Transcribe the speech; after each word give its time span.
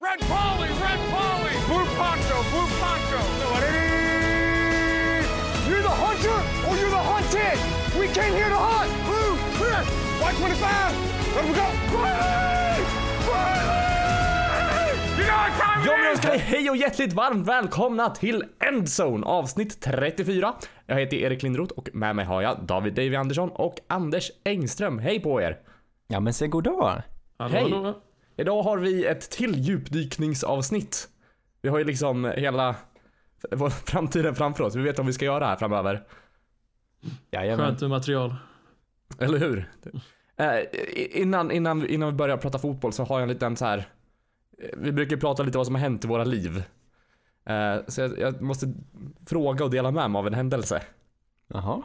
Red 0.00 0.20
Polly, 0.20 0.68
Red 0.68 1.00
Polly, 1.10 1.54
Blue 1.66 1.86
Poncho, 1.98 2.36
Blue 2.52 2.68
Poncho. 2.80 3.20
You're 5.68 5.82
the 5.82 5.96
hunter 6.04 6.38
or 6.68 6.76
you're 6.76 6.90
the 6.90 7.04
hunted. 7.12 7.58
We 8.00 8.06
came 8.06 8.32
here 8.32 8.48
to 8.48 8.56
hunt. 8.56 8.90
Blue, 9.08 9.36
clear. 9.58 9.82
White 10.20 10.36
25. 10.36 10.94
Let 11.34 11.44
we 11.44 11.52
go. 11.52 11.66
Riley! 11.98 12.84
Riley! 13.28 13.98
You 15.18 15.24
know 15.26 15.86
Jag 15.86 15.96
vill 15.98 16.06
önska 16.06 16.28
dig 16.28 16.38
hej 16.38 16.70
och 16.70 16.76
hjärtligt 16.76 17.12
varmt 17.12 17.48
välkomna 17.48 18.10
till 18.10 18.44
Endzone 18.68 19.26
avsnitt 19.26 19.80
34. 19.80 20.54
Jag 20.86 21.00
heter 21.00 21.16
Erik 21.16 21.42
Lindroth 21.42 21.72
och 21.72 21.88
med 21.92 22.16
mig 22.16 22.24
har 22.24 22.42
jag 22.42 22.66
David 22.66 22.94
Davy 22.94 23.16
Andersson 23.16 23.50
och 23.50 23.74
Anders 23.86 24.30
Engström. 24.44 24.98
Hej 24.98 25.20
på 25.20 25.42
er! 25.42 25.58
Ja 26.08 26.20
men 26.20 26.32
säg 26.32 26.48
goddag. 26.48 27.02
Hallå, 27.38 27.84
Hej. 27.84 27.94
Idag 28.38 28.62
har 28.62 28.78
vi 28.78 29.06
ett 29.06 29.30
till 29.30 29.54
djupdykningsavsnitt. 29.58 31.08
Vi 31.62 31.68
har 31.68 31.78
ju 31.78 31.84
liksom 31.84 32.24
hela 32.36 32.76
framtiden 33.84 34.34
framför 34.34 34.64
oss. 34.64 34.76
Vi 34.76 34.82
vet 34.82 34.98
vad 34.98 35.06
vi 35.06 35.12
ska 35.12 35.24
göra 35.24 35.46
här 35.46 35.56
framöver. 35.56 36.04
Jajamän. 37.30 37.66
Skönt 37.66 37.80
med 37.80 37.90
material. 37.90 38.34
Eller 39.18 39.38
hur? 39.38 39.70
Eh, 40.36 40.60
innan, 41.22 41.50
innan, 41.50 41.86
innan 41.86 42.08
vi 42.08 42.14
börjar 42.14 42.36
prata 42.36 42.58
fotboll 42.58 42.92
så 42.92 43.04
har 43.04 43.16
jag 43.16 43.22
en 43.22 43.28
liten 43.34 43.56
så 43.56 43.64
här. 43.64 43.78
eh, 44.58 44.68
Vi 44.78 44.92
brukar 44.92 45.16
prata 45.16 45.42
lite 45.42 45.58
vad 45.58 45.66
som 45.66 45.74
har 45.74 45.82
hänt 45.82 46.04
i 46.04 46.08
våra 46.08 46.24
liv. 46.24 46.62
Eh, 47.46 47.76
så 47.88 48.00
jag, 48.00 48.18
jag 48.18 48.42
måste 48.42 48.74
fråga 49.26 49.64
och 49.64 49.70
dela 49.70 49.90
med 49.90 50.10
mig 50.10 50.18
av 50.18 50.26
en 50.26 50.34
händelse. 50.34 50.82
Jaha. 51.48 51.82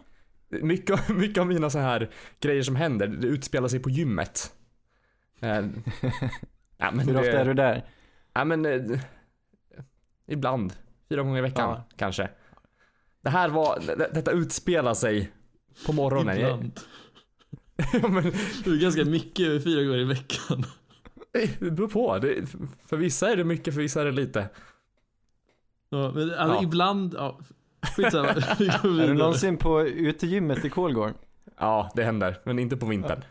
Mycket, 0.50 1.10
mycket 1.18 1.42
av 1.42 1.48
mina 1.48 1.70
så 1.70 1.80
här 1.80 2.10
grejer 2.40 2.64
som 2.64 2.76
händer, 2.76 3.08
det 3.08 3.28
utspelar 3.28 3.68
sig 3.68 3.80
på 3.80 3.90
gymmet. 3.90 4.54
Eh, 5.40 5.66
ja, 6.84 6.92
men 6.92 7.06
Hur 7.08 7.14
det- 7.14 7.20
ofta 7.20 7.32
är 7.32 7.46
du 7.46 7.54
där? 7.54 7.86
Ja 8.34 8.46
men 8.46 8.66
eh, 8.66 9.00
ibland. 10.28 10.74
Fyra 11.10 11.22
gånger 11.24 11.38
i 11.38 11.42
veckan 11.42 11.70
Ja. 11.70 11.84
kanske. 11.98 12.30
Det 13.22 13.30
här 13.30 13.50
var, 13.50 13.80
det, 13.88 14.10
detta 14.14 14.32
utspelar 14.32 14.94
sig 14.94 15.32
på 15.86 15.94
morgonen. 15.94 16.38
Ibland. 16.38 16.80
ja, 17.94 18.08
men, 18.08 18.24
Det 18.64 18.70
är 18.70 18.82
ganska 18.82 19.06
mycket 19.06 19.64
fyra 19.64 19.84
gånger 19.84 19.98
i 20.00 20.04
veckan. 20.04 20.64
det 21.60 21.72
beror 21.72 21.88
på. 21.88 22.18
Det, 22.18 22.46
för 22.86 22.98
vissa 22.98 23.32
är 23.32 23.36
det 23.38 23.44
mycket, 23.44 23.74
för 23.74 23.82
vissa 23.82 24.02
är 24.02 24.06
det 24.06 24.12
lite. 24.12 24.50
Ja, 25.90 26.12
men 26.16 26.34
alltså 26.34 26.56
Ja. 26.58 26.64
ibland, 26.64 27.14
ja. 27.18 27.40
Skitsamma. 27.96 28.28
Är 28.30 29.08
du 29.08 29.14
någonsin 29.14 29.58
på 29.58 29.82
utegymmet 29.88 30.66
i 30.66 30.70
Kolgården? 30.70 31.14
Ja, 31.60 31.92
det 31.96 32.04
händer. 32.04 32.38
Men 32.44 32.60
inte 32.60 32.78
på 32.78 32.86
vintern. 32.86 33.24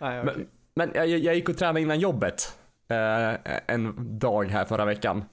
Nej, 0.00 0.24
Men, 0.24 0.46
men 0.74 0.90
jag, 0.94 1.08
jag 1.08 1.34
gick 1.34 1.48
och 1.48 1.56
tränade 1.56 1.80
innan 1.80 2.00
jobbet. 2.00 2.58
Eh, 2.88 3.34
en 3.66 4.18
dag 4.18 4.44
här 4.44 4.64
förra 4.64 4.84
veckan. 4.84 5.24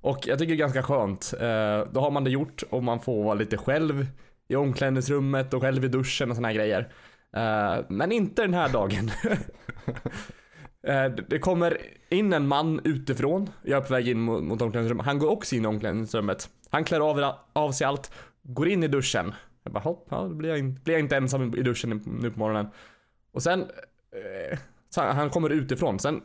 Och 0.00 0.26
jag 0.26 0.38
tycker 0.38 0.52
det 0.52 0.56
är 0.56 0.58
ganska 0.58 0.82
skönt. 0.82 1.34
Eh, 1.40 1.92
då 1.92 2.00
har 2.00 2.10
man 2.10 2.24
det 2.24 2.30
gjort 2.30 2.62
och 2.70 2.84
man 2.84 3.00
får 3.00 3.24
vara 3.24 3.34
lite 3.34 3.56
själv 3.56 4.06
i 4.48 4.56
omklädningsrummet 4.56 5.54
och 5.54 5.60
själv 5.60 5.84
i 5.84 5.88
duschen 5.88 6.30
och 6.30 6.36
såna 6.36 6.48
här 6.48 6.54
grejer. 6.54 6.92
Eh, 7.36 7.84
men 7.88 8.12
inte 8.12 8.42
den 8.42 8.54
här 8.54 8.68
dagen. 8.68 9.10
Eh, 10.86 11.04
det- 11.28 11.38
kommer 11.38 11.78
in 12.08 12.32
en 12.32 12.46
man 12.48 12.80
utifrån. 12.84 13.50
Jag 13.62 13.82
är 13.82 13.86
på 13.86 13.92
väg 13.94 14.08
in 14.08 14.20
mot, 14.20 14.42
mot 14.44 14.62
omklädningsrummet. 14.62 15.06
Han 15.06 15.18
går 15.18 15.30
också 15.30 15.54
in 15.56 15.64
i 15.64 15.66
omklädningsrummet. 15.66 16.48
Han 16.70 16.84
klär 16.84 17.00
av, 17.00 17.34
av 17.52 17.72
sig 17.72 17.86
allt, 17.86 18.12
går 18.42 18.68
in 18.68 18.82
i 18.82 18.88
duschen. 18.88 19.34
Jag 19.62 19.72
bara 19.72 19.80
hopp, 19.80 20.06
ja, 20.10 20.22
då 20.22 20.34
blir 20.34 20.48
jag, 20.48 20.58
in, 20.58 20.80
blir 20.84 20.94
jag 20.94 21.00
inte 21.00 21.16
ensam 21.16 21.54
i 21.54 21.62
duschen 21.62 22.02
nu 22.20 22.30
på 22.30 22.38
morgonen. 22.38 22.66
Och 23.32 23.42
sen, 23.42 23.60
eh, 23.60 24.58
så 24.90 25.00
han 25.00 25.30
kommer 25.30 25.50
utifrån. 25.50 25.98
Sen 25.98 26.20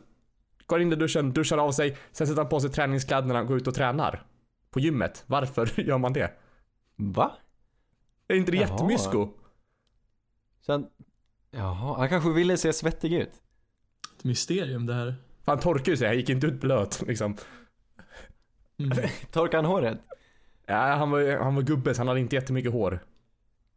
går 0.68 0.80
in 0.80 0.92
i 0.92 0.96
duschen, 0.96 1.32
duschar 1.32 1.58
av 1.58 1.72
sig. 1.72 1.96
Sen 2.12 2.26
sätter 2.26 2.42
han 2.42 2.48
på 2.48 2.60
sig 2.60 2.70
träningskläderna 2.70 3.40
och 3.40 3.46
går 3.46 3.56
ut 3.56 3.66
och 3.66 3.74
tränar. 3.74 4.22
På 4.70 4.80
gymmet. 4.80 5.24
Varför 5.26 5.80
gör 5.80 5.98
man 5.98 6.12
det? 6.12 6.32
Va? 6.96 7.32
Är 8.28 8.36
inte 8.36 8.50
det 8.50 8.56
Jaha. 8.56 8.68
jättemysko? 8.70 9.28
Så 10.60 10.72
han... 10.72 10.86
Jaha, 11.50 11.98
han 11.98 12.08
kanske 12.08 12.30
ville 12.30 12.56
se 12.56 12.72
svettig 12.72 13.12
ut. 13.12 13.32
Ett 14.16 14.24
mysterium 14.24 14.86
det 14.86 14.94
här. 14.94 15.14
För 15.44 15.52
han 15.52 15.60
torkar 15.60 15.92
ju 15.92 15.96
sig, 15.96 16.06
han 16.08 16.16
gick 16.16 16.28
inte 16.28 16.46
ut 16.46 16.60
blöt 16.60 17.02
liksom. 17.06 17.36
Mm. 18.78 18.98
Torkade 19.30 19.56
han 19.56 19.64
håret? 19.64 19.98
Ja, 20.66 20.76
han 20.76 21.10
var, 21.10 21.38
han 21.42 21.54
var 21.54 21.62
gubbe 21.62 21.94
så 21.94 22.00
han 22.00 22.08
hade 22.08 22.20
inte 22.20 22.36
jättemycket 22.36 22.72
hår. 22.72 23.00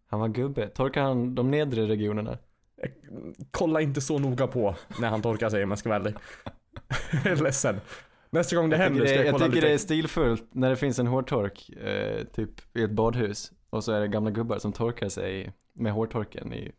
Han 0.08 0.20
var 0.20 0.28
gubbe. 0.28 0.68
Torkade 0.68 1.06
han 1.06 1.36
de 1.36 1.52
nedre 1.52 1.88
regionerna? 1.88 2.38
Jag 2.76 2.92
kolla 3.52 3.82
inte 3.82 4.02
så 4.02 4.20
noga 4.20 4.48
på 4.48 4.76
när 5.00 5.10
han 5.10 5.22
torkar 5.22 5.50
sig 5.50 5.64
om 5.64 5.70
jag 5.70 5.80
ska 5.80 5.90
vara 5.90 6.00
ärlig. 6.00 6.16
Jag 7.26 7.42
ledsen. 7.44 7.82
Nästa 8.30 8.56
gång 8.56 8.70
det 8.70 8.78
Jag 8.78 8.84
händer 8.84 9.06
ska 9.06 9.16
jag 9.16 9.26
jag 9.26 9.34
kolla 9.34 9.46
tycker 9.46 9.56
lite. 9.56 9.68
det 9.68 9.74
är 9.74 9.78
stilfullt 9.78 10.50
när 10.52 10.70
det 10.70 10.76
finns 10.76 11.00
en 11.00 11.08
hårtork, 11.08 11.70
eh, 11.70 12.24
typ 12.24 12.78
i 12.78 12.84
ett 12.84 12.92
badhus. 12.92 13.52
Och 13.70 13.84
så 13.84 13.92
är 13.92 14.02
det 14.02 14.08
gamla 14.08 14.32
gubbar 14.32 14.60
som 14.60 14.74
torkar 14.74 15.10
sig 15.10 15.54
med 15.74 15.94
hårtorken 15.94 16.54
i... 16.54 16.72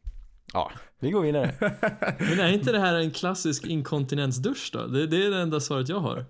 Ja, 0.53 0.71
vi 1.01 1.11
går 1.11 1.23
vidare. 1.23 1.55
Men 2.19 2.41
är 2.41 2.53
inte 2.53 2.73
det 2.73 2.79
här 2.79 2.95
en 2.95 3.11
klassisk 3.11 3.67
inkontinensdusch 3.67 4.71
då? 4.73 4.87
Det, 4.87 5.07
det 5.07 5.27
är 5.27 5.31
det 5.31 5.41
enda 5.41 5.61
svaret 5.61 5.89
jag 5.89 5.99
har. 6.01 6.25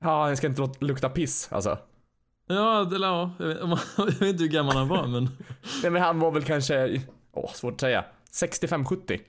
Ja, 0.00 0.28
jag 0.28 0.38
ska 0.38 0.46
inte 0.46 0.70
lukta 0.80 1.08
piss 1.08 1.48
alltså. 1.52 1.78
Ja, 2.48 2.84
det, 2.84 2.96
ja 2.96 3.30
jag, 3.38 3.46
vet, 3.46 3.58
jag 3.96 4.06
vet 4.06 4.22
inte 4.22 4.42
hur 4.42 4.50
gammal 4.50 4.76
han 4.76 4.88
var 4.88 5.06
men 5.06 5.28
Nej 5.82 5.90
men 5.90 6.02
han 6.02 6.20
var 6.20 6.30
väl 6.30 6.44
kanske, 6.44 7.02
åh 7.32 7.52
svårt 7.52 7.74
att 7.74 7.80
säga. 7.80 8.04
65-70. 8.32 9.20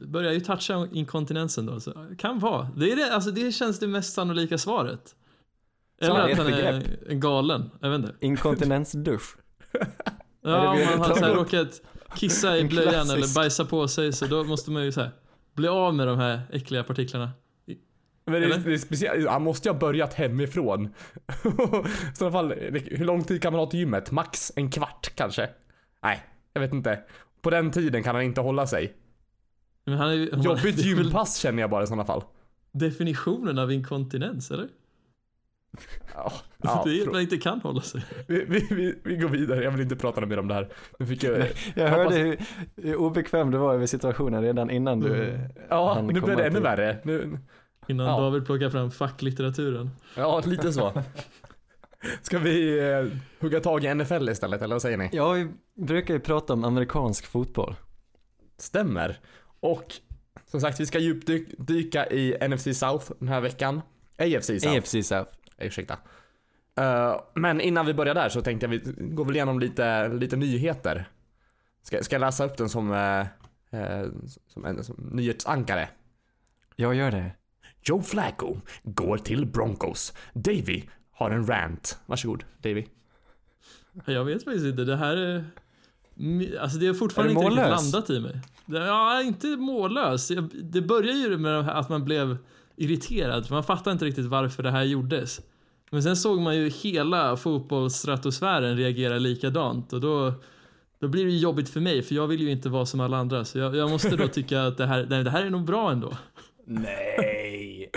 Det 0.00 0.06
börjar 0.06 0.32
ju 0.32 0.40
toucha 0.40 0.88
inkontinensen 0.92 1.66
då. 1.66 1.80
Så 1.80 1.92
kan 2.18 2.38
vara. 2.38 2.68
Det, 2.76 2.92
är 2.92 2.96
det, 2.96 3.14
alltså, 3.14 3.30
det 3.30 3.52
känns 3.52 3.78
det 3.78 3.86
mest 3.86 4.14
sannolika 4.14 4.58
svaret. 4.58 5.14
Eller 6.00 6.14
att 6.32 6.38
han 6.38 6.46
är 6.46 7.14
galen. 7.14 7.70
Jag 7.80 7.90
vet 7.90 7.98
inte. 8.00 8.14
Inkontinensdusch. 8.20 9.36
Ja, 10.42 10.68
om 10.72 10.78
man 10.98 10.98
har 11.10 11.14
så 11.16 11.24
här 11.24 11.34
råkat 11.34 11.82
kissa 12.16 12.58
i 12.58 12.64
blöjan 12.64 12.92
klassisk. 12.92 13.14
eller 13.16 13.34
bajsa 13.34 13.64
på 13.64 13.88
sig 13.88 14.12
så 14.12 14.26
då 14.26 14.44
måste 14.44 14.70
man 14.70 14.84
ju 14.84 14.92
så 14.92 15.00
här 15.00 15.10
bli 15.54 15.68
av 15.68 15.94
med 15.94 16.06
de 16.06 16.18
här 16.18 16.40
äckliga 16.52 16.84
partiklarna. 16.84 17.30
Men 18.26 18.40
det, 18.42 18.46
är- 18.54 18.58
det 18.58 18.74
är 18.74 18.78
speciellt, 18.78 19.28
han 19.28 19.42
måste 19.42 19.68
ju 19.68 19.72
ha 19.72 19.80
börjat 19.80 20.14
hemifrån. 20.14 20.84
I 22.12 22.16
så 22.16 22.30
fall, 22.30 22.52
hur 22.90 23.04
lång 23.04 23.24
tid 23.24 23.42
kan 23.42 23.52
man 23.52 23.60
ha 23.60 23.66
till 23.70 23.80
gymmet? 23.80 24.10
Max 24.10 24.52
en 24.56 24.70
kvart 24.70 25.12
kanske? 25.14 25.48
Nej, 26.02 26.22
jag 26.52 26.60
vet 26.60 26.72
inte. 26.72 27.00
På 27.42 27.50
den 27.50 27.70
tiden 27.70 28.02
kan 28.02 28.14
han 28.14 28.24
inte 28.24 28.40
hålla 28.40 28.66
sig. 28.66 28.92
Men 29.84 29.98
han 29.98 30.08
är 30.08 30.12
ju, 30.12 30.30
Jobbigt 30.36 30.78
gympass 30.84 31.36
känner 31.36 31.60
jag 31.62 31.70
bara 31.70 31.82
i 31.84 31.86
sådana 31.86 32.04
fall. 32.04 32.22
definitionen 32.72 33.58
av 33.58 33.72
inkontinens, 33.72 34.50
eller? 34.50 34.68
Ja, 36.14 36.32
ja, 36.62 36.82
det 36.86 36.98
är 37.00 37.06
att 37.06 37.12
man 37.12 37.20
inte 37.20 37.36
kan 37.36 37.60
hålla 37.60 37.80
sig. 37.80 38.04
vi, 38.28 38.44
vi, 38.44 38.66
vi, 38.70 38.98
vi 39.04 39.16
går 39.16 39.28
vidare, 39.28 39.64
jag 39.64 39.70
vill 39.70 39.80
inte 39.80 39.96
prata 39.96 40.26
mer 40.26 40.38
om 40.38 40.48
det 40.48 40.54
här. 40.54 40.68
Nu 40.98 41.06
fick 41.06 41.22
jag... 41.24 41.48
Jag 41.74 41.88
hörde 41.88 42.14
hur, 42.16 42.38
hur 42.76 42.96
obekväm 42.96 43.50
du 43.50 43.58
var 43.58 43.74
över 43.74 43.86
situationen 43.86 44.42
redan 44.42 44.70
innan 44.70 45.00
du... 45.00 45.14
Mm. 45.30 45.40
Ja, 45.68 45.94
han 45.94 46.06
nu 46.06 46.20
blev 46.20 46.36
det 46.36 46.44
ännu 46.44 46.54
till- 46.54 46.62
värre. 46.62 46.98
Nu, 47.04 47.38
Innan 47.88 48.06
Ja. 48.06 48.20
David 48.20 48.46
plockar 48.46 48.70
fram 48.70 48.90
facklitteraturen. 48.90 49.90
ja, 50.16 50.42
lite 50.46 50.72
så. 50.72 51.02
Ska 52.22 52.38
vi 52.38 52.78
eh, 52.90 53.06
hugga 53.40 53.60
tag 53.60 53.84
i 53.84 53.94
NFL 53.94 54.28
istället, 54.28 54.62
eller 54.62 54.74
vad 54.74 54.82
säger 54.82 54.96
ni? 54.96 55.08
Ja, 55.12 55.32
vi 55.32 55.48
brukar 55.74 56.14
ju 56.14 56.20
prata 56.20 56.52
om 56.52 56.64
amerikansk 56.64 57.26
fotboll. 57.26 57.74
Stämmer. 58.58 59.18
Och 59.64 59.94
som 60.46 60.60
sagt, 60.60 60.80
vi 60.80 60.86
ska 60.86 60.98
djupdyka 60.98 62.06
i 62.06 62.48
NFC 62.48 62.78
South 62.78 63.12
den 63.18 63.28
här 63.28 63.40
veckan. 63.40 63.82
AFC 64.18 64.46
South. 64.46 64.76
AFC 64.76 64.90
South. 65.02 65.30
Ursäkta. 65.58 65.98
Eh, 66.76 67.20
men 67.34 67.60
innan 67.60 67.86
vi 67.86 67.94
börjar 67.94 68.14
där 68.14 68.28
så 68.28 68.42
tänkte 68.42 68.66
jag 68.66 68.70
vi 68.70 68.78
går 68.96 69.24
väl 69.24 69.36
igenom 69.36 69.60
lite, 69.60 70.08
lite 70.08 70.36
nyheter. 70.36 71.08
Ska, 71.82 72.02
ska 72.02 72.14
jag 72.14 72.20
läsa 72.20 72.44
upp 72.44 72.56
den 72.56 72.68
som, 72.68 72.92
eh, 72.92 73.20
eh, 73.80 74.06
som, 74.46 74.64
en, 74.64 74.84
som 74.84 75.10
nyhetsankare? 75.12 75.88
Jag 76.76 76.94
gör 76.94 77.10
det. 77.10 77.32
Joe 77.82 78.02
Flacco 78.02 78.56
går 78.82 79.18
till 79.18 79.46
Broncos. 79.46 80.12
Davy 80.32 80.82
har 81.12 81.30
en 81.30 81.46
rant. 81.46 81.98
Varsågod, 82.06 82.44
Davy. 82.58 82.84
Jag 84.04 84.24
vet 84.24 84.44
faktiskt 84.44 84.66
inte, 84.66 84.84
det 84.84 84.96
här 84.96 85.16
är... 85.16 85.44
Alltså 86.60 86.78
det 86.78 86.86
är 86.86 86.94
fortfarande 86.94 87.34
Är 87.34 87.36
inte 87.36 87.62
riktigt 87.62 87.70
landat 87.70 88.10
i 88.10 88.20
mig. 88.20 88.40
Ja, 88.66 89.22
inte 89.22 89.46
mållös. 89.46 90.32
Det 90.52 90.80
börjar 90.80 91.14
ju 91.14 91.38
med 91.38 91.68
att 91.68 91.88
man 91.88 92.04
blev 92.04 92.36
irriterad, 92.76 93.46
för 93.46 93.54
man 93.54 93.64
fattar 93.64 93.92
inte 93.92 94.04
riktigt 94.04 94.26
varför 94.26 94.62
det 94.62 94.70
här 94.70 94.82
gjordes. 94.82 95.40
Men 95.90 96.02
sen 96.02 96.16
såg 96.16 96.40
man 96.40 96.56
ju 96.56 96.68
hela 96.68 97.36
fotbollsstratosfären 97.36 98.76
reagera 98.76 99.18
likadant 99.18 99.92
och 99.92 100.00
då, 100.00 100.32
då 101.00 101.08
blir 101.08 101.24
det 101.24 101.30
jobbigt 101.30 101.68
för 101.68 101.80
mig, 101.80 102.02
för 102.02 102.14
jag 102.14 102.26
vill 102.26 102.40
ju 102.40 102.50
inte 102.50 102.68
vara 102.68 102.86
som 102.86 103.00
alla 103.00 103.16
andra. 103.16 103.44
Så 103.44 103.58
jag, 103.58 103.76
jag 103.76 103.90
måste 103.90 104.16
då 104.16 104.28
tycka 104.32 104.62
att 104.62 104.76
det 104.76 104.86
här, 104.86 105.06
nej, 105.10 105.24
det 105.24 105.30
här 105.30 105.46
är 105.46 105.50
nog 105.50 105.64
bra 105.64 105.92
ändå. 105.92 106.12
Nej! 106.64 107.90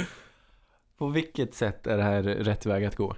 På 0.98 1.08
vilket 1.08 1.54
sätt 1.54 1.88
är 1.88 1.98
det 1.98 2.04
här 2.04 2.24
rätt 2.24 2.66
väg 2.66 2.86
att 2.86 2.96
gå? 2.96 3.16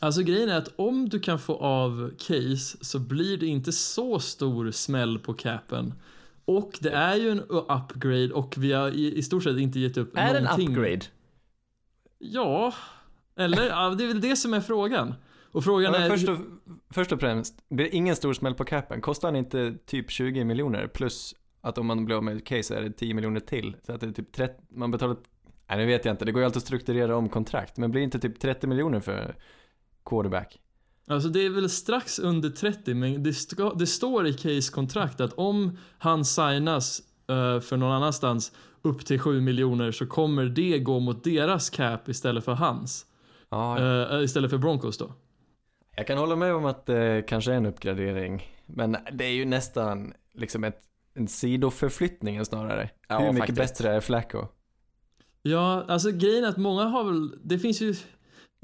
Alltså 0.00 0.22
grejen 0.22 0.48
är 0.48 0.58
att 0.58 0.72
om 0.76 1.08
du 1.08 1.20
kan 1.20 1.38
få 1.38 1.56
av 1.56 2.10
case 2.18 2.78
så 2.80 2.98
blir 2.98 3.36
det 3.36 3.46
inte 3.46 3.72
så 3.72 4.18
stor 4.18 4.70
smäll 4.70 5.18
på 5.18 5.34
capen. 5.34 5.94
Och 6.44 6.72
det 6.80 6.90
är 6.90 7.16
ju 7.16 7.30
en 7.30 7.40
upgrade 7.40 8.32
och 8.32 8.54
vi 8.58 8.72
har 8.72 8.90
i, 8.90 9.18
i 9.18 9.22
stort 9.22 9.42
sett 9.44 9.58
inte 9.58 9.80
gett 9.80 9.96
upp 9.96 10.18
Är 10.18 10.32
det 10.32 10.38
en 10.38 10.44
någonting. 10.44 10.68
upgrade? 10.68 11.00
Ja, 12.18 12.74
eller 13.36 13.68
ja, 13.68 13.90
det 13.90 14.04
är 14.04 14.08
väl 14.08 14.20
det 14.20 14.36
som 14.36 14.54
är 14.54 14.60
frågan. 14.60 15.14
Och 15.52 15.64
frågan 15.64 15.92
Ja, 15.94 16.00
är... 16.00 16.10
först, 16.10 16.28
och, 16.28 16.38
först 16.90 17.12
och 17.12 17.20
främst, 17.20 17.68
blir 17.68 17.84
det 17.84 17.96
ingen 17.96 18.16
stor 18.16 18.32
smäll 18.32 18.54
på 18.54 18.64
capen? 18.64 19.00
Kostar 19.00 19.28
han 19.28 19.36
inte 19.36 19.74
typ 19.86 20.10
20 20.10 20.44
miljoner 20.44 20.86
plus 20.86 21.34
att 21.60 21.78
om 21.78 21.86
man 21.86 22.04
blir 22.04 22.16
av 22.16 22.24
med 22.24 22.36
ett 22.36 22.44
case 22.46 22.76
är 22.76 22.82
det 22.82 22.92
10 22.92 23.14
miljoner 23.14 23.40
till? 23.40 23.76
Så 23.86 23.92
att 23.92 24.00
det 24.00 24.06
är 24.06 24.10
typ 24.12 24.32
30, 24.32 24.54
man 24.68 24.90
betalar, 24.90 25.16
nej 25.68 25.78
det 25.78 25.84
vet 25.84 26.04
jag 26.04 26.12
inte, 26.12 26.24
det 26.24 26.32
går 26.32 26.40
ju 26.42 26.46
alltid 26.46 26.56
att 26.60 26.64
strukturera 26.66 27.16
om 27.16 27.28
kontrakt. 27.28 27.76
Men 27.76 27.90
blir 27.90 28.00
det 28.00 28.04
inte 28.04 28.18
typ 28.18 28.40
30 28.40 28.66
miljoner 28.66 29.00
för 29.00 29.36
quarterback? 30.04 30.58
Alltså 31.06 31.28
det 31.28 31.46
är 31.46 31.50
väl 31.50 31.70
strax 31.70 32.18
under 32.18 32.50
30 32.50 32.94
men 32.94 33.22
det, 33.22 33.32
ska, 33.34 33.74
det 33.74 33.86
står 33.86 34.26
i 34.26 34.32
Case 34.32 34.72
kontrakt 34.72 35.20
att 35.20 35.32
om 35.32 35.78
han 35.98 36.24
signas 36.24 37.00
eh, 37.28 37.60
för 37.60 37.76
någon 37.76 37.92
annanstans 37.92 38.52
upp 38.82 39.06
till 39.06 39.20
7 39.20 39.40
miljoner 39.40 39.92
så 39.92 40.06
kommer 40.06 40.44
det 40.44 40.78
gå 40.78 41.00
mot 41.00 41.24
deras 41.24 41.70
cap 41.70 42.08
istället 42.08 42.44
för 42.44 42.52
hans. 42.52 43.06
Ja, 43.50 43.78
Eh, 43.78 44.24
istället 44.24 44.50
för 44.50 44.58
Broncos 44.58 44.98
då. 44.98 45.12
jag 45.96 46.06
kan 46.06 46.18
hålla 46.18 46.36
med 46.36 46.54
om 46.54 46.64
att 46.64 46.86
det 46.86 47.24
kanske 47.28 47.52
är 47.52 47.56
en 47.56 47.66
uppgradering. 47.66 48.42
Men 48.66 48.96
det 49.12 49.24
är 49.24 49.32
ju 49.32 49.44
nästan 49.44 50.12
liksom 50.34 50.64
ett, 50.64 50.80
en 51.14 51.28
sidoförflyttning 51.28 52.44
snarare. 52.44 52.90
Ja, 53.08 53.18
Hur 53.18 53.32
mycket 53.32 53.38
faktiskt. 53.56 53.78
bättre 53.78 53.92
är 53.92 54.00
Flacco? 54.00 54.46
Ja, 55.42 55.84
alltså 55.88 56.10
grejen 56.10 56.44
är 56.44 56.48
att 56.48 56.56
många 56.56 56.84
har 56.84 57.04
väl, 57.04 57.38
det 57.44 57.58
finns 57.58 57.80
ju 57.82 57.94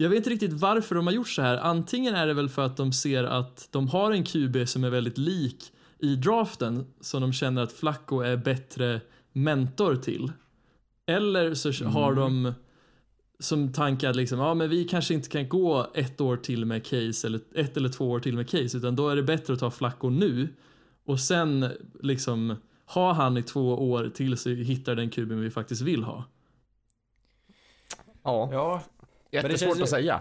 jag 0.01 0.09
vet 0.09 0.17
inte 0.17 0.31
riktigt 0.31 0.53
varför 0.53 0.95
de 0.95 1.07
har 1.07 1.15
gjort 1.15 1.29
så 1.29 1.43
här. 1.43 1.57
Antingen 1.57 2.15
är 2.15 2.27
det 2.27 2.35
väl 2.35 2.49
för 2.49 2.63
att 2.63 2.77
de 2.77 2.93
ser 2.93 3.25
att 3.25 3.69
de 3.71 3.89
har 3.89 4.13
en 4.13 4.25
QB 4.25 4.69
som 4.69 4.85
är 4.85 4.91
väldigt 4.91 5.19
lik 5.19 5.73
i 5.99 6.17
draften 6.17 6.87
som 7.01 7.21
de 7.21 7.33
känner 7.33 7.63
att 7.63 7.73
Flacco 7.73 8.21
är 8.21 8.37
bättre 8.37 9.01
mentor 9.33 9.97
till. 9.97 10.33
Eller 11.07 11.55
så 11.55 11.85
har 11.85 12.15
de 12.15 12.53
som 13.39 13.73
tanke 13.73 14.11
att 14.11 14.17
liksom, 14.17 14.39
ja 14.39 14.55
men 14.55 14.71
vi 14.71 14.85
kanske 14.85 15.15
inte 15.15 15.29
kan 15.29 15.49
gå 15.49 15.87
ett 15.95 16.21
år 16.21 16.37
till 16.37 16.65
med 16.65 16.87
case 16.87 17.27
eller 17.27 17.41
ett 17.55 17.77
eller 17.77 17.89
två 17.89 18.11
år 18.11 18.21
till 18.21 18.37
med 18.37 18.49
case 18.49 18.79
utan 18.79 18.97
då 18.97 19.09
är 19.09 19.17
det 19.17 19.23
bättre 19.23 19.53
att 19.53 19.61
ta 19.61 19.71
Flacco 19.71 20.11
nu 20.11 20.49
och 21.05 21.21
sen 21.21 21.67
liksom 22.03 22.57
ha 22.87 23.13
han 23.13 23.37
i 23.37 23.43
två 23.43 23.91
år 23.91 24.11
tills 24.15 24.47
vi 24.47 24.65
hittar 24.65 24.95
den 24.95 25.11
kuben 25.11 25.41
vi 25.41 25.51
faktiskt 25.51 25.83
vill 25.83 26.03
ha. 26.03 26.25
Ja, 28.23 28.49
Ja, 28.53 28.83
jättesvårt 29.31 29.61
känns 29.61 29.79
ju- 29.79 29.83
att 29.83 29.89
säga. 29.89 30.21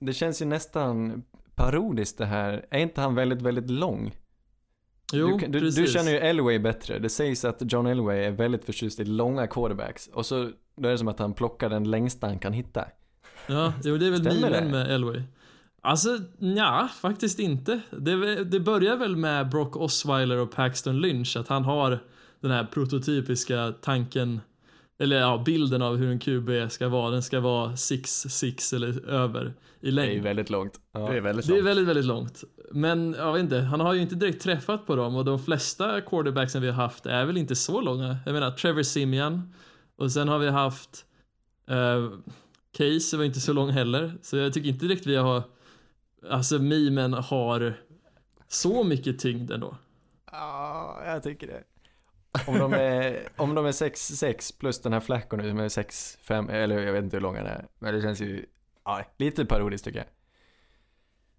Det 0.00 0.12
känns 0.12 0.42
ju 0.42 0.46
nästan 0.46 1.22
parodiskt 1.54 2.18
det 2.18 2.26
här. 2.26 2.66
Är 2.70 2.78
inte 2.78 3.00
han 3.00 3.14
väldigt, 3.14 3.42
väldigt 3.42 3.70
lång? 3.70 4.14
Jo, 5.12 5.38
du, 5.38 5.60
du, 5.60 5.70
du 5.70 5.86
känner 5.86 6.10
ju 6.12 6.18
Elway 6.18 6.58
bättre. 6.58 6.98
Det 6.98 7.08
sägs 7.08 7.44
att 7.44 7.72
John 7.72 7.86
Elway 7.86 8.18
är 8.24 8.30
väldigt 8.30 8.64
förtjust 8.64 9.00
i 9.00 9.04
långa 9.04 9.46
quarterbacks. 9.46 10.06
Och 10.06 10.26
så 10.26 10.50
då 10.76 10.88
är 10.88 10.92
det 10.92 10.98
som 10.98 11.08
att 11.08 11.18
han 11.18 11.34
plockar 11.34 11.68
den 11.70 11.90
längsta 11.90 12.26
han 12.26 12.38
kan 12.38 12.52
hitta. 12.52 12.84
Ja, 13.46 13.72
jo, 13.84 13.96
det 13.96 14.06
är 14.06 14.10
väl 14.10 14.22
milen 14.22 14.70
med 14.70 14.90
Elway. 14.90 15.22
Alltså, 15.80 16.18
ja, 16.38 16.88
faktiskt 17.00 17.38
inte. 17.38 17.80
Det, 17.90 18.44
det 18.44 18.60
börjar 18.60 18.96
väl 18.96 19.16
med 19.16 19.48
Brock 19.48 19.76
Osweiler 19.76 20.36
och 20.36 20.50
Paxton 20.50 21.00
Lynch, 21.00 21.36
att 21.36 21.48
han 21.48 21.64
har 21.64 21.98
den 22.40 22.50
här 22.50 22.64
prototypiska 22.64 23.74
tanken, 23.80 24.40
eller 24.98 25.16
ja, 25.20 25.42
bilden 25.46 25.82
av 25.82 25.96
hur 25.96 26.10
en 26.10 26.18
QB 26.18 26.70
ska 26.70 26.88
vara. 26.88 27.10
Den 27.10 27.22
ska 27.22 27.40
vara 27.40 27.70
6-6 27.72 28.74
eller 28.74 29.08
över 29.08 29.44
i 29.46 29.90
Det 29.90 30.02
är 30.02 30.06
ju 30.06 30.12
längd. 30.12 30.22
väldigt 30.22 30.50
långt. 30.50 30.80
Ja. 30.92 31.00
det 31.10 31.16
är 31.16 31.20
väldigt 31.20 31.46
Det 31.46 31.52
är 31.52 31.56
långt. 31.56 31.66
väldigt, 31.66 31.88
väldigt 31.88 32.04
långt. 32.04 32.44
Men 32.72 33.14
jag 33.18 33.32
vet 33.32 33.42
inte, 33.42 33.58
han 33.58 33.80
har 33.80 33.94
ju 33.94 34.00
inte 34.00 34.14
direkt 34.14 34.42
träffat 34.42 34.86
på 34.86 34.96
dem 34.96 35.16
och 35.16 35.24
de 35.24 35.38
flesta 35.38 36.00
quarterbacksen 36.00 36.62
vi 36.62 36.68
har 36.68 36.74
haft 36.74 37.06
är 37.06 37.24
väl 37.24 37.36
inte 37.36 37.56
så 37.56 37.80
långa. 37.80 38.16
Jag 38.26 38.32
menar 38.32 38.50
Trevor 38.50 38.82
Simeon 38.82 39.54
och 39.96 40.12
sen 40.12 40.28
har 40.28 40.38
vi 40.38 40.48
haft 40.48 41.04
eh, 41.68 42.08
Case 42.76 43.16
var 43.16 43.24
inte 43.24 43.40
så 43.40 43.52
lång 43.52 43.70
heller. 43.70 44.14
Så 44.22 44.36
jag 44.36 44.52
tycker 44.52 44.68
inte 44.68 44.86
direkt 44.86 45.06
vi 45.06 45.16
har, 45.16 45.42
alltså 46.30 46.58
mimen 46.58 47.12
har 47.14 47.74
så 48.48 48.84
mycket 48.84 49.18
tyngd 49.18 49.50
ändå. 49.50 49.76
Ja, 50.32 51.02
jag 51.06 51.22
tycker 51.22 51.46
det. 51.46 51.62
Om 52.46 52.58
de 52.58 52.72
är, 52.72 53.28
om 53.36 53.54
de 53.54 53.66
är 53.66 53.70
6-6 53.72 54.58
plus 54.60 54.80
den 54.82 54.92
här 54.92 55.00
Flacco 55.00 55.36
nu 55.36 55.48
som 55.50 55.58
är 55.58 55.68
6-5, 55.68 56.50
eller 56.50 56.78
jag 56.78 56.92
vet 56.92 57.04
inte 57.04 57.16
hur 57.16 57.22
lång 57.22 57.36
han 57.36 57.46
är. 57.46 57.66
Men 57.78 57.94
det 57.94 58.02
känns 58.02 58.20
ju, 58.20 58.46
ja, 58.84 59.00
lite 59.16 59.44
parodiskt 59.46 59.84
tycker 59.84 59.98
jag. 59.98 60.06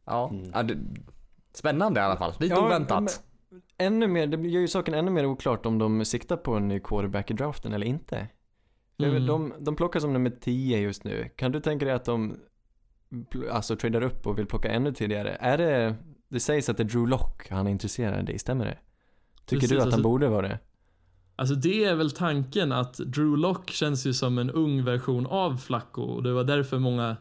Ja, 0.05 0.29
Mm. 0.29 0.51
ja 0.53 0.63
det, 0.63 0.77
spännande 1.53 1.99
i 1.99 2.03
alla 2.03 2.17
fall. 2.17 2.33
Lite 2.39 2.55
Ja, 2.55 2.65
oväntat. 2.65 2.99
men 3.49 3.61
Ännu 3.77 4.07
mer, 4.07 4.27
det 4.27 4.49
gör 4.49 4.61
ju 4.61 4.67
saken 4.67 4.93
ännu 4.93 5.11
mer 5.11 5.25
oklart 5.25 5.65
om 5.65 5.77
de 5.77 6.05
siktar 6.05 6.37
på 6.37 6.53
en 6.55 6.67
ny 6.67 6.79
quarterback 6.79 7.31
i 7.31 7.33
draften 7.33 7.73
eller 7.73 7.87
inte. 7.87 8.27
Mm. 8.97 9.25
De, 9.25 9.53
de 9.59 9.75
plockar 9.75 9.99
som 9.99 10.13
nummer 10.13 10.29
10 10.29 10.77
just 10.79 11.03
nu. 11.03 11.29
Kan 11.35 11.51
du 11.51 11.59
tänka 11.59 11.85
dig 11.85 11.93
att 11.93 12.05
de 12.05 12.39
alltså 13.51 13.75
tradar 13.75 14.03
upp 14.03 14.27
och 14.27 14.37
vill 14.39 14.45
plocka 14.45 14.69
ännu 14.71 14.93
tidigare? 14.93 15.37
Är 15.39 15.57
det, 15.57 15.95
det 16.27 16.39
sägs 16.39 16.69
att 16.69 16.77
det 16.77 16.83
är 16.83 16.85
Drew 16.85 17.07
Lock 17.07 17.49
han 17.49 17.67
är 17.67 17.71
intresserad 17.71 18.29
i, 18.29 18.39
stämmer 18.39 18.65
det? 18.65 18.77
Tycker 19.45 19.59
Precis, 19.59 19.69
du 19.69 19.77
att 19.77 19.81
alltså- 19.83 19.95
han 19.97 20.03
borde 20.03 20.27
vara 20.29 20.47
det? 20.47 20.59
Alltså 21.39 21.55
det 21.55 21.83
är 21.83 21.95
väl 21.95 22.11
tanken 22.11 22.71
att 22.71 22.93
Drew 22.93 23.37
Lock 23.37 23.69
känns 23.69 24.05
ju 24.07 24.13
som 24.13 24.37
en 24.37 24.49
ung 24.51 24.83
version 24.83 25.27
av 25.27 25.57
Flacco 25.57 26.01
och 26.01 26.23
det 26.23 26.33
var 26.33 26.43
därför 26.43 26.79
många 26.79 27.17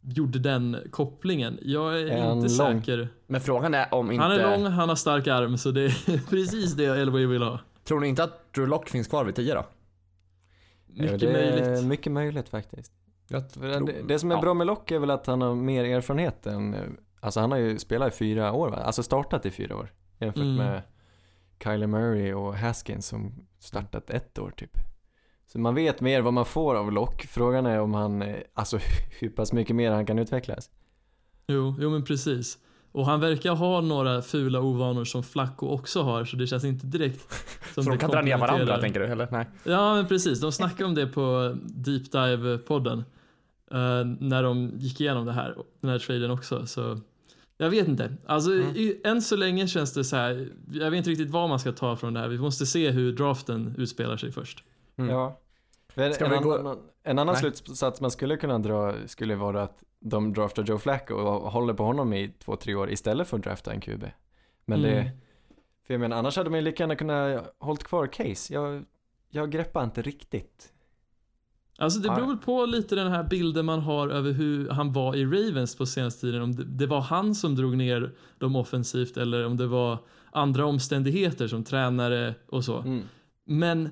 gjorde 0.00 0.38
den 0.38 0.76
kopplingen. 0.90 1.58
Jag 1.62 2.00
är, 2.00 2.06
Är 2.06 2.22
han 2.28 2.38
inte 2.38 2.64
lång? 2.64 2.80
säker. 2.80 3.08
Men 3.26 3.40
frågan 3.40 3.74
är 3.74 3.94
om 3.94 4.10
inte... 4.10 4.22
Han 4.22 4.32
är 4.32 4.42
lång, 4.42 4.66
han 4.66 4.88
har 4.88 4.96
stark 4.96 5.26
arm 5.26 5.58
så 5.58 5.70
det 5.70 5.80
är 5.82 6.26
precis 6.30 6.72
det 6.74 6.84
Elway 6.84 7.26
vill 7.26 7.42
ha. 7.42 7.58
Tror 7.84 8.00
ni 8.00 8.08
inte 8.08 8.24
att 8.24 8.52
Drew 8.54 8.68
Lock 8.68 8.88
finns 8.88 9.08
kvar 9.08 9.24
vid 9.24 9.34
10 9.34 9.54
då? 9.54 9.66
Mycket 10.86 11.20
det 11.20 11.28
är 11.30 11.32
möjligt. 11.62 11.84
mycket 11.86 12.12
möjligt 12.12 12.48
faktiskt. 12.48 12.92
Det, 13.28 14.02
det 14.08 14.18
som 14.18 14.32
är 14.32 14.40
bra 14.40 14.54
med 14.54 14.66
Lock 14.66 14.90
är 14.90 14.98
väl 14.98 15.10
att 15.10 15.26
han 15.26 15.40
har 15.42 15.54
mer 15.54 15.84
erfarenhet 15.84 16.46
än, 16.46 16.76
alltså 17.20 17.40
han 17.40 17.50
har 17.50 17.58
ju 17.58 17.78
spelat 17.78 18.12
i 18.14 18.16
fyra 18.16 18.52
år 18.52 18.68
va? 18.70 18.76
Alltså 18.76 19.02
startat 19.02 19.46
i 19.46 19.50
fyra 19.50 19.76
år. 19.76 19.92
Jämfört 20.18 20.42
Mm. 20.42 20.54
med 20.56 20.82
Kyler 21.62 21.86
Murray 21.86 22.32
och 22.34 22.54
Haskins 22.54 23.06
som 23.06 23.32
startat 23.58 24.10
ett 24.10 24.38
år 24.38 24.50
typ. 24.56 24.70
Så 25.52 25.58
man 25.58 25.74
vet 25.74 26.00
mer 26.00 26.20
vad 26.20 26.32
man 26.32 26.44
får 26.44 26.74
av 26.74 26.92
Lock. 26.92 27.26
Frågan 27.26 27.66
är 27.66 27.80
om 27.80 27.94
han, 27.94 28.22
eh, 28.22 28.36
alltså 28.54 28.78
hur 29.20 29.28
pass 29.28 29.52
mycket 29.52 29.76
mer 29.76 29.90
han 29.90 30.06
kan 30.06 30.18
utvecklas. 30.18 30.70
Jo, 31.46 31.74
jo 31.80 31.90
men 31.90 32.04
precis. 32.04 32.58
Och 32.92 33.06
han 33.06 33.20
verkar 33.20 33.54
ha 33.54 33.80
några 33.80 34.22
fula 34.22 34.60
ovanor 34.60 35.04
som 35.04 35.22
Flacco 35.22 35.66
också 35.66 36.02
har 36.02 36.24
så 36.24 36.36
det 36.36 36.46
känns 36.46 36.64
inte 36.64 36.86
direkt 36.86 37.20
som 37.74 37.84
Så 37.84 37.90
de 37.90 37.98
kan 37.98 38.10
dra 38.10 38.20
ner 38.22 38.38
varandra 38.38 38.78
tänker 38.78 39.00
du, 39.00 39.06
eller? 39.06 39.28
Nej. 39.30 39.46
Ja 39.64 39.94
men 39.94 40.06
precis, 40.06 40.40
de 40.40 40.52
snackade 40.52 40.84
om 40.84 40.94
det 40.94 41.06
på 41.06 41.56
Deep 41.62 42.12
Dive-podden. 42.12 42.98
eh, 43.70 44.04
när 44.20 44.42
de 44.42 44.72
gick 44.76 45.00
igenom 45.00 45.26
det 45.26 45.32
här, 45.32 45.56
den 45.80 45.90
här 45.90 45.98
traden 45.98 46.30
också. 46.30 46.66
Så 46.66 47.00
jag 47.60 47.70
vet 47.70 47.88
inte. 47.88 48.16
Alltså 48.26 48.52
Mm. 48.52 48.76
i, 48.76 49.00
än 49.04 49.22
så 49.22 49.36
länge 49.36 49.68
känns 49.68 49.94
det 49.94 50.04
så 50.04 50.16
här. 50.16 50.48
Jag 50.72 50.90
vet 50.90 50.98
inte 50.98 51.10
riktigt 51.10 51.30
vad 51.30 51.48
man 51.48 51.58
ska 51.60 51.72
ta 51.72 51.96
från 51.96 52.14
det 52.14 52.20
här. 52.20 52.28
Vi 52.28 52.38
måste 52.38 52.66
se 52.66 52.90
hur 52.90 53.12
draften 53.12 53.74
utspelar 53.78 54.16
sig 54.16 54.32
först. 54.32 54.64
Mm. 54.96 55.10
Ja. 55.10 55.40
En, 55.94 56.14
Ska 56.14 56.24
en, 56.24 56.30
vi 56.30 56.36
gå- 56.38 56.58
annan, 56.58 56.78
en 57.02 57.18
annan 57.18 57.32
Nej. 57.42 57.52
slutsats 57.52 58.00
man 58.00 58.10
skulle 58.10 58.36
kunna 58.36 58.58
dra 58.58 58.94
skulle 59.06 59.34
vara 59.36 59.62
att 59.62 59.82
de 60.00 60.32
draftar 60.32 60.62
Joe 60.64 60.78
Flacco 60.78 61.14
och 61.14 61.52
håller 61.52 61.74
på 61.74 61.84
honom 61.84 62.12
i 62.12 62.34
två, 62.38 62.56
tre 62.56 62.74
år 62.74 62.90
istället 62.90 63.28
för 63.28 63.36
att 63.36 63.42
drafta 63.44 63.72
en 63.72 63.80
QB. 63.80 64.04
Men 64.64 64.78
Mm. 64.84 64.90
det, 64.94 65.10
för 65.86 65.94
jag 65.94 66.00
menar 66.00 66.16
annars 66.16 66.36
hade 66.36 66.50
man 66.50 66.58
ju 66.58 66.64
lika 66.64 66.82
gärna 66.82 66.96
kunnat 66.96 67.54
hållit 67.58 67.84
kvar 67.84 68.06
Case. 68.06 68.54
Jag, 68.54 68.84
jag 69.30 69.50
greppar 69.50 69.84
inte 69.84 70.02
riktigt. 70.02 70.72
Alltså 71.80 72.00
det 72.00 72.08
beror 72.08 72.26
väl 72.26 72.36
på 72.36 72.66
lite 72.66 72.94
den 72.94 73.12
här 73.12 73.24
bilden 73.24 73.66
man 73.66 73.80
har 73.80 74.08
över 74.08 74.32
hur 74.32 74.68
han 74.68 74.92
var 74.92 75.16
i 75.16 75.24
Ravens 75.24 75.76
på 75.76 75.86
senaste 75.86 76.20
tiden. 76.20 76.42
Om 76.42 76.56
det, 76.56 76.64
det 76.64 76.86
var 76.86 77.00
han 77.00 77.34
som 77.34 77.54
drog 77.54 77.76
ner 77.76 78.12
dem 78.38 78.56
offensivt 78.56 79.16
eller 79.16 79.46
om 79.46 79.56
det 79.56 79.66
var 79.66 79.98
andra 80.30 80.66
omständigheter 80.66 81.48
som 81.48 81.64
tränare 81.64 82.34
och 82.46 82.64
så. 82.64 82.78
Mm. 82.78 83.02
Men 83.44 83.90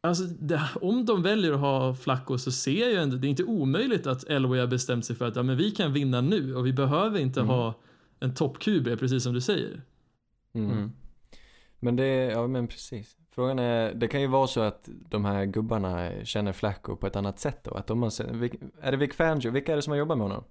alltså, 0.00 0.24
det, 0.24 0.62
om 0.80 1.04
de 1.06 1.22
väljer 1.22 1.52
att 1.52 1.60
ha 1.60 1.94
Flacco 1.94 2.38
så 2.38 2.52
ser 2.52 2.80
jag 2.80 2.90
ju 2.90 2.96
ändå, 2.96 3.16
det 3.16 3.26
är 3.26 3.30
inte 3.30 3.44
omöjligt 3.44 4.06
att 4.06 4.24
Elway 4.24 4.60
har 4.60 4.66
bestämt 4.66 5.04
sig 5.04 5.16
för 5.16 5.28
att 5.28 5.36
ja, 5.36 5.42
men 5.42 5.56
vi 5.56 5.70
kan 5.70 5.92
vinna 5.92 6.20
nu 6.20 6.54
och 6.54 6.66
vi 6.66 6.72
behöver 6.72 7.18
inte 7.18 7.40
Mm. 7.40 7.50
ha 7.50 7.74
en 8.20 8.34
topp-QB 8.34 8.96
precis 8.96 9.22
som 9.22 9.34
du 9.34 9.40
säger. 9.40 9.82
Mm. 10.54 10.70
Mm. 10.70 10.92
Men 11.80 11.96
det, 11.96 12.06
ja 12.06 12.46
men 12.46 12.68
precis. 12.68 13.16
Frågan 13.34 13.58
är, 13.58 13.94
det 13.94 14.08
kan 14.08 14.20
ju 14.20 14.26
vara 14.26 14.46
så 14.46 14.60
att 14.60 14.88
de 15.08 15.24
här 15.24 15.44
gubbarna 15.44 16.10
känner 16.24 16.52
Flacco 16.52 16.96
på 16.96 17.06
ett 17.06 17.16
annat 17.16 17.38
sätt 17.38 17.64
då. 17.64 17.70
Att 17.70 17.86
de 17.86 18.02
har, 18.02 18.12
är 18.80 18.90
det 18.90 18.96
Vic 18.96 19.14
Fangio? 19.14 19.50
Vilka 19.50 19.72
är 19.72 19.76
det 19.76 19.82
som 19.82 19.90
har 19.90 19.98
jobbat 19.98 20.18
med 20.18 20.26
honom? 20.26 20.44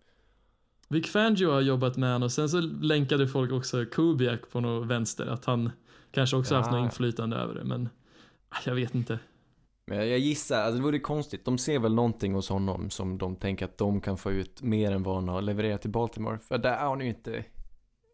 Vic 0.87 1.11
Fangio 1.11 1.51
har 1.51 1.61
jobbat 1.61 1.97
med 1.97 2.09
honom 2.09 2.25
och 2.25 2.31
sen 2.31 2.49
så 2.49 2.59
länkade 2.61 3.27
folk 3.27 3.51
också 3.51 3.85
Kubiak 3.85 4.39
på 4.51 4.59
något 4.59 4.87
vänster 4.87 5.25
att 5.25 5.45
han 5.45 5.71
kanske 6.11 6.37
också 6.37 6.55
haft 6.55 6.71
Ja. 6.71 6.77
något 6.77 6.85
inflytande 6.85 7.37
över 7.37 7.55
det 7.55 7.63
men 7.63 7.89
ah, 8.49 8.57
jag 8.65 8.75
vet 8.75 8.95
inte. 8.95 9.19
Men 9.85 9.97
jag, 9.97 10.19
gissar, 10.19 10.61
alltså 10.61 10.77
det 10.77 10.83
vore 10.83 10.99
konstigt. 10.99 11.45
De 11.45 11.57
ser 11.57 11.79
väl 11.79 11.95
någonting 11.95 12.33
hos 12.33 12.49
honom 12.49 12.89
som 12.89 13.17
de 13.17 13.35
tänker 13.35 13.65
att 13.65 13.77
de 13.77 14.01
kan 14.01 14.17
få 14.17 14.31
ut 14.31 14.61
mer 14.61 14.91
än 14.91 15.03
vad 15.03 15.15
han 15.15 15.27
har 15.29 15.41
levererat 15.41 15.81
till 15.81 15.89
Baltimore. 15.91 16.37
För 16.39 16.57
där 16.57 16.77
har 16.77 16.89
han 16.89 16.99
ju 16.99 17.07
inte, 17.07 17.45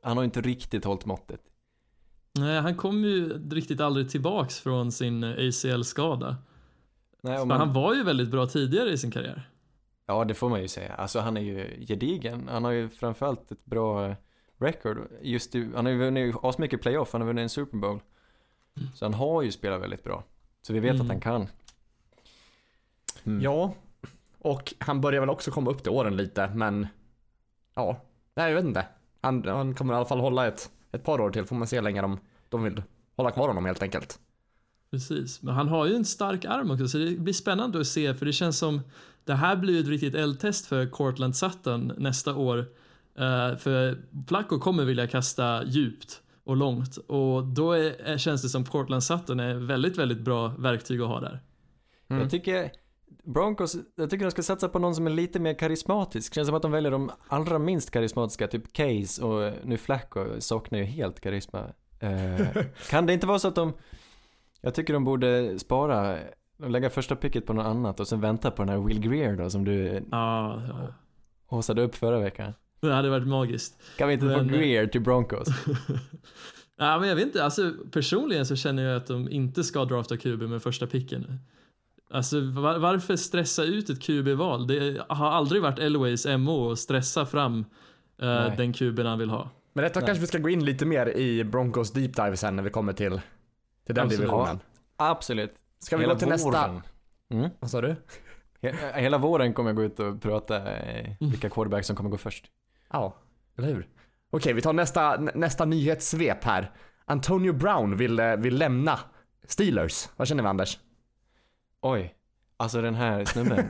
han 0.03 0.17
har 0.17 0.24
inte 0.24 0.41
riktigt 0.41 0.86
hållit 0.86 1.05
måttet. 1.05 1.41
Nej, 2.35 2.59
han 2.61 2.75
kom 2.75 3.03
ju 3.03 3.47
riktigt 3.49 3.81
aldrig 3.81 4.09
tillbaks 4.09 4.59
från 4.59 4.91
sin 4.91 5.23
ACL-skada. 5.23 6.37
Nej, 7.21 7.45
Men 7.45 7.57
han 7.57 7.73
var 7.73 7.95
ju 7.95 8.03
väldigt 8.03 8.29
bra 8.29 8.45
tidigare 8.47 8.89
i 8.89 8.97
sin 8.97 9.11
karriär. 9.11 9.49
Ja, 10.05 10.23
det 10.25 10.33
får 10.33 10.49
man 10.49 10.61
ju 10.61 10.67
säga. 10.67 10.93
Alltså 10.93 11.19
han 11.19 11.37
är 11.37 11.41
ju 11.41 11.85
gedigen. 11.87 12.47
Han 12.51 12.63
har 12.63 12.71
ju 12.71 12.89
framförallt 12.89 13.51
ett 13.51 13.65
bra 13.65 14.15
record. 14.57 14.97
Just 15.21 15.55
i, 15.55 15.69
han 15.75 15.85
har 15.85 15.93
ju 15.93 15.99
vunnit 15.99 16.35
asmycket 16.41 16.81
playoff, 16.81 17.09
han 17.11 17.21
har 17.21 17.27
vunnit 17.27 17.43
en 17.43 17.49
Super 17.49 17.77
Bowl. 17.77 17.99
Så 18.95 19.05
han 19.05 19.13
har 19.13 19.41
ju 19.41 19.51
spelat 19.51 19.81
väldigt 19.81 20.03
bra. 20.03 20.23
Så 20.61 20.73
vi 20.73 20.79
vet 20.79 20.91
Mm. 20.91 21.01
att 21.01 21.07
han 21.07 21.19
kan. 21.21 21.47
Mm. 23.23 23.41
Ja, 23.41 23.73
och 24.39 24.73
han 24.79 25.01
börjar 25.01 25.19
väl 25.19 25.29
också 25.29 25.51
komma 25.51 25.71
upp 25.71 25.83
till 25.83 25.91
åren 25.91 26.17
lite, 26.17 26.49
men 26.55 26.87
ja, 27.75 28.01
nej 28.35 28.47
jag 28.49 28.55
vet 28.55 28.65
inte. 28.65 28.85
Han, 29.21 29.47
han 29.47 29.75
kommer 29.75 29.93
i 29.93 29.97
alla 29.97 30.05
fall 30.05 30.19
hålla 30.19 30.47
ett, 30.47 30.71
ett 30.95 31.03
par 31.03 31.21
år 31.21 31.31
till, 31.31 31.45
får 31.45 31.55
man 31.55 31.67
se 31.67 31.75
hur 31.75 31.83
länge 31.83 32.01
de, 32.01 32.19
de 32.49 32.63
vill 32.63 32.83
hålla 33.15 33.31
kvar 33.31 33.47
honom 33.47 33.65
helt 33.65 33.83
enkelt. 33.83 34.19
Precis, 34.91 35.41
men 35.41 35.55
han 35.55 35.67
har 35.67 35.85
ju 35.85 35.95
en 35.95 36.05
stark 36.05 36.45
arm 36.45 36.71
också 36.71 36.87
så 36.87 36.97
det 36.97 37.19
blir 37.19 37.33
spännande 37.33 37.79
att 37.79 37.87
se 37.87 38.13
för 38.13 38.25
det 38.25 38.33
känns 38.33 38.57
som 38.57 38.81
det 39.23 39.33
här 39.33 39.55
blir 39.55 39.73
ju 39.73 39.79
ett 39.79 39.87
riktigt 39.87 40.15
eldtest 40.15 40.65
för 40.65 40.89
Cortland 40.89 41.35
Sutton 41.35 41.93
nästa 41.97 42.35
år. 42.35 42.59
Eh, 43.15 43.57
för 43.57 43.97
Flacco 44.27 44.59
kommer 44.59 44.85
vilja 44.85 45.07
kasta 45.07 45.63
djupt 45.65 46.21
och 46.43 46.57
långt 46.57 46.97
och 46.97 47.43
då 47.43 47.71
är, 47.71 48.17
känns 48.17 48.41
det 48.41 48.49
som 48.49 48.65
Cortland 48.65 49.03
Sutton 49.03 49.39
är 49.39 49.55
väldigt, 49.55 49.97
väldigt 49.97 50.19
bra 50.19 50.47
verktyg 50.47 51.01
att 51.01 51.07
ha 51.07 51.19
där. 51.19 51.39
Mm. 52.07 52.21
Jag 52.21 52.31
tycker 52.31 52.71
Broncos, 53.25 53.75
jag 53.96 54.10
tycker 54.10 54.25
de 54.25 54.32
ska 54.32 54.44
satsa 54.44 54.70
på 54.70 54.79
någon 54.79 54.96
som 54.96 55.08
är 55.08 55.12
lite 55.12 55.39
mer 55.39 55.53
karismatisk. 55.53 56.34
Känns 56.34 56.48
som 56.48 56.55
att 56.55 56.62
de 56.62 56.72
väljer 56.72 56.91
de 56.91 57.12
allra 57.27 57.60
minst 57.60 57.91
karismatiska, 57.91 58.48
typ 58.48 58.74
Case 58.74 59.24
och 59.24 59.53
nu 59.63 59.77
Flacco 59.77 60.25
saknar 60.39 60.79
ju 60.79 60.86
helt 60.86 61.20
karisma. 61.20 61.60
Eh, 62.00 62.48
kan 62.89 63.05
det 63.05 63.13
inte 63.13 63.27
vara 63.27 63.39
så 63.39 63.48
att 63.48 63.55
de, 63.55 63.74
jag 64.62 64.74
tycker 64.74 64.94
de 64.94 65.03
borde 65.03 65.60
spara 65.60 66.17
lägga 66.58 66.89
första 66.89 67.15
picket 67.15 67.46
på 67.46 67.53
något 67.53 67.65
annat 67.65 68.00
och 68.00 68.08
sen 68.08 68.22
vänta 68.22 68.51
på 68.51 68.62
den 68.62 68.70
här 68.70 68.79
Will 68.79 69.00
Greer 69.00 69.36
då 69.36 69.50
som 69.50 69.65
du 69.65 70.03
ja. 70.12 70.62
haussade 71.50 71.82
upp 71.82 71.96
förra 71.96 72.20
veckan. 72.20 72.53
det 72.79 72.94
hade 72.94 73.10
varit 73.10 73.27
magiskt. 73.27 73.82
Kan 73.98 74.08
vi 74.08 74.13
inte 74.13 74.25
få 74.25 74.38
Men- 74.38 74.48
Greer 74.48 74.88
till 74.88 75.01
Broncos? 75.01 75.48
Ja, 76.77 77.00
men 77.00 77.10
jag 77.10 77.15
vet 77.15 77.25
inte, 77.25 77.44
alltså 77.44 77.74
personligen 77.91 78.46
så 78.46 78.55
känner 78.55 78.84
jag 78.84 78.98
att 78.98 79.08
de 79.08 79.29
inte 79.29 79.63
ska 79.63 79.86
drafta 79.86 80.17
QB 80.17 80.41
med 80.41 80.63
första 80.63 80.88
picken. 80.88 81.39
Alltså 82.15 82.41
var, 82.51 82.79
varför 82.79 83.15
stressa 83.15 83.63
ut 83.63 83.89
ett 83.89 84.01
QB-val? 84.01 84.67
Det 84.67 85.05
har 85.10 85.31
aldrig 85.31 85.62
varit 85.62 85.79
Elways 85.79 86.25
MO 86.38 86.72
att 86.72 86.79
stressa 86.79 87.25
fram 87.25 87.65
Nej. 88.17 88.53
den 88.57 88.74
QB 88.74 89.00
han 89.00 89.19
vill 89.19 89.29
ha. 89.29 89.50
Men 89.74 89.84
detta 89.84 90.01
kanske 90.01 90.22
vi 90.22 90.27
ska 90.27 90.38
gå 90.38 90.50
in 90.50 90.65
lite 90.65 90.86
mer 90.86 91.17
i 91.17 91.43
Broncos 91.43 91.91
deep 91.91 92.15
dive 92.15 92.38
sen 92.38 92.55
när 92.55 92.63
vi 92.63 92.69
kommer 92.69 92.93
till, 92.93 93.22
till 93.86 93.95
den 93.95 94.05
Absolut. 94.05 94.19
divisionen. 94.22 94.60
Absolut. 94.98 95.53
Ska 95.79 95.98
vi 95.98 96.03
Hela 96.03 96.13
gå 96.13 96.19
till 96.19 96.27
nästa? 96.27 96.50
våren. 96.67 96.81
Mm. 97.29 97.50
Vad 97.60 97.69
sa 97.72 97.81
du? 97.81 97.95
He- 98.62 98.93
Hela 99.00 99.17
våren 99.17 99.53
kommer 99.53 99.69
jag 99.69 99.75
gå 99.75 99.84
ut 99.84 100.00
och 100.00 100.22
prata 100.22 100.74
eh, 100.74 101.12
vilka 101.19 101.50
quarterbacks 101.50 101.88
som 101.88 101.95
kommer 101.95 102.10
gå 102.10 102.17
först. 102.17 102.45
Ja, 102.91 103.15
eller 103.57 103.67
hur? 103.67 103.88
Okej, 104.29 104.53
vi 104.53 104.62
tar 104.62 104.74
nästa, 104.74 105.17
nä- 105.17 105.31
nästa 105.36 105.65
nyhetssvep 105.65 106.43
här. 106.43 106.72
Antonio 107.05 107.53
Brown 107.53 107.98
vill, 107.98 108.19
eh, 108.19 108.36
vill 108.36 108.57
lämna 108.57 109.00
Steelers. 109.48 110.10
Vad 110.15 110.27
känner 110.27 110.43
vi 110.43 110.50
Anders? 110.50 110.79
Oj, 111.87 112.15
alltså 112.57 112.81
den 112.81 112.95
här 112.95 113.25
snubben. 113.25 113.65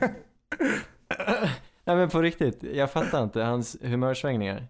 Nej 1.84 1.96
men 1.96 2.08
på 2.08 2.22
riktigt, 2.22 2.62
jag 2.62 2.90
fattar 2.90 3.22
inte 3.22 3.42
hans 3.42 3.76
humörsvängningar. 3.82 4.66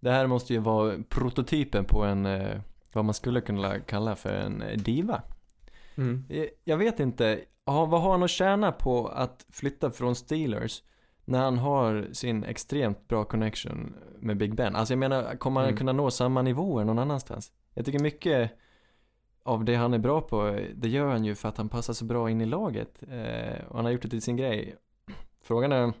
Det 0.00 0.10
här 0.10 0.26
måste 0.26 0.52
ju 0.52 0.58
vara 0.58 0.94
prototypen 1.08 1.84
på 1.84 2.04
en, 2.04 2.26
eh, 2.26 2.60
vad 2.92 3.04
man 3.04 3.14
skulle 3.14 3.40
kunna 3.40 3.78
kalla 3.80 4.16
för 4.16 4.30
en 4.32 4.62
eh, 4.62 4.76
diva. 4.78 5.22
Mm. 5.96 6.24
Jag- 6.28 6.48
Jag 6.64 6.76
vet 6.76 7.00
inte, 7.00 7.40
vad 7.64 8.00
har 8.02 8.10
han 8.12 8.22
att 8.22 8.30
tjäna 8.30 8.72
på 8.72 9.08
att 9.08 9.46
flytta 9.52 9.90
från 9.90 10.14
Steelers 10.16 10.82
när 11.24 11.38
han 11.38 11.58
har 11.58 12.06
sin 12.12 12.44
extremt 12.44 13.08
bra 13.08 13.24
connection 13.24 13.94
med 14.18 14.36
Big 14.36 14.54
Ben? 14.54 14.76
Alltså 14.76 14.92
jag 14.92 14.98
menar, 14.98 15.36
kommer 15.36 15.60
han 15.60 15.68
Mm. 15.68 15.78
kunna 15.78 15.92
nå 15.92 16.10
samma 16.10 16.42
nivåer 16.42 16.84
någon 16.84 16.98
annanstans? 16.98 17.52
Jag 17.74 17.84
tycker 17.84 17.98
mycket 17.98 18.50
av 19.48 19.64
det 19.64 19.74
han 19.74 19.94
är 19.94 19.98
bra 19.98 20.20
på, 20.20 20.60
det 20.74 20.88
gör 20.88 21.06
han 21.08 21.24
ju 21.24 21.34
för 21.34 21.48
att 21.48 21.56
han 21.56 21.68
passar 21.68 21.92
så 21.92 22.04
bra 22.04 22.30
in 22.30 22.40
i 22.40 22.46
laget. 22.46 23.02
Eh, 23.10 23.64
och 23.68 23.76
han 23.76 23.84
har 23.84 23.92
gjort 23.92 24.02
det 24.02 24.08
till 24.08 24.22
sin 24.22 24.36
grej. 24.36 24.76
Frågan 25.42 25.72
är, 25.72 25.84
om 25.84 25.92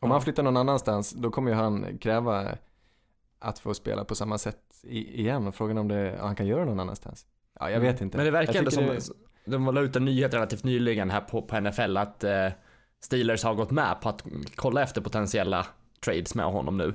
Ja. 0.00 0.08
han 0.08 0.22
flyttar 0.22 0.42
någon 0.42 0.56
annanstans, 0.56 1.12
då 1.12 1.30
kommer 1.30 1.50
ju 1.50 1.56
han 1.56 1.98
kräva 1.98 2.48
att 3.38 3.58
få 3.58 3.74
spela 3.74 4.04
på 4.04 4.14
samma 4.14 4.38
sätt 4.38 4.60
igen. 4.88 5.46
Och 5.46 5.54
frågan 5.54 5.76
är 5.76 5.80
om 5.80 5.88
det, 5.88 6.18
han 6.20 6.36
kan 6.36 6.46
göra 6.46 6.64
någon 6.64 6.80
annanstans. 6.80 7.26
Ja, 7.60 7.70
jag 7.70 7.80
vet 7.80 8.00
inte. 8.00 8.16
Men 8.16 8.24
det 8.26 8.30
verkar 8.32 8.58
ändå 8.58 8.70
som, 8.70 8.84
det- 8.86 9.00
de 9.44 9.74
la 9.74 9.80
ut 9.80 9.96
en 9.96 10.04
nyhet 10.04 10.34
relativt 10.34 10.64
nyligen 10.64 11.10
här 11.10 11.20
på, 11.20 11.42
på 11.42 11.60
NFL 11.60 11.96
att 11.96 12.24
eh, 12.24 12.48
Steelers 13.00 13.44
har 13.44 13.54
gått 13.54 13.70
med 13.70 14.00
på 14.02 14.08
att 14.08 14.24
kolla 14.56 14.82
efter 14.82 15.00
potentiella 15.00 15.66
trades 16.04 16.34
med 16.34 16.46
honom 16.46 16.76
nu. 16.76 16.94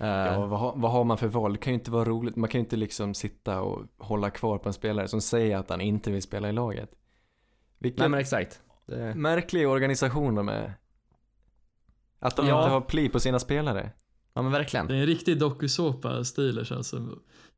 Eh, 0.00 0.06
Ja, 0.08 0.46
vad, 0.46 0.60
har- 0.60 0.72
vad 0.76 0.90
har 0.92 1.04
man 1.04 1.18
för 1.18 1.28
val? 1.28 1.52
Det 1.52 1.58
kan 1.58 1.72
ju 1.72 1.78
inte 1.78 1.90
vara 1.90 2.04
roligt. 2.04 2.36
Man 2.36 2.48
kan 2.50 2.58
ju 2.58 2.64
inte 2.64 2.76
liksom 2.76 3.14
sitta 3.14 3.60
och 3.62 3.82
hålla 3.98 4.30
kvar 4.30 4.58
på 4.58 4.68
en 4.68 4.72
spelare 4.72 5.08
som 5.08 5.20
säger 5.20 5.56
att 5.56 5.70
han 5.70 5.80
inte 5.80 6.10
vill 6.10 6.22
spela 6.22 6.48
i 6.48 6.52
laget. 6.52 6.90
Vilken 7.78 8.02
Nej 8.02 8.08
men 8.08 8.20
exakt. 8.20 8.62
Det, 8.86 9.14
märklig 9.14 9.68
organisation 9.68 10.34
de 10.34 10.48
är. 10.48 10.74
Att 12.18 12.36
de 12.36 12.46
Ja. 12.46 12.60
inte 12.62 12.70
har 12.72 12.80
pli 12.80 13.08
på 13.08 13.20
sina 13.20 13.38
spelare. 13.38 13.90
ja 14.34 14.42
men 14.42 14.52
verkligen. 14.52 14.86
Det 14.86 14.94
är 14.94 15.00
en 15.00 15.06
riktig 15.06 15.38
dokusåpa, 15.38 16.24
Steelers 16.24 16.72
alltså. 16.72 17.08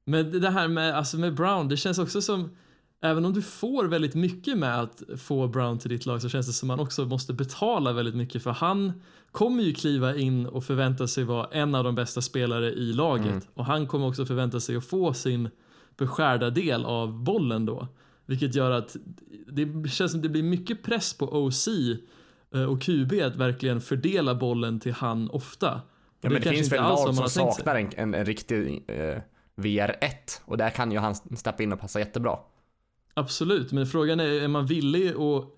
Men 0.04 0.40
det 0.40 0.50
här 0.50 0.68
med, 0.68 0.94
alltså 0.94 1.18
med 1.18 1.34
Brown, 1.34 1.68
det 1.68 1.76
känns 1.76 1.99
också 1.99 2.22
som 2.22 2.56
Även 3.04 3.25
om 3.25 3.32
du 3.32 3.42
får 3.42 3.85
väldigt 3.85 4.14
mycket 4.14 4.59
med 4.59 4.80
att 4.80 5.02
få 5.18 5.49
Brown 5.49 5.78
till 5.78 5.90
ditt 5.90 6.06
lag 6.06 6.23
så 6.23 6.28
känns 6.28 6.47
det 6.47 6.52
som 6.52 6.71
att 6.71 6.78
man 6.78 6.87
också 6.87 7.04
måste 7.04 7.32
betala 7.32 7.92
väldigt 7.92 8.14
mycket 8.14 8.42
för 8.42 8.50
han 8.50 8.92
kommer 9.30 9.62
ju 9.62 9.75
kliva 9.75 10.16
in 10.16 10.47
och 10.47 10.64
förvänta 10.64 11.06
sig 11.06 11.25
vara 11.25 11.47
en 11.52 11.75
av 11.75 11.85
de 11.85 11.94
bästa 11.94 12.23
spelare 12.23 12.73
i 12.73 12.92
laget 12.92 13.26
Mm. 13.26 13.42
och 13.54 13.64
han 13.64 13.87
kommer 13.87 14.06
också 14.06 14.26
förvänta 14.26 14.61
sig 14.61 14.76
att 14.76 14.85
få 14.87 15.14
sin 15.14 15.49
beskärda 15.97 16.50
del 16.50 16.85
av 16.85 17.23
bollen 17.23 17.66
då. 17.66 17.88
Vilket 18.26 18.54
gör 18.54 18.71
att 18.71 18.97
det 19.47 19.90
känns 19.90 20.12
som 20.12 20.23
det 20.23 20.28
blir 20.28 20.42
mycket 20.42 20.82
press 20.82 21.14
på 21.14 21.44
OC 21.44 21.68
eh, 22.54 22.62
och 22.62 22.82
QB 22.82 23.12
att 23.23 23.37
verkligen 23.37 23.80
fördela 23.80 24.35
bollen 24.35 24.80
till 24.80 24.92
han 24.92 25.30
ofta. 25.30 25.80
Ja, 26.21 26.28
det 26.28 26.35
kanske 26.35 26.50
finns 26.50 26.73
väl 26.73 26.82
lag 26.82 27.14
som 27.14 27.28
sig. 27.28 27.28
saknar 27.28 27.76
en, 27.76 27.90
en, 27.97 28.14
en 28.14 28.25
riktig 28.25 28.85
eh, 28.88 29.18
VR1 29.56 30.40
och 30.44 30.56
där 30.56 30.71
kan 30.71 30.92
ju 30.92 30.99
han 30.99 31.14
steppa 31.14 31.62
in 31.62 31.73
och 31.73 31.80
passa 31.80 31.99
jättebra. 31.99 32.38
Absolut, 33.14 33.73
men 33.73 33.87
frågan 33.87 34.21
är, 34.21 34.42
är 34.42 34.49
man 34.49 34.66
villig 34.66 35.09
att 35.09 35.49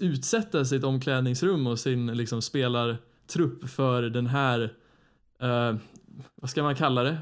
utsätta 0.00 0.64
sitt 0.64 0.84
omklädningsrum 0.84 1.66
och 1.66 1.78
sin 1.78 2.06
liksom, 2.06 2.42
spelartrupp 2.42 3.68
för 3.68 4.02
den 4.02 4.26
här, 4.26 4.74
eh, 5.40 5.76
vad 6.34 6.50
ska 6.50 6.62
man 6.62 6.74
kalla 6.74 7.02
det? 7.02 7.18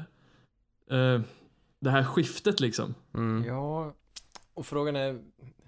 Eh, 0.97 1.21
det 1.79 1.89
här 1.89 2.03
skiftet 2.03 2.59
liksom. 2.59 2.95
Mm. 3.13 3.47
Ja, 3.47 3.93
och 4.53 4.65
frågan 4.65 4.95
är, 4.95 5.19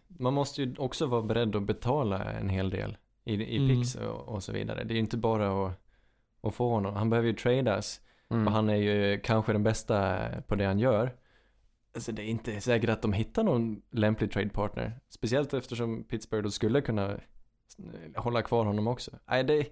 man 0.07 0.33
måste 0.33 0.61
ju 0.63 0.75
också 0.77 1.05
vara 1.05 1.21
beredd 1.21 1.55
att 1.55 1.63
betala 1.63 2.23
en 2.23 2.49
hel 2.49 2.69
del 2.69 2.97
i, 3.25 3.33
i 3.33 3.57
Mm. 3.57 3.69
picks 3.69 3.95
och, 3.95 4.27
och 4.35 4.43
så 4.43 4.51
vidare. 4.51 4.83
Det 4.83 4.91
är 4.91 4.95
ju 4.95 4.99
inte 4.99 5.17
bara 5.17 5.65
att, 5.67 5.73
att 6.41 6.53
få 6.53 6.69
honom. 6.69 6.95
Han 6.95 7.09
behöver 7.09 7.27
ju 7.27 7.35
tradas 7.35 8.01
Mm. 8.31 8.47
och 8.47 8.53
han 8.53 8.69
är 8.69 8.75
ju 8.75 9.19
kanske 9.19 9.51
den 9.51 9.63
bästa 9.63 10.19
på 10.47 10.55
det 10.55 10.65
han 10.65 10.79
gör. 10.79 11.15
Alltså 11.95 12.11
det 12.11 12.21
är 12.21 12.25
inte 12.25 12.61
säkert 12.61 12.89
att 12.89 13.01
de 13.01 13.13
hittar 13.13 13.43
någon 13.43 13.81
lämplig 13.91 14.31
tradepartner. 14.31 14.99
Speciellt 15.09 15.53
eftersom 15.53 16.03
Pittsburgh 16.03 16.43
då 16.43 16.51
skulle 16.51 16.81
kunna 16.81 17.19
hålla 18.15 18.41
kvar 18.41 18.65
honom 18.65 18.87
också. 18.87 19.11
Nej, 19.29 19.43
det, 19.43 19.67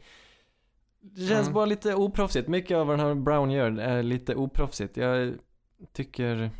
det 0.99 1.27
känns 1.27 1.47
Mm. 1.47 1.53
bara 1.53 1.65
lite 1.65 1.95
oproffsigt. 1.95 2.47
Mycket 2.47 2.77
av 2.77 2.87
vad 2.87 2.99
den 2.99 3.07
här 3.07 3.15
Brown 3.15 3.51
gör 3.51 3.79
är 3.79 4.03
lite 4.03 4.35
oproffsigt. 4.35 4.97
Jag 4.97 5.33
tycker... 5.93 6.51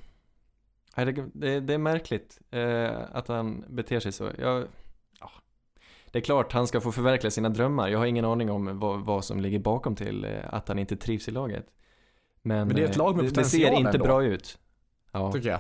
Nej, 0.98 1.06
det, 1.06 1.26
det, 1.34 1.60
det 1.60 1.74
är 1.74 1.78
märkligt 1.78 2.40
eh, 2.52 3.02
att 3.12 3.28
han 3.28 3.66
beter 3.70 4.00
sig 4.00 4.12
så. 4.12 4.30
Jag, 4.40 4.68
ja. 5.20 5.32
Det 6.12 6.20
är 6.20 6.24
klart 6.24 6.52
han 6.54 6.68
ska 6.68 6.82
få 6.82 6.92
förverkliga 6.92 7.32
sina 7.32 7.50
drömmar. 7.50 7.88
Jag 7.90 8.00
har 8.00 8.06
ingen 8.06 8.26
aning 8.26 8.52
om 8.52 8.80
vad, 8.80 9.06
vad 9.06 9.26
som 9.26 9.40
ligger 9.42 9.60
bakom 9.60 9.96
till 9.96 10.26
eh, 10.26 10.32
att 10.50 10.68
han 10.68 10.80
inte 10.80 10.96
trivs 10.98 11.28
i 11.28 11.32
laget. 11.32 11.66
Men, 12.42 12.68
Men 12.68 12.76
det 12.76 12.82
är 12.82 12.86
ett 12.86 12.92
eh, 12.92 12.98
lag 12.98 13.16
med 13.16 13.26
det, 13.26 13.32
det 13.32 13.44
ser 13.44 13.58
potential 13.58 13.80
inte 13.80 13.90
ändå. 13.98 14.06
bra 14.06 14.24
ut. 14.24 14.60
Ja. 15.18 15.32
Tycker 15.32 15.50
jag. 15.50 15.60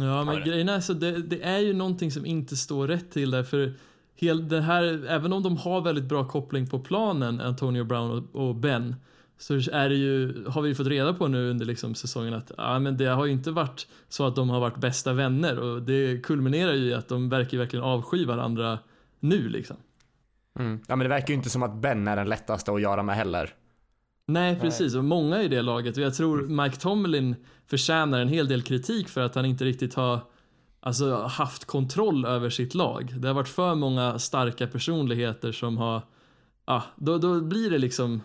Ja, 0.00 0.24
men 0.24 0.44
grejen 0.44 0.68
är 0.68 0.80
så 0.80 0.92
det, 0.92 1.22
det 1.22 1.42
är 1.42 1.58
ju 1.58 1.72
någonting 1.72 2.10
som 2.10 2.26
inte 2.26 2.56
står 2.56 2.88
rätt 2.88 3.10
till 3.10 3.30
där 3.30 3.42
för 3.42 3.74
hel, 4.14 4.48
det 4.48 4.60
här, 4.60 5.06
även 5.08 5.32
om 5.32 5.42
de 5.42 5.56
har 5.56 5.80
väldigt 5.80 6.04
bra 6.04 6.28
koppling 6.28 6.66
på 6.66 6.78
planen, 6.78 7.40
Antonio 7.40 7.84
Brown 7.84 8.10
och, 8.10 8.48
och 8.48 8.54
Ben, 8.54 8.96
så 9.38 9.54
är 9.54 9.88
det 9.88 9.94
ju, 9.94 10.44
har 10.48 10.62
vi 10.62 10.68
ju 10.68 10.74
fått 10.74 10.86
reda 10.86 11.14
på 11.14 11.28
nu 11.28 11.50
under 11.50 11.66
liksom 11.66 11.94
säsongen 11.94 12.34
att 12.34 12.52
ja, 12.56 12.78
men 12.78 12.96
det 12.96 13.06
har 13.06 13.26
ju 13.26 13.32
inte 13.32 13.50
varit 13.50 13.86
så 14.08 14.26
att 14.26 14.36
de 14.36 14.50
har 14.50 14.60
varit 14.60 14.76
bästa 14.76 15.12
vänner 15.12 15.58
och 15.58 15.82
det 15.82 16.24
kulminerar 16.24 16.72
ju 16.72 16.84
i 16.84 16.94
att 16.94 17.08
de 17.08 17.28
verkar 17.28 17.58
verkligen 17.58 17.84
avsky 17.84 18.24
varandra 18.24 18.78
nu 19.20 19.48
liksom. 19.48 19.76
Mm. 20.58 20.80
Ja 20.88 20.96
men 20.96 21.04
det 21.04 21.08
verkar 21.08 21.28
ju 21.28 21.34
inte 21.34 21.50
som 21.50 21.62
att 21.62 21.74
Ben 21.74 22.08
är 22.08 22.16
den 22.16 22.28
lättaste 22.28 22.72
att 22.72 22.82
göra 22.82 23.02
med 23.02 23.16
heller. 23.16 23.54
Nej, 24.26 24.60
precis. 24.60 24.94
Och 24.94 25.04
många 25.04 25.42
i 25.42 25.48
det 25.48 25.62
laget. 25.62 25.96
Och 25.96 26.02
jag 26.02 26.14
tror 26.14 26.42
Mike 26.42 26.76
Tomlin 26.76 27.36
förtjänar 27.66 28.20
en 28.20 28.28
hel 28.28 28.48
del 28.48 28.62
kritik 28.62 29.08
för 29.08 29.20
att 29.20 29.34
han 29.34 29.44
inte 29.44 29.64
riktigt 29.64 29.94
har 29.94 30.20
alltså, 30.80 31.14
haft 31.14 31.64
kontroll 31.64 32.24
över 32.24 32.50
sitt 32.50 32.74
lag. 32.74 33.14
Det 33.16 33.28
har 33.28 33.34
varit 33.34 33.48
för 33.48 33.74
många 33.74 34.18
starka 34.18 34.66
personligheter 34.66 35.52
som 35.52 35.78
har 35.78 36.02
ja, 36.66 36.82
då, 36.96 37.18
då 37.18 37.40
blir 37.40 37.70
det 37.70 37.78
liksom 37.78 38.22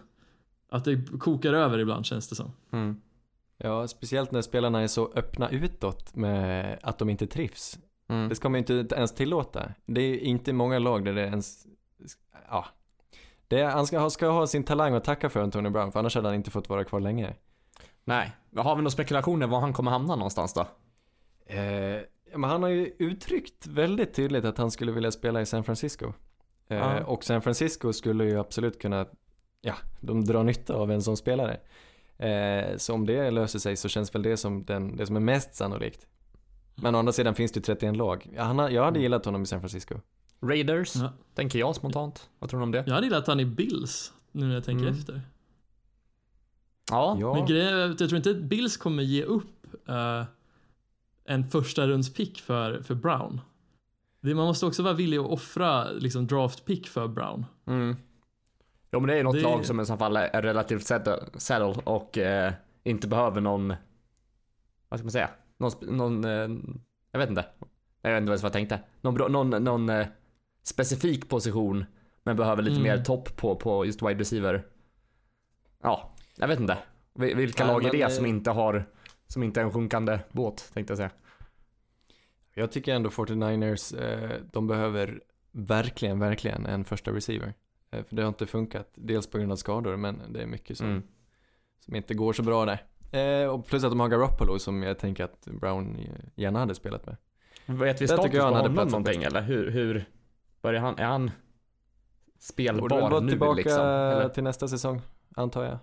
att 0.69 0.85
det 0.85 1.19
kokar 1.19 1.53
över 1.53 1.79
ibland 1.79 2.05
känns 2.05 2.27
det 2.27 2.35
som. 2.35 2.51
Mm. 2.71 3.01
Ja, 3.57 3.87
speciellt 3.87 4.31
när 4.31 4.41
spelarna 4.41 4.81
är 4.81 4.87
så 4.87 5.11
öppna 5.15 5.49
utåt 5.49 6.15
med 6.15 6.79
att 6.83 6.99
de 6.99 7.09
inte 7.09 7.27
trivs. 7.27 7.79
Mm. 8.07 8.29
Det 8.29 8.35
ska 8.35 8.49
man 8.49 8.63
ju 8.63 8.79
inte 8.79 8.95
ens 8.95 9.15
tillåta. 9.15 9.71
Det 9.85 10.01
är 10.01 10.17
inte 10.17 10.53
många 10.53 10.79
lag 10.79 11.05
där 11.05 11.13
det 11.13 11.21
ens, 11.21 11.65
ja. 12.49 12.65
Det 13.49 13.63
han 13.63 13.87
ska, 13.87 13.99
ha- 13.99 14.09
ska 14.09 14.27
ha 14.29 14.47
sin 14.47 14.63
talang 14.63 14.93
att 14.93 15.03
tacka 15.03 15.29
för 15.29 15.39
Antonio 15.43 15.71
Brown, 15.71 15.91
för 15.91 15.99
annars 15.99 16.15
hade 16.15 16.27
han 16.27 16.35
inte 16.35 16.51
fått 16.51 16.69
vara 16.69 16.83
kvar 16.83 16.99
länge. 16.99 17.33
Nej, 18.05 18.31
Men 18.49 18.63
har 18.65 18.75
vi 18.75 18.81
några 18.81 18.89
spekulationer 18.91 19.47
var 19.47 19.59
han 19.59 19.73
kommer 19.73 19.91
hamna 19.91 20.15
någonstans 20.15 20.53
då? 20.53 20.61
Eh, 21.45 22.01
men 22.35 22.43
han 22.49 22.63
har 22.63 22.69
ju 22.69 22.95
uttryckt 22.99 23.67
väldigt 23.67 24.13
tydligt 24.13 24.45
att 24.45 24.57
han 24.57 24.71
skulle 24.71 24.91
vilja 24.91 25.11
spela 25.11 25.41
i 25.41 25.45
San 25.45 25.63
Francisco. 25.63 26.05
Eh, 26.67 26.77
Ja. 26.77 27.03
Och 27.03 27.23
San 27.23 27.41
Francisco 27.41 27.93
skulle 27.93 28.25
ju 28.25 28.39
absolut 28.39 28.81
kunna, 28.81 29.05
ja, 29.61 29.73
de 29.99 30.25
drar 30.25 30.43
nytta 30.43 30.75
av 30.75 30.91
en 30.91 31.01
sån 31.01 31.17
spelare. 31.17 31.57
Eh, 32.17 32.77
så 32.77 32.93
om 32.93 33.05
det 33.05 33.31
löser 33.31 33.59
sig 33.59 33.75
så 33.75 33.89
känns 33.89 34.15
väl 34.15 34.21
det 34.23 34.37
som 34.37 34.65
den, 34.65 34.95
det 34.95 35.05
som 35.05 35.15
är 35.15 35.19
mest 35.19 35.55
sannolikt. 35.55 36.07
Men 36.75 36.95
å 36.95 36.99
andra 36.99 37.13
sidan 37.13 37.35
finns 37.35 37.51
det 37.51 37.57
ju 37.57 37.61
31 37.61 37.95
lag. 37.97 38.29
Han 38.37 38.73
jag 38.73 38.83
hade 38.85 38.99
gillat 38.99 39.25
honom 39.25 39.43
i 39.43 39.45
San 39.45 39.59
Francisco. 39.59 39.95
Raiders, 40.41 40.95
Ja. 40.95 41.13
tänker 41.33 41.59
jag 41.59 41.75
spontant. 41.75 42.29
Vad 42.39 42.49
tror 42.49 42.59
du 42.59 42.63
om 42.63 42.71
det? 42.71 42.83
Jag 42.87 42.93
hade 42.93 43.07
gillat 43.07 43.27
han 43.27 43.39
i 43.39 43.45
Bills, 43.45 44.13
nu 44.31 44.45
när 44.47 44.53
jag 44.53 44.63
tänker 44.63 44.85
Mm. 44.87 44.99
efter. 44.99 45.21
Ja. 46.91 47.33
Men 47.35 47.45
grejen 47.45 47.67
är 47.77 47.89
att 47.91 47.99
jag 47.99 48.09
tror 48.09 48.17
inte 48.17 48.29
att 48.29 48.37
Bills 48.43 48.77
kommer 48.77 49.03
ge 49.03 49.23
upp 49.23 49.65
eh, 49.89 50.25
en 51.25 51.49
första 51.49 51.87
runds 51.87 52.13
pick 52.13 52.39
för, 52.41 52.81
för 52.81 52.95
Brown. 52.95 53.41
Det, 54.21 54.35
man 54.35 54.45
måste 54.45 54.65
också 54.65 54.83
vara 54.83 54.93
villig 54.93 55.17
att 55.17 55.25
offra 55.25 55.91
liksom, 55.91 56.27
draft 56.27 56.65
pick 56.65 56.87
för 56.87 57.07
Brown. 57.07 57.45
Mm. 57.67 57.95
Jo 58.91 58.99
men 58.99 59.07
det 59.07 59.13
är 59.13 59.17
ju 59.17 59.23
något 59.23 59.35
Det- 59.35 59.41
lag 59.41 59.65
som 59.65 59.79
i 59.79 59.85
så 59.85 59.97
fall 59.97 60.17
är 60.17 60.41
relativt 60.41 60.83
settle 60.85 61.19
settle 61.37 61.81
och 61.83 62.17
eh, 62.17 62.53
inte 62.83 63.07
behöver 63.07 63.41
någon, 63.41 63.73
vad 64.89 64.99
ska 64.99 65.05
man 65.05 65.11
säga, 65.11 65.29
någon, 65.57 65.71
någon 65.81 66.25
eh, 66.25 66.49
jag 67.11 67.19
vet 67.19 67.29
inte. 67.29 67.45
Jag 68.01 68.11
vet 68.11 68.21
inte 68.21 68.29
ens 68.31 68.43
vad 68.43 68.47
jag 68.49 68.53
tänkte. 68.53 68.79
Någon, 69.01 69.31
någon, 69.31 69.63
någon 69.63 69.89
eh, 69.89 70.07
specifik 70.63 71.29
position 71.29 71.85
men 72.23 72.35
behöver 72.35 72.61
lite 72.63 72.79
Mm. 72.79 72.83
mer 72.97 73.03
topp 73.03 73.35
på, 73.35 73.55
på 73.55 73.85
just 73.85 74.01
wide 74.01 74.19
receiver. 74.19 74.65
Ja, 75.83 76.11
jag 76.37 76.47
vet 76.47 76.59
inte. 76.59 76.77
Vil- 77.13 77.35
Vilka 77.35 77.63
Nej, 77.65 77.73
lag 77.73 77.81
är 77.81 77.87
men, 77.87 77.91
det 77.91 78.01
eh, 78.01 78.09
som 78.09 78.25
inte 78.25 78.51
har, 78.51 78.85
som 79.27 79.43
inte 79.43 79.59
är 79.61 79.63
en 79.65 79.71
sjunkande 79.71 80.19
båt 80.31 80.71
tänkte 80.73 80.91
jag 80.91 80.97
säga. 80.97 81.11
Jag 82.53 82.71
tycker 82.71 82.93
ändå 82.95 83.09
49ers, 83.09 83.93
eh, 84.01 84.41
de 84.51 84.67
behöver 84.67 85.21
verkligen, 85.51 86.19
verkligen 86.19 86.65
en 86.65 86.85
första 86.85 87.11
receiver. 87.11 87.53
Eh, 87.91 88.03
för 88.03 88.15
det 88.15 88.21
har 88.21 88.27
inte 88.29 88.45
funkat, 88.45 88.89
dels 88.95 89.27
på 89.27 89.37
grund 89.37 89.51
av 89.51 89.55
skador, 89.55 89.97
men 89.97 90.21
det 90.33 90.41
är 90.41 90.45
mycket 90.47 90.77
som, 90.77 90.87
Mm. 90.87 91.03
som 91.79 91.95
inte 91.95 92.13
går 92.13 92.33
så 92.33 92.43
bra 92.43 92.65
där. 92.65 92.85
Och 93.49 93.65
plus 93.67 93.83
att 93.83 93.91
de 93.91 93.99
har 93.99 94.07
Garoppolo 94.07 94.59
som 94.59 94.83
jag 94.83 94.99
tänker 94.99 95.23
att 95.23 95.45
Brown 95.45 95.97
gärna 96.35 96.59
hade 96.59 96.75
spelat 96.75 97.05
med. 97.05 97.17
Vet 97.65 98.01
vi 98.01 98.07
status 98.07 98.31
på 98.31 98.41
honom 98.45 98.73
någonting 98.73 99.23
eller 99.23 99.41
hur, 99.41 99.71
hur 99.71 100.05
börjar 100.61 100.81
han, 100.81 100.97
är 100.99 101.05
han 101.05 101.31
spelbar 102.39 103.21
nu 103.21 103.29
tillbaka 103.29 103.53
liksom? 103.53 103.81
Eller? 103.83 104.29
till 104.29 104.43
nästa 104.43 104.67
säsong, 104.67 105.01
antar 105.35 105.63
jag. 105.63 105.77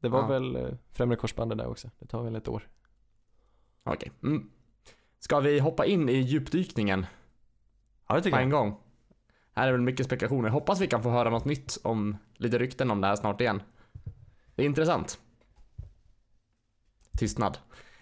Det 0.00 0.08
var 0.08 0.20
Ja. 0.20 0.26
väl 0.26 0.56
eh, 0.56 0.68
främre 0.90 1.16
korsbandet 1.16 1.58
där 1.58 1.66
också, 1.66 1.90
det 1.98 2.06
tar 2.06 2.22
väl 2.22 2.36
ett 2.36 2.48
år. 2.48 2.68
Okej. 3.84 4.10
Mm. 4.22 4.50
Ska 5.18 5.40
vi 5.40 5.58
hoppa 5.58 5.84
in 5.86 6.08
i 6.08 6.16
djupdykningen 6.16 7.06
Ja, 8.08 8.14
det 8.14 8.20
på 8.20 8.24
tycker 8.24 8.38
en 8.38 8.50
jag. 8.50 8.60
gång? 8.60 8.80
Här 9.52 9.68
är 9.68 9.72
väl 9.72 9.80
mycket 9.80 10.06
spekulationer. 10.06 10.48
Hoppas 10.48 10.80
vi 10.80 10.86
kan 10.86 11.02
få 11.02 11.10
höra 11.10 11.30
något 11.30 11.44
nytt 11.44 11.78
om 11.84 12.16
lite 12.36 12.58
rykten 12.58 12.90
om 12.90 13.00
det 13.00 13.06
här 13.06 13.16
snart 13.16 13.40
igen. 13.40 13.62
Det 14.54 14.62
är 14.62 14.66
intressant. 14.66 15.18
Tystnad. 17.18 17.58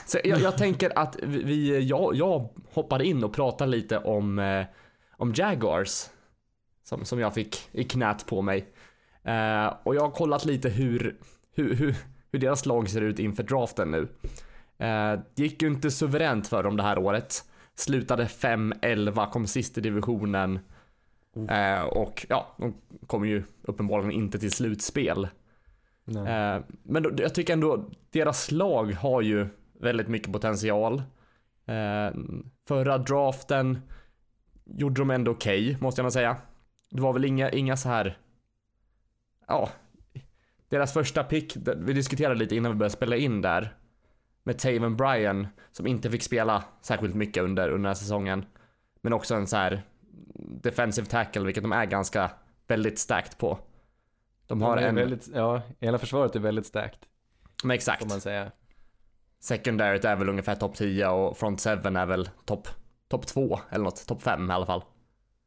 Så 0.06 0.18
jag, 0.24 0.40
jag 0.40 0.56
tänker 0.58 0.98
att 0.98 1.16
vi, 1.22 1.42
vi 1.42 1.80
jag, 1.86 2.14
jag 2.14 2.48
hoppar 2.72 3.02
in 3.02 3.24
och 3.24 3.32
pratar 3.34 3.66
lite 3.66 3.98
om, 3.98 4.38
eh, 4.38 4.66
om 5.16 5.32
Jaguars. 5.36 6.06
Som, 6.82 7.04
som 7.04 7.18
jag 7.18 7.34
fick 7.34 7.68
i 7.72 7.84
knät 7.84 8.26
på 8.26 8.42
mig. 8.42 8.66
Eh, 9.24 9.74
och 9.82 9.94
jag 9.94 10.00
har 10.00 10.10
kollat 10.10 10.44
lite 10.44 10.68
hur, 10.68 11.16
hur, 11.54 11.74
hur, 11.74 11.96
hur 12.32 12.38
deras 12.38 12.66
lag 12.66 12.88
ser 12.88 13.00
ut 13.00 13.18
inför 13.18 13.42
draften 13.42 13.90
nu. 13.90 14.08
Eh, 14.78 15.20
det 15.34 15.42
gick 15.42 15.62
ju 15.62 15.68
inte 15.68 15.90
suveränt 15.90 16.48
för 16.48 16.62
dem 16.62 16.76
det 16.76 16.82
här 16.82 16.98
året. 16.98 17.44
Slutade 17.74 18.24
5-11, 18.24 19.30
kom 19.30 19.46
sist 19.46 19.78
i 19.78 19.80
divisionen. 19.80 20.58
Eh, 21.48 21.82
och 21.82 22.26
ja, 22.28 22.54
de 22.58 22.74
kommer 23.06 23.26
ju 23.26 23.44
uppenbarligen 23.62 24.12
inte 24.12 24.38
till 24.38 24.52
slutspel. 24.52 25.28
Eh, 26.06 26.64
men 26.82 27.02
då, 27.02 27.10
jag 27.16 27.34
tycker 27.34 27.52
ändå 27.52 27.90
deras 28.10 28.50
lag 28.50 28.92
har 28.92 29.20
ju 29.20 29.46
väldigt 29.80 30.08
mycket 30.08 30.32
potential. 30.32 31.02
Eh, 31.66 32.14
förra 32.68 32.98
draften 32.98 33.78
gjorde 34.64 35.00
de 35.00 35.10
ändå 35.10 35.30
okej, 35.30 35.76
måste 35.80 36.00
jag 36.00 36.04
nog 36.04 36.12
säga. 36.12 36.36
Det 36.92 37.02
var 37.02 37.12
väl 37.12 37.24
inga, 37.24 37.50
inga 37.50 37.76
så 37.76 37.88
här. 37.88 38.18
Ja, 39.46 39.68
deras 40.68 40.92
första 40.92 41.24
pick, 41.24 41.56
vi 41.76 41.92
diskuterade 41.92 42.34
lite 42.34 42.56
innan 42.56 42.72
vi 42.72 42.78
började 42.78 42.94
spela 42.94 43.16
in 43.16 43.40
där. 43.40 43.76
Med 44.42 44.58
Taven 44.58 44.96
Bryan 44.96 45.46
som 45.72 45.86
inte 45.86 46.10
fick 46.10 46.22
spela 46.22 46.64
särskilt 46.80 47.14
mycket 47.14 47.42
under, 47.42 47.62
under 47.62 47.78
den 47.78 47.86
här 47.86 47.94
säsongen. 47.94 48.44
Men 49.00 49.12
också 49.12 49.34
en 49.34 49.46
så 49.46 49.56
här 49.56 49.82
defensive 50.62 51.06
tackle, 51.06 51.42
vilket 51.42 51.62
de 51.62 51.72
är 51.72 51.84
ganska 51.84 52.30
väldigt 52.66 52.98
stacked 52.98 53.38
på. 53.38 53.58
De 54.46 54.62
har 54.62 54.76
De 54.76 54.84
en, 54.84 54.94
väldigt, 54.94 55.28
ja, 55.34 55.62
hela 55.80 55.98
försvaret 55.98 56.36
är 56.36 56.40
väldigt 56.40 56.66
starkt, 56.66 57.08
men 57.64 57.74
exakt. 57.74 58.02
får 58.02 58.08
man 58.08 58.20
säga. 58.20 58.52
Secondaryt 59.40 60.04
är 60.04 60.16
väl 60.16 60.28
ungefär 60.28 60.54
topp 60.54 60.74
10 60.74 61.08
och 61.08 61.36
front 61.36 61.60
7 61.60 61.70
är 61.70 62.06
väl 62.06 62.28
topp 62.44 62.68
top 63.08 63.26
2 63.26 63.60
eller 63.70 63.84
något, 63.84 64.06
topp 64.06 64.22
5 64.22 64.50
i 64.50 64.52
alla 64.52 64.66
fall. 64.66 64.84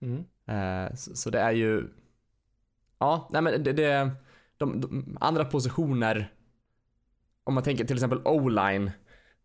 Mm. 0.02 0.26
Eh, 0.48 0.96
så, 0.96 1.16
så 1.16 1.30
det 1.30 1.40
är 1.40 1.52
ju, 1.52 1.88
ja, 3.00 3.30
nej 3.32 3.42
men 3.42 3.64
det, 3.64 3.74
det 3.74 4.12
de, 4.58 4.82
de 4.82 5.18
andra 5.22 5.46
positioner, 5.46 6.32
om 7.44 7.54
man 7.54 7.64
tänker 7.64 7.86
till 7.86 7.96
exempel 7.96 8.22
O-line, 8.26 8.92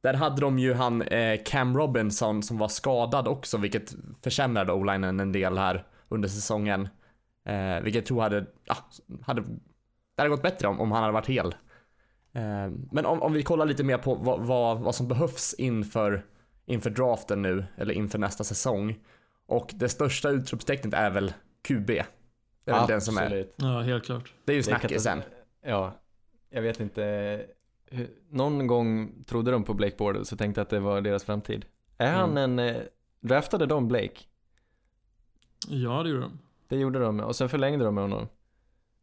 där 0.00 0.14
hade 0.14 0.40
de 0.40 0.58
ju 0.58 0.74
han 0.74 1.02
eh, 1.02 1.40
Cam 1.44 1.76
Robinson 1.76 2.42
som 2.42 2.58
var 2.58 2.68
skadad 2.68 3.28
också, 3.28 3.58
vilket 3.58 3.94
försämrade 4.22 4.72
O-linen 4.72 5.20
en 5.20 5.32
del 5.32 5.58
här 5.58 5.86
under 6.08 6.28
säsongen. 6.28 6.88
Eh, 7.44 7.80
vilket 7.82 7.94
jag 7.94 8.06
tror 8.06 8.20
hade, 8.20 8.46
ja, 8.64 8.76
hade, 9.22 9.40
det 10.14 10.22
hade 10.22 10.30
gått 10.30 10.42
bättre 10.42 10.68
om, 10.68 10.80
om 10.80 10.92
han 10.92 11.02
hade 11.02 11.12
varit 11.12 11.26
hel. 11.26 11.54
Eh, 12.32 12.70
men 12.92 13.06
om, 13.06 13.22
om 13.22 13.32
vi 13.32 13.42
kollar 13.42 13.66
lite 13.66 13.84
mer 13.84 13.98
på 13.98 14.14
vad, 14.14 14.40
vad, 14.40 14.80
vad 14.80 14.94
som 14.94 15.08
behövs 15.08 15.54
inför, 15.58 16.26
inför 16.66 16.90
draften 16.90 17.42
nu, 17.42 17.64
eller 17.76 17.94
inför 17.94 18.18
nästa 18.18 18.44
säsong. 18.44 18.98
Och 19.50 19.70
det 19.74 19.88
största 19.88 20.30
utropstecknet 20.30 20.94
är 20.94 21.10
väl 21.10 21.32
QB. 21.62 21.86
Det 21.86 22.04
är 22.64 22.72
väl 22.78 22.86
den 22.88 23.00
som 23.00 23.16
är, 23.18 23.22
Absolut. 23.22 23.54
Ja, 23.56 23.80
helt 23.80 24.04
klart. 24.04 24.32
det 24.44 24.52
är 24.52 24.54
ju 24.54 24.58
är 24.58 24.62
snackisen. 24.62 25.22
Ja, 25.64 25.92
jag 26.50 26.62
vet 26.62 26.80
inte. 26.80 27.46
Någon 28.30 28.66
gång 28.66 29.12
trodde 29.26 29.50
de 29.50 29.64
på 29.64 29.74
Blake 29.74 29.96
Bortles 29.98 30.28
så 30.28 30.36
tänkte 30.36 30.62
att 30.62 30.70
det 30.70 30.80
var 30.80 31.00
deras 31.00 31.24
framtid. 31.24 31.64
Är 31.98 32.12
han 32.12 32.36
en, 32.36 32.58
eh, 32.58 32.76
draftade 33.20 33.66
de 33.66 33.88
Blake? 33.88 34.20
Ja, 35.68 36.02
det 36.02 36.08
gjorde 36.10 36.22
de. 36.22 36.38
Det 36.68 36.76
gjorde 36.76 36.98
de 36.98 37.20
och 37.20 37.36
sen 37.36 37.48
förlängde 37.48 37.84
de 37.84 37.94
med 37.94 38.04
honom. 38.04 38.28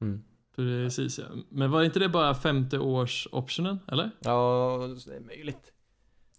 Mm. 0.02 0.24
Precis 0.56 1.20
ja. 1.20 1.26
Men 1.50 1.72
var 1.72 1.84
inte 1.84 2.00
det 2.00 2.10
bara 2.10 2.36
femte 2.36 2.80
års 2.80 3.28
optionen, 3.32 3.80
eller? 3.88 4.12
Ja, 4.20 4.78
det 5.08 5.16
är 5.16 5.20
möjligt. 5.20 5.74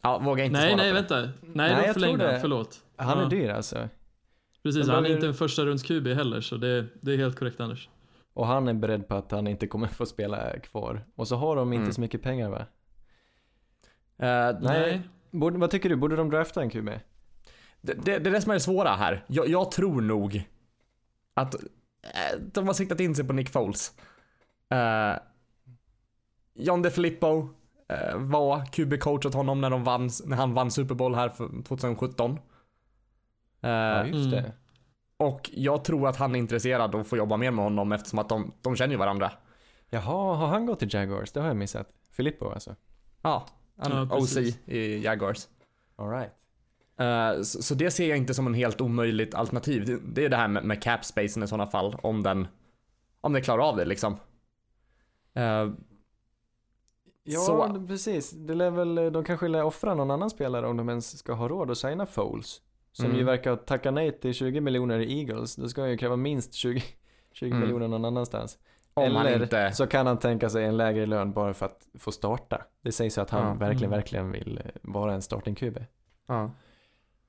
Ja, 0.02 0.18
vågar 0.18 0.44
inte 0.44 0.60
Nej, 0.60 0.68
svara 0.70 0.82
nej, 0.82 0.90
på 0.92 1.14
det. 1.14 1.20
vänta. 1.20 1.32
Nej, 1.40 1.52
Nej, 1.54 1.76
de 1.76 1.82
tror 1.84 1.92
förlängde 1.92 2.30
han, 2.32 2.40
förlåt. 2.40 2.80
Han 2.96 3.18
Ja. 3.18 3.26
är 3.26 3.30
dyr 3.30 3.48
alltså. 3.48 3.88
Precis, 4.68 4.87
Men 4.87 4.94
han 4.94 5.07
är 5.07 5.11
inte 5.11 5.26
en 5.26 5.35
första 5.35 5.64
runds 5.64 5.83
QB 5.83 6.07
heller, 6.07 6.40
så 6.40 6.57
det, 6.57 6.87
det 7.00 7.12
är 7.12 7.16
helt 7.18 7.38
korrekt 7.38 7.61
Anders. 7.61 7.88
Och 8.35 8.46
han 8.46 8.68
är 8.68 8.74
beredd 8.74 9.09
på 9.09 9.14
att 9.14 9.31
han 9.31 9.46
inte 9.46 9.66
kommer 9.66 9.87
få 9.98 10.07
spela 10.07 10.59
kvar. 10.59 11.04
Och 11.14 11.28
så 11.28 11.37
har 11.37 11.57
de 11.57 11.72
inte 11.72 11.83
Mm. 11.83 11.92
så 11.92 12.00
mycket 12.00 12.22
pengar 12.22 12.50
va? 12.50 12.66
Eh, 14.18 14.57
Nej. 14.61 15.00
Borde, 15.31 15.59
vad 15.59 15.70
tycker 15.70 15.88
du? 15.88 15.96
Borde 15.96 16.16
de 16.16 16.31
drafta 16.31 16.62
en 16.62 16.70
QB? 16.70 16.88
Det, 17.81 17.94
det, 17.94 18.18
det 18.18 18.31
är 18.31 18.33
det 18.33 18.40
som 18.40 18.50
är 18.50 18.54
det 18.54 18.61
svåra 18.61 18.88
här. 18.88 19.24
Jag, 19.26 19.48
jag 19.48 19.70
tror 19.70 20.00
nog 20.00 20.48
att 21.35 21.54
eh, 21.54 22.40
de 22.52 22.66
har 22.66 22.74
siktat 22.74 23.00
in 23.00 23.14
sig 23.14 23.24
på 23.26 23.33
Nick 23.33 23.48
Foles. 23.48 23.92
Uh, 24.74 25.18
John 26.54 26.83
DeFilippo 26.83 27.48
eh, 27.88 28.16
var 28.16 28.61
QB-coach 28.72 29.26
åt 29.26 29.35
honom 29.35 29.61
när, 29.61 29.70
de 29.70 29.85
vann, 29.85 30.11
när 30.26 30.37
han 30.37 30.54
vann 30.54 30.70
Super 30.70 30.94
Bowl 30.94 31.14
här 31.14 31.28
för 31.28 31.62
2017. 31.62 32.38
Eh, 33.62 33.70
Ja, 33.70 34.04
just 34.06 34.32
Mm. 34.32 34.42
det. 34.42 34.52
och 35.16 35.50
jag 35.54 35.84
tror 35.84 36.08
att 36.08 36.16
han 36.16 36.34
är 36.34 36.38
intresserad 36.38 36.94
och 36.94 37.06
får 37.06 37.18
jobba 37.18 37.36
mer 37.36 37.50
med 37.50 37.64
honom 37.64 37.92
eftersom 37.92 38.18
att 38.18 38.28
de, 38.28 38.52
de 38.62 38.76
känner 38.76 38.92
ju 38.92 38.98
varandra. 38.98 39.32
Jaha, 39.90 40.36
har 40.36 40.46
han 40.46 40.66
gått 40.66 40.78
till 40.78 40.94
Jaguars? 40.94 41.32
Det 41.32 41.40
har 41.40 41.46
jag 41.48 41.56
missat. 41.56 41.88
Filippo 42.10 42.50
alltså. 42.50 42.74
Ja, 43.22 43.46
han 43.76 44.08
Ja, 44.10 44.16
OC 44.16 44.36
i 44.66 44.98
Jaguars. 45.04 45.48
All 45.96 46.10
right. 46.10 46.32
Eh, 47.00 47.42
så, 47.42 47.62
så 47.62 47.74
det 47.74 47.90
ser 47.90 48.08
jag 48.08 48.18
inte 48.18 48.34
som 48.34 48.46
en 48.46 48.54
helt 48.54 48.80
omöjligt 48.80 49.34
alternativ. 49.34 49.84
Det, 49.86 49.98
det 50.14 50.24
är 50.24 50.28
det 50.28 50.36
här 50.36 50.48
med, 50.48 50.64
med 50.64 50.82
cap 50.82 51.04
spacen 51.04 51.42
i 51.42 51.46
sådana 51.48 51.66
fall, 51.70 51.96
om 52.02 52.22
den, 52.22 52.48
om 53.20 53.32
de 53.32 53.40
klarar 53.42 53.62
av 53.68 53.76
det 53.76 53.84
liksom. 53.84 54.16
Eh, 55.34 55.68
Ja, 57.30 57.40
Så- 57.40 57.86
precis. 57.88 58.30
Det 58.30 58.54
lär 58.54 58.70
väl, 58.70 58.94
de 59.12 59.24
kanske 59.24 59.48
lär 59.48 59.62
offra 59.64 59.94
någon 59.94 60.10
annan 60.10 60.30
spelare 60.30 60.66
om 60.66 60.76
de 60.76 60.88
ens 60.88 61.18
ska 61.18 61.32
ha 61.32 61.48
råd 61.48 61.70
att 61.70 61.78
signa 61.78 62.06
Foles. 62.06 62.60
Som 62.98 63.06
Mm. 63.06 63.18
ju 63.18 63.24
verkar 63.24 63.56
tacka 63.56 63.90
nej 63.90 64.12
till 64.20 64.34
20 64.34 64.61
miljoner 64.61 64.98
i 64.98 65.18
Eagles. 65.20 65.56
Då 65.56 65.68
ska 65.68 65.80
han 65.80 65.90
ju 65.90 65.96
kräva 65.96 66.16
minst 66.16 66.54
20, 66.54 66.82
20 67.32 67.46
Mm. 67.50 67.61
miljoner 67.61 67.88
någon 67.88 68.04
annanstans. 68.04 68.58
om 68.94 69.04
Eller 69.04 69.42
inte... 69.42 69.72
så 69.72 69.87
kan 69.87 70.06
han 70.06 70.18
tänka 70.18 70.50
sig 70.50 70.64
en 70.64 70.76
lägre 70.76 71.06
lön 71.06 71.32
bara 71.32 71.54
för 71.54 71.66
att 71.66 71.87
få 71.98 72.12
starta. 72.12 72.62
Det 72.82 72.92
sägs 72.92 73.18
ju 73.18 73.22
att 73.22 73.30
han 73.30 73.46
Ja. 73.46 73.54
verkligen, 73.54 73.90
Mm. 73.92 73.98
verkligen 73.98 74.30
vill 74.30 74.61
eh, 74.64 74.70
vara 74.82 75.14
en 75.14 75.22
starting 75.22 75.54
QB. 75.54 75.78
Ja. 76.26 76.50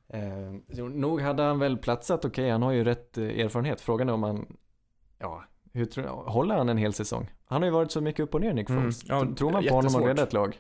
Eh, 0.08 0.78
nog 0.90 1.22
hade 1.22 1.44
han 1.44 1.60
väl 1.60 1.78
platsat 1.78 2.26
okej, 2.26 2.50
han 2.50 2.62
har 2.64 2.72
ju 2.72 2.84
rätt 2.84 3.18
eh, 3.18 3.24
erfarenhet. 3.40 3.82
Frågan 3.82 4.10
är 4.10 4.14
om 4.14 4.24
han, 4.24 4.58
ja, 5.20 5.44
hur 5.74 5.86
tror, 5.86 6.06
håller 6.08 6.56
han 6.56 6.70
en 6.70 6.78
hel 6.78 6.94
säsong? 6.94 7.30
Han 7.46 7.62
har 7.62 7.68
ju 7.68 7.74
varit 7.74 7.92
så 7.92 8.02
mycket 8.02 8.24
upp 8.24 8.34
och 8.36 8.42
ner 8.42 8.54
Nick 8.54 8.70
Mm. 8.70 8.82
Foles. 8.82 9.04
Ja, 9.08 9.20
Tror 9.38 9.52
man 9.52 9.64
på 9.64 9.70
honom 9.70 9.84
jättesvårt. 9.84 10.08
leda 10.08 10.24
ett 10.24 10.34
lag? 10.34 10.60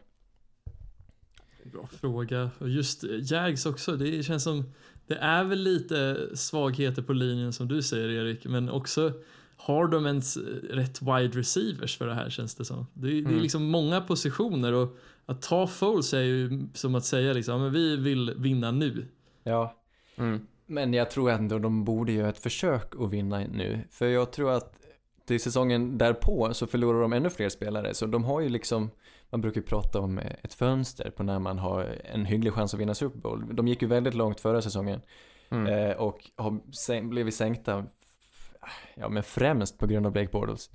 Bra 1.63 1.87
fråga. 1.87 2.49
Och 2.59 2.69
just 2.69 3.03
Jags 3.31 3.65
också, 3.65 3.91
det 3.95 4.23
känns 4.23 4.43
som 4.43 4.63
det 5.09 5.15
är 5.15 5.43
väl 5.43 5.59
lite 5.59 6.27
svagheter 6.33 7.01
på 7.01 7.13
linjen 7.13 7.53
som 7.53 7.67
du 7.67 7.81
säger 7.83 8.09
Erik, 8.09 8.45
men 8.45 8.69
också 8.69 9.13
har 9.57 9.87
de 9.87 10.05
ens 10.05 10.37
rätt 10.69 11.01
wide 11.01 11.39
receivers 11.39 11.97
för 11.97 12.07
det 12.07 12.13
här 12.13 12.29
känns 12.29 12.55
det 12.55 12.65
som. 12.65 12.85
Det, 12.93 13.07
är- 13.07 13.11
det 13.11 13.17
är 13.17 13.25
Mm. 13.25 13.41
liksom 13.41 13.63
många 13.63 14.01
positioner 14.01 14.73
och 14.73 14.97
att 15.25 15.41
ta 15.41 15.67
Foles 15.67 16.13
är 16.13 16.21
ju 16.21 16.61
som 16.73 16.95
att 16.95 17.05
säga 17.05 17.33
liksom, 17.33 17.61
men 17.61 17.73
vi 17.73 17.95
vill 17.97 18.33
vinna 18.37 18.71
nu. 18.71 19.05
Ja, 19.43 19.75
Mm. 20.15 20.47
Men 20.65 20.93
jag 20.93 21.11
tror 21.11 21.31
ändå 21.31 21.59
de 21.59 21.83
borde 21.85 22.11
göra 22.11 22.29
ett 22.29 22.37
försök 22.39 22.93
att 22.99 23.11
vinna 23.11 23.39
nu. 23.39 23.79
För 23.91 24.07
jag 24.07 24.31
tror 24.31 24.51
att 24.51 24.73
till 25.25 25.39
säsongen 25.39 25.97
därpå 25.97 26.53
så 26.53 26.67
förlorar 26.67 27.01
de 27.01 27.13
ännu 27.13 27.29
fler 27.29 27.49
spelare. 27.49 27.93
Så 27.93 28.05
de 28.05 28.23
har 28.23 28.41
ju 28.41 28.49
liksom, 28.49 28.89
man 29.29 29.41
brukar 29.41 29.61
ju 29.61 29.67
prata 29.67 29.99
om 29.99 30.17
ett 30.43 30.53
fönster 30.53 31.09
på 31.09 31.23
när 31.23 31.39
man 31.39 31.59
har 31.59 31.97
en 32.03 32.25
hygglig 32.25 32.53
chans 32.53 32.73
att 32.73 32.79
vinna 32.79 32.93
Super 32.93 33.19
Bowl. 33.19 33.55
De 33.55 33.67
gick 33.67 33.81
ju 33.81 33.87
väldigt 33.87 34.13
långt 34.13 34.39
förra 34.39 34.61
säsongen 34.61 35.01
Mm. 35.51 35.67
eh, 35.89 35.97
och 35.97 36.29
har 36.35 37.01
blivit 37.09 37.35
sänkta, 37.35 37.85
ja 38.95 39.09
men 39.09 39.23
främst 39.23 39.77
på 39.77 39.87
grund 39.87 40.05
av 40.05 40.11
Blake 40.11 40.29
Bortles. 40.31 40.69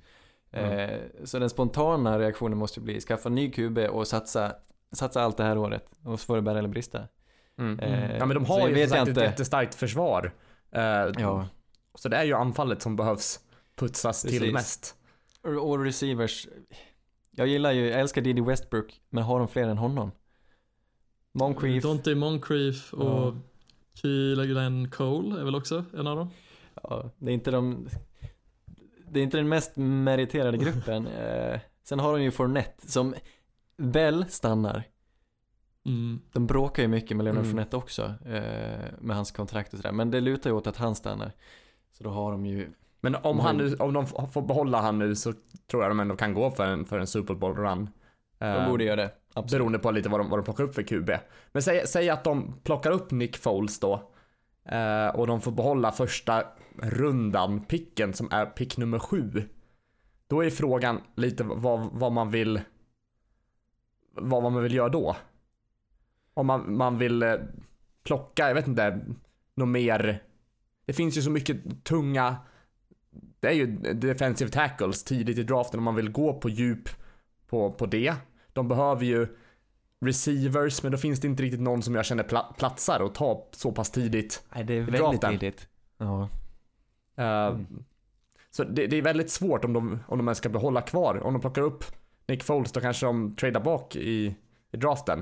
Eh, 0.51 0.99
så 1.23 1.39
den 1.39 1.49
spontana 1.49 2.19
reaktionen 2.19 2.57
måste 2.57 2.81
bli 2.81 3.01
skaffa 3.01 3.29
ny 3.29 3.51
QB 3.51 3.77
och 3.77 4.07
satsa, 4.07 4.55
satsa 4.91 5.21
allt 5.21 5.37
det 5.37 5.43
här 5.43 5.57
året. 5.57 5.85
Och 6.03 6.19
så 6.19 6.25
får 6.25 6.35
det 6.35 6.41
bära 6.41 6.59
eller 6.59 6.69
brista. 6.69 7.07
Mm. 7.59 7.79
Eh, 7.79 8.17
Ja 8.17 8.25
men 8.25 8.35
de 8.35 8.45
har 8.45 8.69
ju 8.69 8.87
sagt 8.87 9.07
ett 9.07 9.17
jättestarkt 9.17 9.75
försvar. 9.75 10.31
Eh, 10.71 10.81
Ja. 11.17 11.47
Så 11.95 12.09
det 12.09 12.17
är 12.17 12.23
ju 12.23 12.33
anfallet 12.33 12.81
som 12.81 12.95
behövs 12.95 13.39
putsas 13.75 14.21
till 14.21 14.31
Precis. 14.39 14.53
mest. 14.53 14.95
Och 15.43 15.69
och 15.69 15.83
receivers. 15.83 16.47
Jag 17.35 17.47
gillar 17.47 17.71
ju, 17.71 17.87
jag 17.89 17.99
älskar 17.99 18.21
Didi 18.21 18.41
Westbrook, 18.41 19.01
men 19.09 19.23
har 19.23 19.39
de 19.39 19.47
fler 19.47 19.67
än 19.67 19.77
honom? 19.77 20.11
Moncrief. 21.31 21.83
Dante 21.83 22.15
Moncrief 22.15 22.93
och 22.93 23.05
Ja. 23.05 23.35
Keelan 23.93 24.89
Cole 24.91 25.39
är 25.39 25.43
väl 25.43 25.55
också 25.55 25.85
en 25.97 26.07
av 26.07 26.17
dem. 26.17 26.29
Ja, 26.83 27.11
det 27.17 27.31
är 27.31 27.33
inte 27.33 27.51
de... 27.51 27.87
Det 29.09 29.19
är 29.19 29.23
inte 29.23 29.37
den 29.37 29.49
mest 29.49 29.71
meriterade 29.75 30.57
gruppen. 30.57 31.07
Eh, 31.19 31.59
sen 31.83 31.99
har 31.99 32.13
de 32.13 32.23
ju 32.23 32.31
Fournette 32.31 32.91
som 32.91 33.15
väl 33.77 34.25
stannar. 34.29 34.83
Mm. 35.85 36.21
De 36.33 36.47
bråkar 36.47 36.83
ju 36.83 36.89
mycket 36.89 37.17
med 37.17 37.23
Leonard 37.23 37.43
Mm. 37.43 37.51
Fournette 37.51 37.77
också. 37.77 38.03
Eh, 38.25 38.91
med 38.99 39.15
hans 39.15 39.31
kontrakt 39.31 39.73
och 39.73 39.79
sådär. 39.79 39.91
Men 39.91 40.11
det 40.11 40.21
lutar 40.21 40.49
ju 40.49 40.55
åt 40.55 40.67
att 40.67 40.77
han 40.77 40.95
stannar. 40.95 41.31
Så 41.91 42.03
då 42.03 42.09
har 42.09 42.31
de 42.31 42.45
ju... 42.45 42.71
Men 43.05 43.15
om, 43.21 43.39
har 43.39 43.47
han 43.47 43.57
nu, 43.57 43.75
om 43.75 43.93
de 43.93 44.07
får 44.07 44.41
behålla 44.41 44.81
han 44.81 44.99
nu 44.99 45.15
så 45.15 45.33
tror 45.71 45.83
jag 45.83 45.91
de 45.91 45.99
ändå 45.99 46.15
kan 46.15 46.33
gå 46.33 46.51
för 46.51 46.65
en, 46.65 46.85
för 46.85 46.99
en 46.99 47.07
Super 47.07 47.33
Bowl 47.33 47.55
run. 47.55 47.89
De 48.39 48.45
Eh, 48.45 48.69
borde 48.69 48.83
göra 48.83 48.95
det. 48.95 49.11
Absolut. 49.33 49.59
Beroende 49.59 49.79
på 49.79 49.91
lite 49.91 50.09
vad 50.09 50.19
de, 50.19 50.29
vad 50.29 50.39
de 50.39 50.43
plockar 50.43 50.63
upp 50.63 50.75
för 50.75 50.83
QB. 50.83 51.11
Men 51.51 51.61
säg, 51.61 51.87
säg 51.87 52.09
att 52.09 52.23
de 52.23 52.59
plockar 52.63 52.91
upp 52.91 53.11
Nick 53.11 53.37
Foles 53.37 53.79
då. 53.79 54.11
Eh, 54.65 55.07
och 55.07 55.27
de 55.27 55.41
får 55.41 55.51
behålla 55.51 55.91
första 55.91 56.43
rundan 56.77 57.65
picken 57.65 58.13
som 58.13 58.27
är 58.31 58.45
pick 58.45 58.77
nummer 58.77 58.99
sju. 58.99 59.43
Då 60.27 60.43
är 60.43 60.49
frågan 60.49 61.01
lite 61.15 61.43
vad, 61.43 61.89
vad 61.91 62.11
man 62.11 62.31
vill 62.31 62.61
vad 64.17 64.43
man 64.43 64.63
vill 64.63 64.73
göra 64.73 64.89
då. 64.89 65.15
Om 66.33 66.47
man, 66.47 66.77
man 66.77 66.97
vill 66.97 67.23
eh, 67.23 67.35
plocka, 68.03 68.47
jag 68.47 68.55
vet 68.55 68.67
inte, 68.67 68.99
något 69.55 69.67
mer. 69.69 70.23
Det 70.85 70.93
finns 70.93 71.17
ju 71.17 71.21
så 71.21 71.31
mycket 71.31 71.83
tunga, 71.83 72.35
det 73.45 73.51
är 73.51 73.53
ju 73.53 73.65
defensive 73.93 74.51
tackles 74.51 75.03
tidigt 75.03 75.37
i 75.37 75.43
draften 75.43 75.77
om 75.77 75.83
man 75.83 75.95
vill 75.95 76.11
gå 76.11 76.33
på 76.33 76.49
djup 76.49 76.89
på, 77.47 77.71
på 77.71 77.85
det. 77.85 78.13
De 78.53 78.67
behöver 78.67 79.05
ju 79.05 79.27
receivers, 80.05 80.83
men 80.83 80.91
då 80.91 80.97
finns 80.97 81.19
det 81.19 81.27
inte 81.27 81.43
riktigt 81.43 81.61
någon 81.61 81.81
som 81.81 81.95
jag 81.95 82.05
känner 82.05 82.23
pla- 82.23 82.53
platsar 82.57 82.99
och 82.99 83.15
ta 83.15 83.47
så 83.51 83.71
pass 83.71 83.91
tidigt. 83.91 84.43
Nej, 84.55 84.63
det 84.63 84.73
är 84.73 84.81
väldigt 84.81 85.01
draften. 85.01 85.31
tidigt. 85.39 85.67
Ja. 85.97 86.29
Eh, 87.17 87.47
Mm. 87.47 87.83
Så 88.51 88.63
det, 88.63 88.87
det 88.87 88.97
är 88.97 89.01
väldigt 89.01 89.29
svårt 89.31 89.65
om 89.65 89.73
de, 89.73 89.99
om 90.07 90.17
de 90.17 90.27
ens 90.27 90.37
ska 90.37 90.49
behålla 90.49 90.81
kvar. 90.81 91.23
Om 91.23 91.33
de 91.33 91.41
plockar 91.41 91.61
upp 91.61 91.85
Nick 92.27 92.43
Foles 92.43 92.71
då 92.71 92.81
kanske 92.81 93.05
de 93.05 93.35
tradar 93.35 93.61
bak 93.61 93.95
i, 93.95 94.35
i 94.71 94.77
draften. 94.77 95.19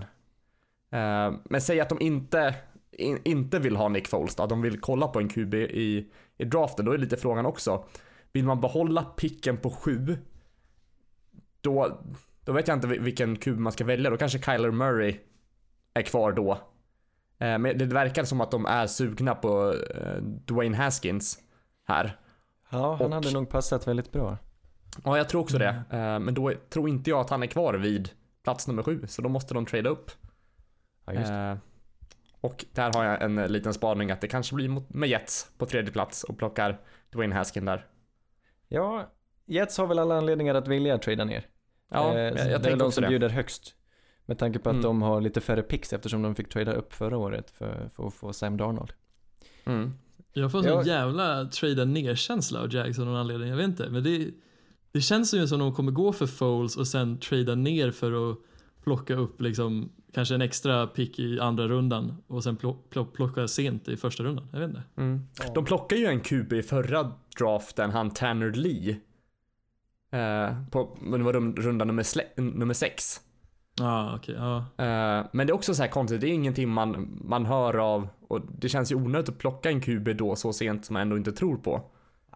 Eh, 0.92 1.34
men 1.46 1.62
säg 1.62 1.80
att 1.80 1.90
de 1.90 2.02
inte, 2.02 2.56
in, 2.92 3.20
inte 3.24 3.60
vill 3.60 3.76
ha 3.76 3.90
Nick 3.90 4.08
Foles 4.08 4.36
då, 4.36 4.44
att 4.44 4.50
de 4.50 4.62
vill 4.62 4.80
kolla 4.82 5.08
på 5.08 5.20
en 5.20 5.30
QB 5.30 5.54
i, 5.54 6.12
i 6.38 6.46
draften. 6.46 6.86
Då 6.86 6.92
är 6.92 6.98
lite 6.98 7.18
frågan 7.18 7.46
också. 7.46 7.86
Vill 8.34 8.46
man 8.46 8.62
behålla 8.62 9.04
picken 9.04 9.58
på 9.58 9.70
sju, 9.70 10.18
då, 11.62 12.02
då 12.46 12.52
vet 12.52 12.68
jag 12.68 12.78
inte 12.78 12.88
vil- 12.88 13.00
vilken 13.02 13.36
QB 13.36 13.60
man 13.60 13.72
ska 13.72 13.86
välja. 13.86 14.10
Då 14.10 14.18
kanske 14.18 14.40
Kyler 14.40 14.72
Murray 14.72 15.20
är 15.94 16.02
kvar 16.02 16.32
då. 16.32 16.52
Eh, 17.40 17.58
men 17.58 17.78
det 17.78 17.86
verkar 17.86 18.24
som 18.24 18.42
att 18.42 18.52
de 18.52 18.66
är 18.66 18.88
sugna 18.88 19.36
på 19.36 19.74
eh, 19.96 20.16
Dwayne 20.24 20.78
Haskins 20.78 21.40
här. 21.88 22.20
Ja, 22.70 22.96
han 22.96 23.08
Och- 23.08 23.14
hade 23.14 23.32
nog 23.34 23.50
passat 23.50 23.88
väldigt 23.88 24.12
bra. 24.12 24.38
Ja, 25.04 25.18
jag 25.18 25.30
tror 25.30 25.42
också 25.42 25.58
det. 25.58 25.84
Mm. 25.90 26.14
Eh, 26.14 26.20
Men 26.20 26.34
då 26.34 26.52
tror 26.70 26.90
inte 26.90 27.10
jag 27.10 27.20
att 27.20 27.30
han 27.30 27.44
är 27.44 27.48
kvar 27.48 27.74
vid 27.74 28.10
plats 28.44 28.68
nummer 28.68 28.84
sju, 28.84 29.08
så 29.08 29.22
då 29.22 29.30
måste 29.30 29.54
de 29.54 29.66
trada 29.66 29.90
upp. 29.90 30.12
Ja, 31.06 31.14
just 31.14 31.28
det. 31.28 31.58
Och 32.42 32.66
där 32.74 32.94
har 32.94 33.04
jag 33.04 33.22
en 33.22 33.36
liten 33.36 33.74
spaning 33.74 34.12
att 34.12 34.22
det 34.22 34.28
kanske 34.28 34.56
blir 34.56 34.70
mot- 34.70 34.90
med 34.94 35.10
Jets 35.10 35.52
på 35.58 35.66
tredje 35.66 35.92
plats 35.92 36.24
och 36.24 36.38
plockar 36.38 36.80
Dwayne 37.10 37.36
Haskin 37.36 37.66
där. 37.66 37.88
Ja, 38.68 39.12
Jets 39.46 39.78
har 39.78 39.88
väl 39.88 40.00
alla 40.00 40.18
anledningar 40.18 40.56
att 40.56 40.68
vilja 40.68 40.98
trada 40.98 41.24
ner. 41.26 41.46
Ja, 41.92 42.14
Eh, 42.14 42.20
jag, 42.20 42.34
det 42.36 42.40
jag 42.40 42.48
är 42.48 42.52
väl 42.52 42.62
tänker 42.62 42.78
de 42.80 42.92
som 42.92 43.02
det. 43.02 43.08
bjuder 43.10 43.30
högst. 43.30 43.76
Med 44.26 44.38
tanke 44.40 44.60
på 44.60 44.70
att 44.70 44.74
Mm. 44.74 44.84
de 44.84 45.02
har 45.02 45.22
lite 45.22 45.42
färre 45.42 45.62
picks 45.62 45.94
eftersom 45.94 46.22
de 46.22 46.36
fick 46.36 46.50
trada 46.50 46.74
upp 46.74 46.94
förra 46.94 47.18
året 47.18 47.52
för, 47.52 47.90
för 47.96 48.08
att 48.08 48.14
få 48.14 48.34
Sam 48.34 48.58
Darnold. 48.58 48.92
Mm. 49.66 49.94
Jag 50.34 50.52
får 50.52 50.60
en 50.60 50.66
Ja. 50.66 50.74
sån 50.84 50.88
jävla 50.88 51.46
trada 51.46 51.86
ner-känsla 51.86 52.62
av 52.62 52.74
Jags 52.74 53.00
av 53.00 53.06
någon 53.06 53.16
anledning. 53.16 53.50
Jag 53.50 53.58
vet 53.58 53.66
inte, 53.68 53.90
men 53.90 54.04
det, 54.04 54.32
det 54.92 55.02
känns 55.02 55.34
ju 55.34 55.48
som 55.48 55.60
de 55.60 55.74
kommer 55.76 55.92
gå 55.92 56.14
för 56.14 56.28
Foles 56.28 56.78
och 56.78 56.88
sen 56.88 57.20
trada 57.20 57.56
ner 57.56 57.92
för 57.92 58.32
att 58.32 58.38
plocka 58.84 59.16
upp 59.16 59.42
liksom 59.42 59.92
kanske 60.14 60.36
en 60.36 60.42
extra 60.42 60.88
pick 60.88 61.20
i 61.20 61.40
andra 61.40 61.68
rundan 61.68 62.24
och 62.28 62.44
sen 62.44 62.58
plo- 62.58 62.78
plo- 62.90 63.12
plocka 63.12 63.48
sent 63.48 63.88
i 63.88 63.98
första 63.98 64.24
rundan. 64.24 64.48
Jag 64.52 64.60
vet 64.60 64.70
inte. 64.70 64.84
Mm. 64.98 65.28
De 65.56 65.66
plockar 65.66 65.98
ju 65.98 66.06
en 66.06 66.20
QB 66.20 66.54
i 66.54 66.64
förra 66.64 67.12
draften, 67.40 67.92
han 67.92 68.10
Tanner 68.10 68.52
Lee. 68.52 69.00
Eh, 70.12 70.70
på, 70.72 70.98
men 71.02 71.20
det 71.20 71.26
var 71.26 71.34
runda 71.34 71.86
nummer, 71.86 72.06
nummer 72.42 72.74
sex. 72.74 73.22
Ja, 73.80 73.86
ah, 73.86 74.16
okej. 74.16 74.36
ja. 74.38 74.58
Eh, 74.58 75.26
men 75.32 75.48
det 75.48 75.52
är 75.52 75.56
också 75.56 75.74
så 75.74 75.82
här 75.82 75.90
konstigt, 75.90 76.22
det 76.22 76.28
är 76.28 76.34
ingenting 76.34 76.70
man, 76.70 77.20
man 77.24 77.46
hör 77.46 77.76
av 77.76 78.08
och 78.28 78.42
det 78.60 78.70
känns 78.70 78.92
ju 78.92 78.96
onödigt 78.96 79.30
att 79.30 79.38
plocka 79.38 79.70
en 79.70 79.82
QB 79.82 80.18
då 80.18 80.36
så 80.36 80.54
sent 80.54 80.86
som 80.86 80.94
man 80.94 81.02
ändå 81.02 81.18
inte 81.18 81.32
tror 81.32 81.58
på. 81.58 81.82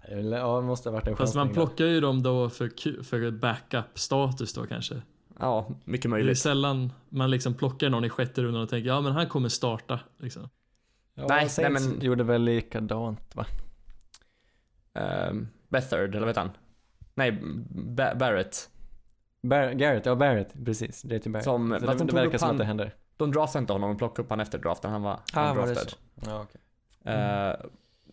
Ja, 0.10 0.56
det 0.62 0.68
måste 0.68 0.90
ha 0.90 0.94
varit 0.94 1.08
en 1.08 1.16
Fast 1.16 1.36
man 1.36 1.48
chansning 1.48 1.66
plockar 1.66 1.86
ju 1.86 2.00
dem 2.00 2.24
då 2.24 2.50
för, 2.50 3.04
för 3.04 3.32
backup-status 3.32 4.54
då 4.54 4.66
kanske. 4.66 5.02
Ja, 5.40 5.68
mycket 5.86 6.04
Det 6.04 6.08
är 6.08 6.10
möjligt. 6.10 6.40
sällan 6.40 6.94
man 7.10 7.32
liksom 7.32 7.54
plockar 7.54 7.90
någon 7.90 8.06
i 8.06 8.10
sjätte 8.10 8.42
rundan 8.44 8.62
och 8.62 8.70
tänker 8.70 8.88
ja 8.90 9.02
men 9.02 9.12
han 9.12 9.28
kommer 9.28 9.50
starta. 9.50 10.00
Liksom. 10.18 10.50
Ja, 11.16 11.26
Nej, 11.30 11.50
nej, 11.58 11.70
men- 11.70 12.02
gjorde 12.02 12.24
väl 12.24 12.42
likadant 12.44 13.36
va? 13.36 13.46
Um, 14.94 15.48
Bethard, 15.70 16.10
eller 16.10 16.20
vad 16.20 16.28
heter 16.28 16.42
han? 16.42 16.52
Nej, 17.16 17.32
ba- 17.70 18.16
Barrett. 18.16 18.70
Bar- 19.44 19.72
Garrett, 19.72 20.06
ja 20.06 20.16
Barrett, 20.16 20.66
precis. 20.66 21.06
JT 21.06 21.28
Barrett. 21.30 21.44
Som, 21.44 21.70
det, 21.70 21.80
de 21.80 22.08
det 22.08 22.14
verkar 22.14 22.38
som 22.38 22.46
han, 22.46 22.56
att 22.56 22.60
det 22.60 22.66
händer. 22.66 22.94
de 23.18 23.32
draftade 23.32 23.62
inte 23.64 23.74
honom, 23.74 23.90
de 23.90 23.98
plockade 23.98 24.24
upp 24.26 24.30
han 24.30 24.40
efter 24.40 24.58
draften. 24.58 24.92
Han 24.92 25.02
var 25.02 25.20
Ah, 25.34 25.54
var 25.54 25.56
det 25.56 25.62
undraftad. 25.70 25.90
så? 25.90 25.98
Ja, 26.26 26.42
okej. 26.42 26.62
Eh, 27.14 27.56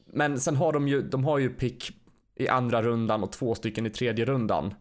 men 0.07 0.41
sen 0.41 0.57
har 0.57 0.73
de 0.73 0.89
ju, 0.89 1.03
de 1.03 1.25
har 1.25 1.39
ju 1.39 1.49
pick 1.51 1.91
i 2.35 2.49
andra 2.49 2.83
rundan 2.83 3.23
och 3.23 3.33
två 3.33 3.55
stycken 3.55 3.87
i 3.87 3.91
tredje 3.91 4.25
rundan. 4.25 4.75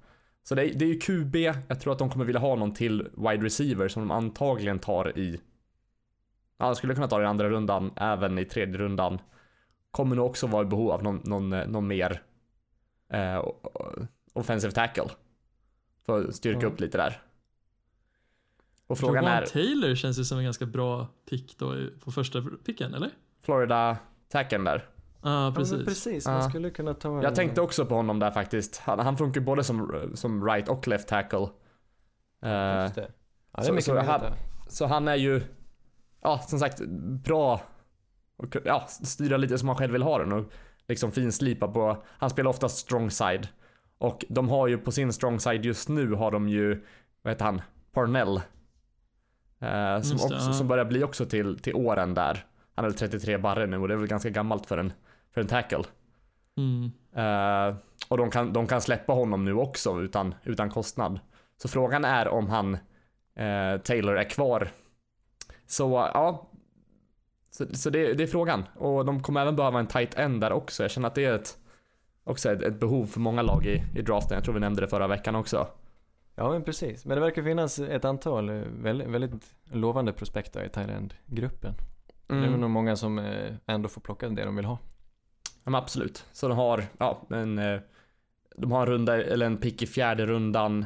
Så 0.43 0.55
det 0.55 0.61
är, 0.69 0.73
det 0.73 0.85
är 0.85 0.89
ju 0.89 0.99
QB, 0.99 1.35
jag 1.67 1.79
tror 1.81 1.93
att 1.93 1.99
de 1.99 2.09
kommer 2.09 2.25
vilja 2.25 2.41
ha 2.41 2.55
någon 2.55 2.73
till 2.73 3.07
wide 3.17 3.45
receiver 3.45 3.87
som 3.87 4.01
de 4.07 4.11
antagligen 4.11 4.79
tar 4.79 5.17
i 5.17 5.41
Ja, 6.57 6.65
de 6.65 6.75
skulle 6.75 6.95
kunna 6.95 7.07
ta 7.07 7.17
det 7.17 7.23
i 7.23 7.27
andra 7.27 7.49
rundan, 7.49 7.91
även 7.95 8.39
i 8.39 8.45
tredje 8.45 8.77
rundan. 8.77 9.19
Kommer 9.91 10.15
nog 10.15 10.25
också 10.25 10.47
vara 10.47 10.61
i 10.61 10.65
behov 10.65 10.91
av 10.91 11.03
någon, 11.03 11.21
någon, 11.25 11.49
någon 11.49 11.87
mer 11.87 12.21
eh, 13.13 13.45
offensive 14.33 14.71
tackle. 14.73 15.09
För 16.05 16.27
att 16.27 16.35
styrka 16.35 16.59
Ja. 16.61 16.67
upp 16.67 16.79
lite 16.79 16.97
där. 16.97 17.21
Och 18.87 18.97
frågan 18.97 19.23
Jawan 19.23 19.43
är, 19.43 19.45
Taylor 19.45 19.95
känns 19.95 20.19
ju 20.19 20.23
som 20.23 20.37
en 20.37 20.43
ganska 20.43 20.65
bra 20.65 21.07
pick 21.29 21.57
då 21.57 21.75
på 21.99 22.11
första 22.11 22.41
picken, 22.65 22.93
eller? 22.93 23.09
Florida 23.41 23.97
tacken 24.29 24.63
där. 24.63 24.85
Ja, 25.23 25.45
Ja, 25.45 25.53
precis. 25.55 25.73
men 25.77 25.85
precis. 25.85 26.25
Ja. 26.25 26.31
Man 26.31 26.49
skulle 26.49 26.69
kunna 26.69 26.93
ta 26.93 27.15
en... 27.17 27.21
Jag 27.21 27.35
tänkte 27.35 27.61
också 27.61 27.85
på 27.85 27.95
honom 27.95 28.19
där 28.19 28.31
faktiskt. 28.31 28.77
Han, 28.77 28.99
han 28.99 29.17
funkar 29.17 29.41
både 29.41 29.63
som, 29.63 30.09
som 30.15 30.45
right 30.45 30.69
och 30.69 30.87
left 30.87 31.07
tackle. 31.07 31.47
Eh, 32.43 32.81
Just 32.83 32.95
det. 32.95 33.11
Ja, 33.57 33.63
det 33.63 33.69
är 33.69 33.75
så- 33.75 33.81
så 33.81 33.99
han-. 33.99 34.21
Så 34.67 34.85
han 34.85 35.07
är 35.07 35.15
ju, 35.15 35.41
ja 36.21 36.39
som 36.39 36.59
sagt, 36.59 36.81
bra 37.25 37.61
och 38.37 38.55
ja, 38.65 38.83
styra 38.87 39.37
lite 39.37 39.57
som 39.57 39.67
han 39.69 39.77
själv 39.77 39.93
vill 39.93 40.03
ha 40.03 40.17
den 40.19 40.33
och 40.33 40.45
liksom 40.87 41.11
finslipa 41.11 41.67
på, 41.67 42.03
han 42.07 42.29
spelar 42.29 42.49
oftast 42.49 42.77
strong 42.77 43.11
side. 43.11 43.47
Och 43.97 44.25
de 44.29 44.49
har 44.49 44.67
ju 44.67 44.77
på 44.77 44.91
sin 44.91 45.13
strong 45.13 45.39
side 45.39 45.65
just 45.65 45.89
nu 45.89 46.13
har 46.13 46.31
de 46.31 46.49
ju, 46.49 46.85
vad 47.21 47.33
heter 47.33 47.45
han, 47.45 47.61
Parnell. 47.91 48.41
Eh, 49.59 50.01
som, 50.01 50.15
också, 50.15 50.33
ja. 50.33 50.53
som 50.53 50.67
börjar 50.67 50.85
bli 50.85 51.03
också 51.03 51.25
till, 51.25 51.59
till 51.59 51.75
åren 51.75 52.13
där. 52.13 52.45
Han 52.75 52.85
är 52.85 52.89
väl 52.89 52.97
33 52.97 53.37
barre 53.37 53.65
nu 53.67 53.77
och 53.77 53.87
det 53.87 53.93
är 53.93 53.97
väl 53.97 54.07
ganska 54.07 54.29
gammalt 54.29 54.65
för 54.65 54.77
en, 54.77 54.93
för 55.33 55.41
en 55.41 55.47
tackle. 55.47 55.83
Mm. 56.57 56.91
Eh, 57.15 57.75
och 58.07 58.17
de 58.17 58.29
kan, 58.31 58.53
de 58.53 58.67
kan 58.67 58.81
släppa 58.81 59.13
honom 59.13 59.45
nu 59.45 59.53
också 59.53 60.01
utan, 60.01 60.35
utan 60.43 60.69
kostnad. 60.69 61.19
Så 61.57 61.67
frågan 61.67 62.05
är 62.05 62.27
om 62.27 62.49
han, 62.49 62.73
eh, 63.35 63.81
Taylor, 63.83 64.17
är 64.17 64.29
kvar. 64.29 64.67
Så 65.67 65.83
ja, 66.13 66.49
så, 67.49 67.65
så 67.73 67.89
det, 67.89 68.13
det 68.13 68.23
är 68.23 68.27
frågan. 68.27 68.63
Och 68.75 69.05
de 69.05 69.23
kommer 69.23 69.41
även 69.41 69.55
behöva 69.55 69.79
en 69.79 69.87
tight 69.87 70.15
end 70.15 70.41
där 70.41 70.51
också. 70.51 70.83
Jag 70.83 70.91
känner 70.91 71.07
att 71.07 71.15
det 71.15 71.25
är 71.25 71.33
ett, 71.35 71.57
också 72.23 72.51
ett, 72.51 72.61
ett 72.61 72.79
behov 72.79 73.05
för 73.05 73.19
många 73.19 73.41
lag 73.41 73.65
i, 73.65 73.83
i 73.95 74.01
draften. 74.01 74.35
Jag 74.35 74.43
tror 74.43 74.53
vi 74.53 74.59
nämnde 74.59 74.81
det 74.81 74.87
förra 74.87 75.07
veckan 75.07 75.35
också. 75.35 75.67
Ja 76.35 76.51
men 76.51 76.63
precis. 76.63 77.05
Men 77.05 77.15
det 77.17 77.21
verkar 77.21 77.43
finnas 77.43 77.79
ett 77.79 78.05
antal 78.05 78.49
väldigt, 78.81 79.07
väldigt 79.07 79.55
lovande 79.71 80.13
prospekt 80.13 80.55
i 80.55 80.69
Thailand-gruppen. 80.69 81.73
Det 82.27 82.33
är 82.33 82.37
Mm. 82.47 82.59
nog 82.61 82.69
många 82.69 82.95
som 82.95 83.19
eh, 83.19 83.53
ändå 83.65 83.89
får 83.89 84.01
plocka 84.01 84.29
det 84.29 84.45
de 84.45 84.55
vill 84.55 84.65
ha. 84.65 84.77
Ja, 85.63 85.71
men 85.71 85.75
absolut. 85.75 86.25
Så 86.31 86.47
de 86.47 86.57
har, 86.57 86.83
ja, 86.97 87.21
en, 87.29 87.59
eh, 87.59 87.79
de 88.57 88.71
har 88.71 88.81
en 88.81 88.87
runda, 88.93 89.23
eller 89.23 89.45
en 89.45 89.57
pick 89.57 89.81
i 89.81 89.87
fjärde 89.87 90.25
rundan, 90.25 90.85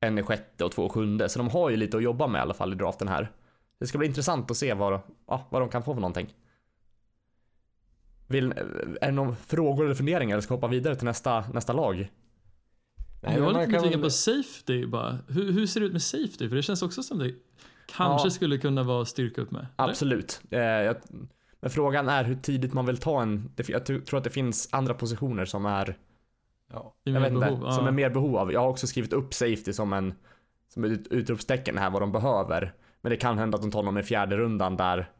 en 0.00 0.18
i 0.18 0.22
sjätte 0.22 0.64
och 0.64 0.72
två 0.72 0.86
i 0.86 0.88
sjunde. 0.88 1.28
Så 1.28 1.38
de 1.38 1.48
har 1.48 1.70
ju 1.70 1.76
lite 1.76 1.96
att 1.96 2.02
jobba 2.02 2.26
med 2.26 2.38
i 2.38 2.42
alla 2.42 2.54
fall 2.54 2.72
i 2.72 2.76
draften 2.76 3.08
här. 3.08 3.30
Det 3.78 3.86
ska 3.86 3.98
bli 3.98 4.06
intressant 4.06 4.50
att 4.50 4.56
se 4.56 4.74
vad, 4.74 5.00
ja, 5.26 5.46
vad 5.50 5.62
de 5.62 5.68
kan 5.68 5.82
få 5.82 5.94
för 5.94 6.00
någonting. 6.00 6.34
Vill, 8.28 8.52
är 9.00 9.06
det 9.06 9.12
några 9.12 9.34
frågor 9.34 9.84
eller 9.84 9.94
funderingar 9.94 10.34
eller 10.34 10.42
ska 10.42 10.54
hoppa 10.54 10.68
vidare 10.68 10.96
till 10.96 11.04
nästa, 11.04 11.44
nästa 11.52 11.72
lag? 11.72 11.96
Nej, 13.22 13.32
jag 13.34 13.42
men 13.44 13.54
var 13.54 13.60
lite 13.66 13.72
nyfiken 13.80 14.02
på 14.02 14.10
safety 14.10 14.86
bara. 14.86 15.18
Hur, 15.28 15.52
hur 15.52 15.66
ser 15.66 15.80
det 15.80 15.86
ut 15.86 15.92
med 15.92 16.02
safety? 16.02 16.48
För 16.48 16.56
det 16.56 16.62
känns 16.62 16.82
också 16.82 17.02
som 17.02 17.18
det 17.18 17.34
kanske 17.86 18.26
Ja. 18.26 18.30
skulle 18.30 18.58
kunna 18.58 18.82
vara 18.82 19.04
styrka 19.04 19.40
upp 19.40 19.50
med. 19.50 19.66
eller? 19.78 19.88
Absolut. 19.90 20.40
Eh, 20.50 20.60
jag, 20.60 20.96
men 21.62 21.70
frågan 21.70 22.08
är 22.08 22.24
hur 22.24 22.34
tidigt 22.34 22.72
man 22.72 22.86
vill 22.86 22.98
ta 22.98 23.22
en, 23.22 23.50
jag 23.56 23.84
tror 23.86 24.16
att 24.16 24.24
det 24.24 24.30
finns 24.30 24.68
andra 24.72 24.94
positioner 24.94 25.44
som 25.44 25.66
är 25.66 25.96
Ja. 26.72 26.94
I 27.04 27.10
jag 27.12 27.20
vet 27.20 27.32
inte, 27.32 27.46
behov, 27.46 27.70
som 27.70 27.86
är 27.86 27.90
mer 27.90 28.10
behov 28.10 28.36
av. 28.36 28.52
Jag 28.52 28.60
har 28.60 28.68
också 28.68 28.86
skrivit 28.86 29.12
upp 29.12 29.34
safety 29.34 29.72
som 29.72 29.92
en 29.92 30.14
som 30.68 30.84
ett 30.84 30.90
ut- 30.90 31.06
utropstecken 31.10 31.78
här 31.78 31.90
vad 31.90 32.02
de 32.02 32.12
behöver. 32.12 32.74
Men 33.00 33.10
det 33.10 33.16
kan 33.16 33.38
hända 33.38 33.56
att 33.56 33.62
de 33.62 33.70
tar 33.70 33.82
någon 33.82 33.98
i 33.98 34.02
fjärde 34.02 34.36
rundan 34.36 34.76
där. 34.76 35.10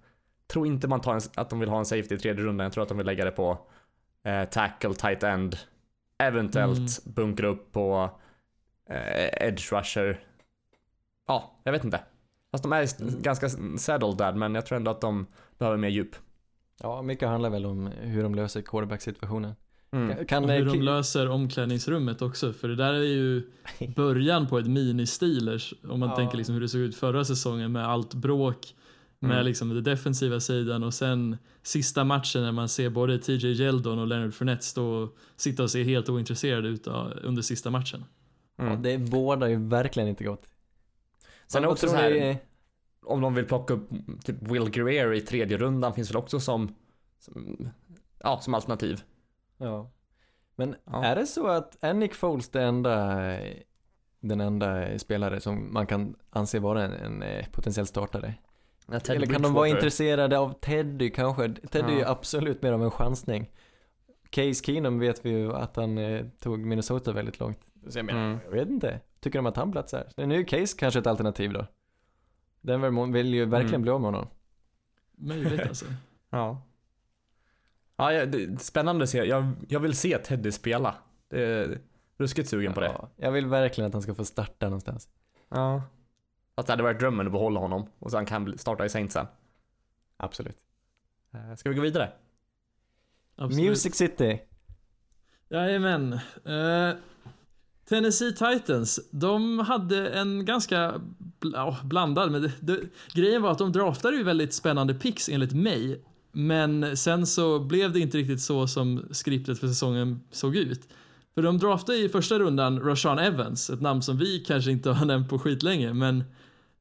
Tror 0.47 0.67
inte 0.67 0.89
man 0.89 1.01
tar 1.01 1.15
en, 1.15 1.21
att 1.37 1.51
de 1.51 1.61
vill 1.61 1.69
ha 1.69 1.79
en 1.79 1.85
safety 1.85 2.15
i 2.15 2.19
tredje 2.19 2.45
rundan. 2.45 2.65
Jag 2.65 2.73
tror 2.73 2.83
att 2.83 2.89
de 2.89 2.97
vill 2.99 3.07
lägga 3.07 3.25
det 3.25 3.31
på 3.31 3.59
eh, 4.25 4.45
tackle, 4.45 4.95
tight 4.95 5.23
end. 5.23 5.57
Eventuellt 6.19 6.79
Mm. 6.79 7.15
bunkra 7.15 7.49
upp 7.49 7.73
på 7.73 8.11
eh, 8.91 9.47
edge 9.49 9.73
rusher. 9.73 10.21
Ja, 11.27 11.61
jag 11.63 11.73
vet 11.73 11.85
inte. 11.85 12.01
Fast 12.51 12.63
de 12.65 12.73
är 12.73 13.03
Mm. 13.03 13.23
ganska 13.23 13.49
settled 13.79 14.17
där, 14.19 14.33
men 14.33 14.55
jag 14.55 14.67
tror 14.67 14.77
ändå 14.77 14.91
att 14.91 15.01
de 15.01 15.27
behöver 15.59 15.77
mer 15.79 15.89
djup. 15.89 16.17
Ja, 16.81 17.03
mycket 17.03 17.29
handlar 17.29 17.51
väl 17.51 17.67
om 17.67 17.87
hur 17.87 18.23
de 18.23 18.35
löser 18.35 18.63
quarterback-situationen. 18.63 19.55
Mm. 19.93 20.17
Kan- 20.17 20.27
Kan, 20.27 20.45
Och 20.45 20.51
hur 20.51 20.65
de 20.67 20.83
löser 20.83 21.29
omklädningsrummet 21.29 22.23
också. 22.23 22.53
För 22.53 22.69
det 22.69 22.77
där 22.77 22.93
är 22.95 23.03
ju 23.03 23.51
början 23.97 24.47
på 24.47 24.59
ett 24.59 24.67
mini-Steelers. 24.67 25.75
Om 25.93 26.01
man 26.01 26.09
Ja. 26.09 26.17
tänker 26.17 26.37
liksom 26.37 26.55
hur 26.55 26.61
det 26.63 26.69
såg 26.69 26.81
ut 26.81 26.97
förra 26.97 27.25
säsongen 27.25 27.73
med 27.73 27.89
allt 27.89 28.15
bråk. 28.15 28.75
Med 29.19 29.33
Mm. 29.33 29.45
liksom 29.45 29.69
den 29.69 29.85
defensiva 29.85 30.41
sidan 30.41 30.83
och 30.85 30.95
sen 30.95 31.37
sista 31.63 32.05
matchen 32.05 32.43
när 32.43 32.53
man 32.53 32.69
ser 32.69 32.91
både 32.91 33.19
TJ 33.19 33.47
Yeldon 33.63 33.99
och 33.99 34.07
Leonard 34.07 34.35
Fournette 34.35 34.65
stå 34.65 34.87
och 34.87 35.17
sitta 35.37 35.63
och 35.63 35.71
se 35.71 35.83
helt 35.85 36.09
ointresserade 36.09 36.69
ut 36.69 36.83
ja, 36.87 37.11
under 37.23 37.43
sista 37.43 37.71
matchen. 37.71 38.05
ja, 38.57 38.65
Mm. 38.65 38.83
det 38.83 38.99
båda 38.99 39.49
ju 39.51 39.57
verkligen 39.69 40.09
inte 40.09 40.25
gott. 40.25 40.43
Sen 41.47 41.65
också 41.65 41.87
tror 41.87 41.97
så 41.97 42.03
här, 42.03 42.37
om 43.03 43.21
de 43.21 43.35
vill 43.35 43.47
plocka 43.47 43.75
upp 43.75 43.89
typ 44.25 44.43
Will 44.43 44.71
Greer 44.71 45.13
i 45.13 45.21
tredje 45.21 45.57
rundan 45.57 45.95
finns 45.95 46.11
väl 46.11 46.17
också 46.17 46.41
som, 46.41 46.75
som 47.19 47.69
ja, 48.19 48.39
som 48.41 48.55
alternativ. 48.55 49.03
Ja. 49.59 49.91
Men 50.57 50.75
Ja. 50.85 51.05
är 51.05 51.17
det 51.17 51.27
så 51.27 51.47
att 51.47 51.77
är 51.85 51.95
Nick 51.95 52.15
Foles 52.15 52.49
det 52.49 52.63
enda, 52.63 53.17
den 54.21 54.41
enda 54.41 54.99
spelare 54.99 55.41
som 55.41 55.73
man 55.73 55.87
kan 55.87 56.15
anse 56.31 56.59
vara 56.59 56.85
en, 56.85 56.93
en 56.93 57.23
eh, 57.23 57.47
potentiell 57.53 57.87
startare? 57.87 58.35
Eller 59.09 59.27
kan 59.27 59.43
de 59.43 59.55
vara 59.55 59.69
intresserade 59.69 60.39
av 60.39 60.53
Teddy 60.61 61.11
kanske? 61.11 61.49
Teddy 61.49 61.93
är 61.93 61.97
ju 61.97 62.01
Ja. 62.01 62.09
absolut 62.11 62.63
mer 62.63 62.73
av 62.73 62.83
en 62.83 62.91
chansning. 62.91 63.51
Case 64.31 64.65
Keenum 64.65 64.99
vet 64.99 65.25
vi 65.27 65.31
ju 65.31 65.53
att 65.55 65.77
han 65.77 65.99
eh, 65.99 66.27
tog 66.41 66.59
Minnesota 66.61 67.13
väldigt 67.13 67.41
långt. 67.41 67.59
Så 67.89 67.99
jag 67.99 68.05
menar, 68.07 68.25
Mm. 68.25 68.39
jag 68.45 68.51
vet 68.51 68.69
inte. 68.69 69.01
Tycker 69.21 69.39
de 69.39 69.47
att 69.47 69.57
han 69.57 69.73
platsar? 69.73 70.09
Nu 70.17 70.41
är 70.41 70.45
Case 70.45 70.77
kanske 70.79 71.01
ett 71.01 71.07
alternativ 71.07 71.53
då. 71.53 71.67
Denver 72.63 73.13
vill 73.13 73.35
ju 73.35 73.45
verkligen 73.45 73.75
Mm. 73.75 73.83
bli 73.83 73.91
av 73.91 74.01
med 74.01 74.09
honom. 74.13 74.29
Möjligt 75.13 75.61
alltså. 75.61 75.85
Ja. 76.31 76.63
Ja, 77.97 78.13
ja, 78.13 78.27
det 78.27 78.61
spännande 78.63 79.03
att 79.03 79.11
se. 79.11 79.19
Jag, 79.25 79.53
jag 79.69 79.81
vill 79.81 79.97
se 79.97 80.19
Teddy 80.19 80.53
spela. 80.53 80.95
Det 81.29 81.43
är 81.43 81.79
ruskigt 82.17 82.49
sugen 82.49 82.73
på 82.73 82.81
det. 82.81 82.87
Ja, 82.87 83.09
jag 83.17 83.33
vill 83.33 83.47
verkligen 83.47 83.87
att 83.87 83.93
han 83.93 84.03
ska 84.03 84.15
få 84.15 84.25
starta 84.25 84.67
någonstans. 84.67 85.09
Ja. 85.49 85.83
Att 86.55 86.67
det 86.67 86.73
hade 86.73 86.83
varit 86.83 86.99
drömmen 87.01 87.27
att 87.27 87.33
behålla 87.33 87.61
honom 87.61 87.87
och 87.99 88.11
sen 88.11 88.27
kan 88.27 88.59
starta 88.59 88.85
i 88.85 88.89
Saints 88.89 89.15
sen. 89.15 89.27
Absolut. 90.17 90.57
Eh, 91.35 91.55
Ska 91.55 91.69
vi 91.69 91.75
gå 91.77 91.83
vidare? 91.83 92.13
Absolut. 93.37 93.69
Music 93.69 93.95
City. 93.95 94.41
Jajamän. 95.49 96.13
Uh, 96.47 96.95
Tennessee 97.89 98.33
Titans, 98.33 99.01
de 99.11 99.59
hade 99.59 100.11
en 100.11 100.45
ganska 100.45 100.95
ja, 101.53 101.77
blandad, 101.85 102.33
men 102.33 102.43
det, 102.43 102.53
det, 102.61 102.81
grejen 103.15 103.43
var 103.43 103.51
att 103.51 103.59
de 103.59 103.73
draftade 103.73 104.17
ju 104.17 104.23
väldigt 104.23 104.55
spännande 104.55 104.95
picks 104.95 105.29
enligt 105.29 105.53
mig. 105.53 106.05
Men 106.33 106.97
sen 106.97 107.27
så 107.27 107.59
blev 107.59 107.93
det 107.93 108.01
inte 108.01 108.19
riktigt 108.19 108.41
så 108.41 108.67
som 108.67 109.05
skriptet 109.11 109.59
för 109.59 109.69
säsongen 109.69 110.21
såg 110.31 110.57
ut. 110.57 110.89
För 111.35 111.43
de 111.43 111.59
draftade 111.59 111.99
i 111.99 112.09
första 112.09 112.39
rundan 112.39 112.81
Rashawn 112.81 113.19
Evans, 113.19 113.71
ett 113.71 113.81
namn 113.81 114.03
som 114.03 114.19
vi 114.19 114.45
kanske 114.47 114.71
inte 114.71 114.91
har 114.91 115.07
nämnt 115.07 115.29
på 115.29 115.39
skitlänge, 115.39 115.95
men 115.95 116.25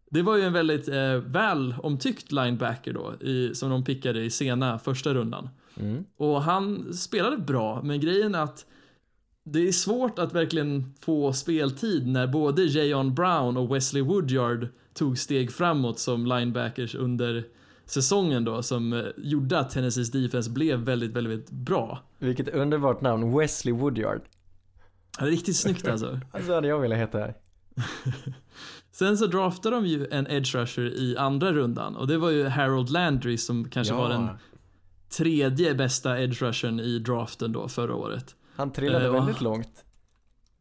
det 0.10 0.22
var 0.22 0.38
ju 0.38 0.44
en 0.44 0.54
väldigt 0.54 0.88
eh, 0.88 1.14
väl 1.14 1.76
omtyckt 1.84 2.32
linebacker 2.32 2.94
då, 2.94 3.14
i, 3.28 3.56
som 3.56 3.70
de 3.70 3.84
pickade 3.84 4.24
i 4.24 4.30
sena 4.30 4.80
första 4.80 5.14
rundan. 5.14 5.50
Mm. 5.80 6.06
Och 6.18 6.42
han 6.42 6.94
spelade 6.94 7.38
bra, 7.38 7.82
men 7.84 8.00
grejen 8.00 8.36
är 8.36 8.44
att 8.44 8.66
det 9.52 9.68
är 9.68 9.72
svårt 9.72 10.20
att 10.20 10.34
verkligen 10.34 10.94
få 11.00 11.34
speltid 11.34 12.08
när 12.08 12.28
både 12.28 12.64
Jayon 12.64 13.16
Brown 13.16 13.58
och 13.58 13.76
Wesley 13.76 14.04
Woodyard 14.04 14.68
tog 14.94 15.18
steg 15.18 15.52
framåt 15.52 16.00
som 16.00 16.26
linebackers 16.26 16.96
under 16.96 17.46
säsongen 17.86 18.44
då 18.44 18.64
som 18.64 18.94
eh, 18.94 19.06
gjorde 19.18 19.60
att 19.60 19.70
Tennessees 19.70 20.12
defense 20.12 20.50
blev 20.50 20.80
väldigt, 20.80 21.12
väldigt 21.12 21.52
bra. 21.52 22.04
Vilket 22.20 22.50
underbart 22.50 23.02
namn, 23.02 23.38
Wesley 23.38 23.74
Woodyard. 23.74 24.22
Ja, 25.20 25.26
det 25.26 25.30
är 25.30 25.32
Riktigt 25.32 25.58
snyggt 25.58 25.88
alltså. 25.88 26.20
Alltså 26.32 26.54
hade 26.54 26.68
jag 26.68 26.80
velat 26.80 26.98
heta 26.98 27.18
här. 27.18 27.36
Sen 28.92 29.18
så 29.18 29.26
draftade 29.26 29.76
de 29.76 29.86
ju 29.86 30.08
en 30.12 30.28
edge 30.28 30.56
rusher 30.56 30.84
i 30.84 31.18
andra 31.18 31.54
rundan 31.54 31.96
och 31.96 32.08
det 32.08 32.18
var 32.18 32.30
ju 32.30 32.48
Harold 32.48 32.90
Landry 32.90 33.38
som 33.38 33.70
kanske 33.70 33.94
var 33.94 34.10
den 34.10 34.30
tredje 35.10 35.76
bästa 35.76 36.22
edge 36.22 36.42
rushern 36.42 36.80
i 36.80 37.00
draften 37.00 37.52
då 37.52 37.68
förra 37.68 37.96
året. 37.96 38.36
Han 38.56 38.72
trillade 38.72 39.06
Eh, 39.06 39.12
och- 39.12 39.16
väldigt 39.18 39.42
långt. 39.42 39.86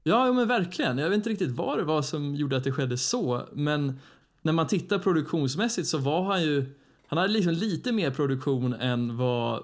Ja, 0.02 0.32
men 0.32 0.48
verkligen. 0.48 0.98
Jag 0.98 1.08
vet 1.10 1.16
inte 1.16 1.30
riktigt 1.30 1.50
vad 1.50 1.78
det 1.78 1.84
var 1.84 2.02
som 2.02 2.34
gjorde 2.34 2.56
att 2.56 2.64
det 2.64 2.72
skedde 2.72 2.98
så, 2.98 3.42
men 3.52 3.98
när 4.42 4.52
man 4.52 4.66
tittar 4.66 4.98
produktionsmässigt 4.98 5.88
så 5.88 5.98
var 5.98 6.22
han 6.22 6.42
ju, 6.42 6.66
han 7.06 7.18
hade 7.18 7.32
liksom 7.32 7.52
lite 7.52 7.92
mer 7.92 8.10
produktion 8.10 8.74
än 8.74 9.16
vad 9.16 9.62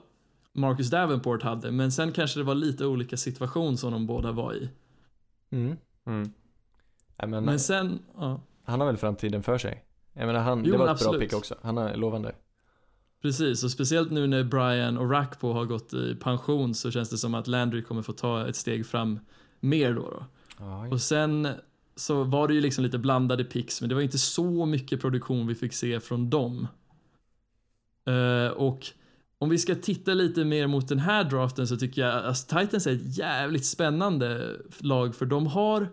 Marcus 0.53 0.91
Davenport 0.91 1.43
hade, 1.43 1.71
men 1.71 1.93
sen 1.93 2.13
kanske 2.13 2.41
det 2.41 2.45
var 2.45 2.55
lite 2.55 2.87
olika 2.87 3.17
situation 3.17 3.77
som 3.77 3.93
de 3.93 4.07
båda 4.07 4.33
var 4.33 4.55
i. 4.55 4.69
Mm. 5.51 5.77
Mm. 6.07 6.33
Nej, 7.19 7.29
men, 7.29 7.45
Men 7.45 7.61
sen, 7.61 7.99
ja. 8.17 8.41
han 8.65 8.81
har 8.81 8.87
väl 8.87 8.97
framtiden 8.97 9.43
för 9.43 9.59
sig. 9.59 9.85
Jag 10.13 10.27
menar 10.27 10.41
han, 10.41 10.65
Jo, 10.65 10.73
det 10.73 10.79
var 10.79 10.85
ett 10.85 10.87
bra 10.87 10.93
absolut. 11.09 11.21
pick 11.21 11.33
också. 11.39 11.55
Han 11.63 11.79
är 11.79 11.97
lovande. 11.97 12.33
Precis, 13.27 13.65
och 13.65 13.71
speciellt 13.71 14.11
nu 14.11 14.27
när 14.27 14.45
Brian 14.45 14.99
och 14.99 15.11
Rackpo 15.11 15.53
har 15.53 15.65
gått 15.65 15.95
i 15.95 16.15
pension 16.15 16.75
så 16.75 16.91
känns 16.91 17.11
det 17.11 17.19
som 17.19 17.35
att 17.35 17.47
Landry 17.47 17.83
kommer 17.83 18.03
få 18.03 18.13
ta 18.13 18.49
ett 18.49 18.57
steg 18.57 18.87
fram 18.87 19.21
mer 19.61 19.95
då. 19.95 20.25
då. 20.59 20.89
Och 20.91 21.01
sen 21.01 21.49
så 21.97 22.25
var 22.25 22.49
det 22.49 22.55
ju 22.55 22.61
liksom 22.61 22.85
lite 22.85 22.99
blandade 22.99 23.45
picks, 23.45 23.81
men 23.81 23.89
det 23.89 23.95
var 23.95 24.03
inte 24.03 24.19
så 24.19 24.67
mycket 24.67 25.01
produktion 25.01 25.47
vi 25.47 25.55
fick 25.55 25.73
se 25.73 26.01
från 26.01 26.31
dem. 26.31 26.69
Eh, 28.07 28.53
och 28.53 28.87
om 29.39 29.49
vi 29.49 29.59
ska 29.59 29.75
titta 29.75 30.15
lite 30.15 30.45
mer 30.45 30.67
mot 30.67 30.89
den 30.89 30.99
här 30.99 31.25
draften 31.25 31.67
så 31.67 31.77
tycker 31.77 32.03
jag 32.03 32.15
att 32.15 32.25
alltså, 32.25 32.59
Titans 32.59 32.87
är 32.87 32.93
ett 32.93 33.19
jävligt 33.19 33.67
spännande 33.67 34.57
lag 34.79 35.15
för 35.15 35.27
de 35.27 35.47
har 35.47 35.89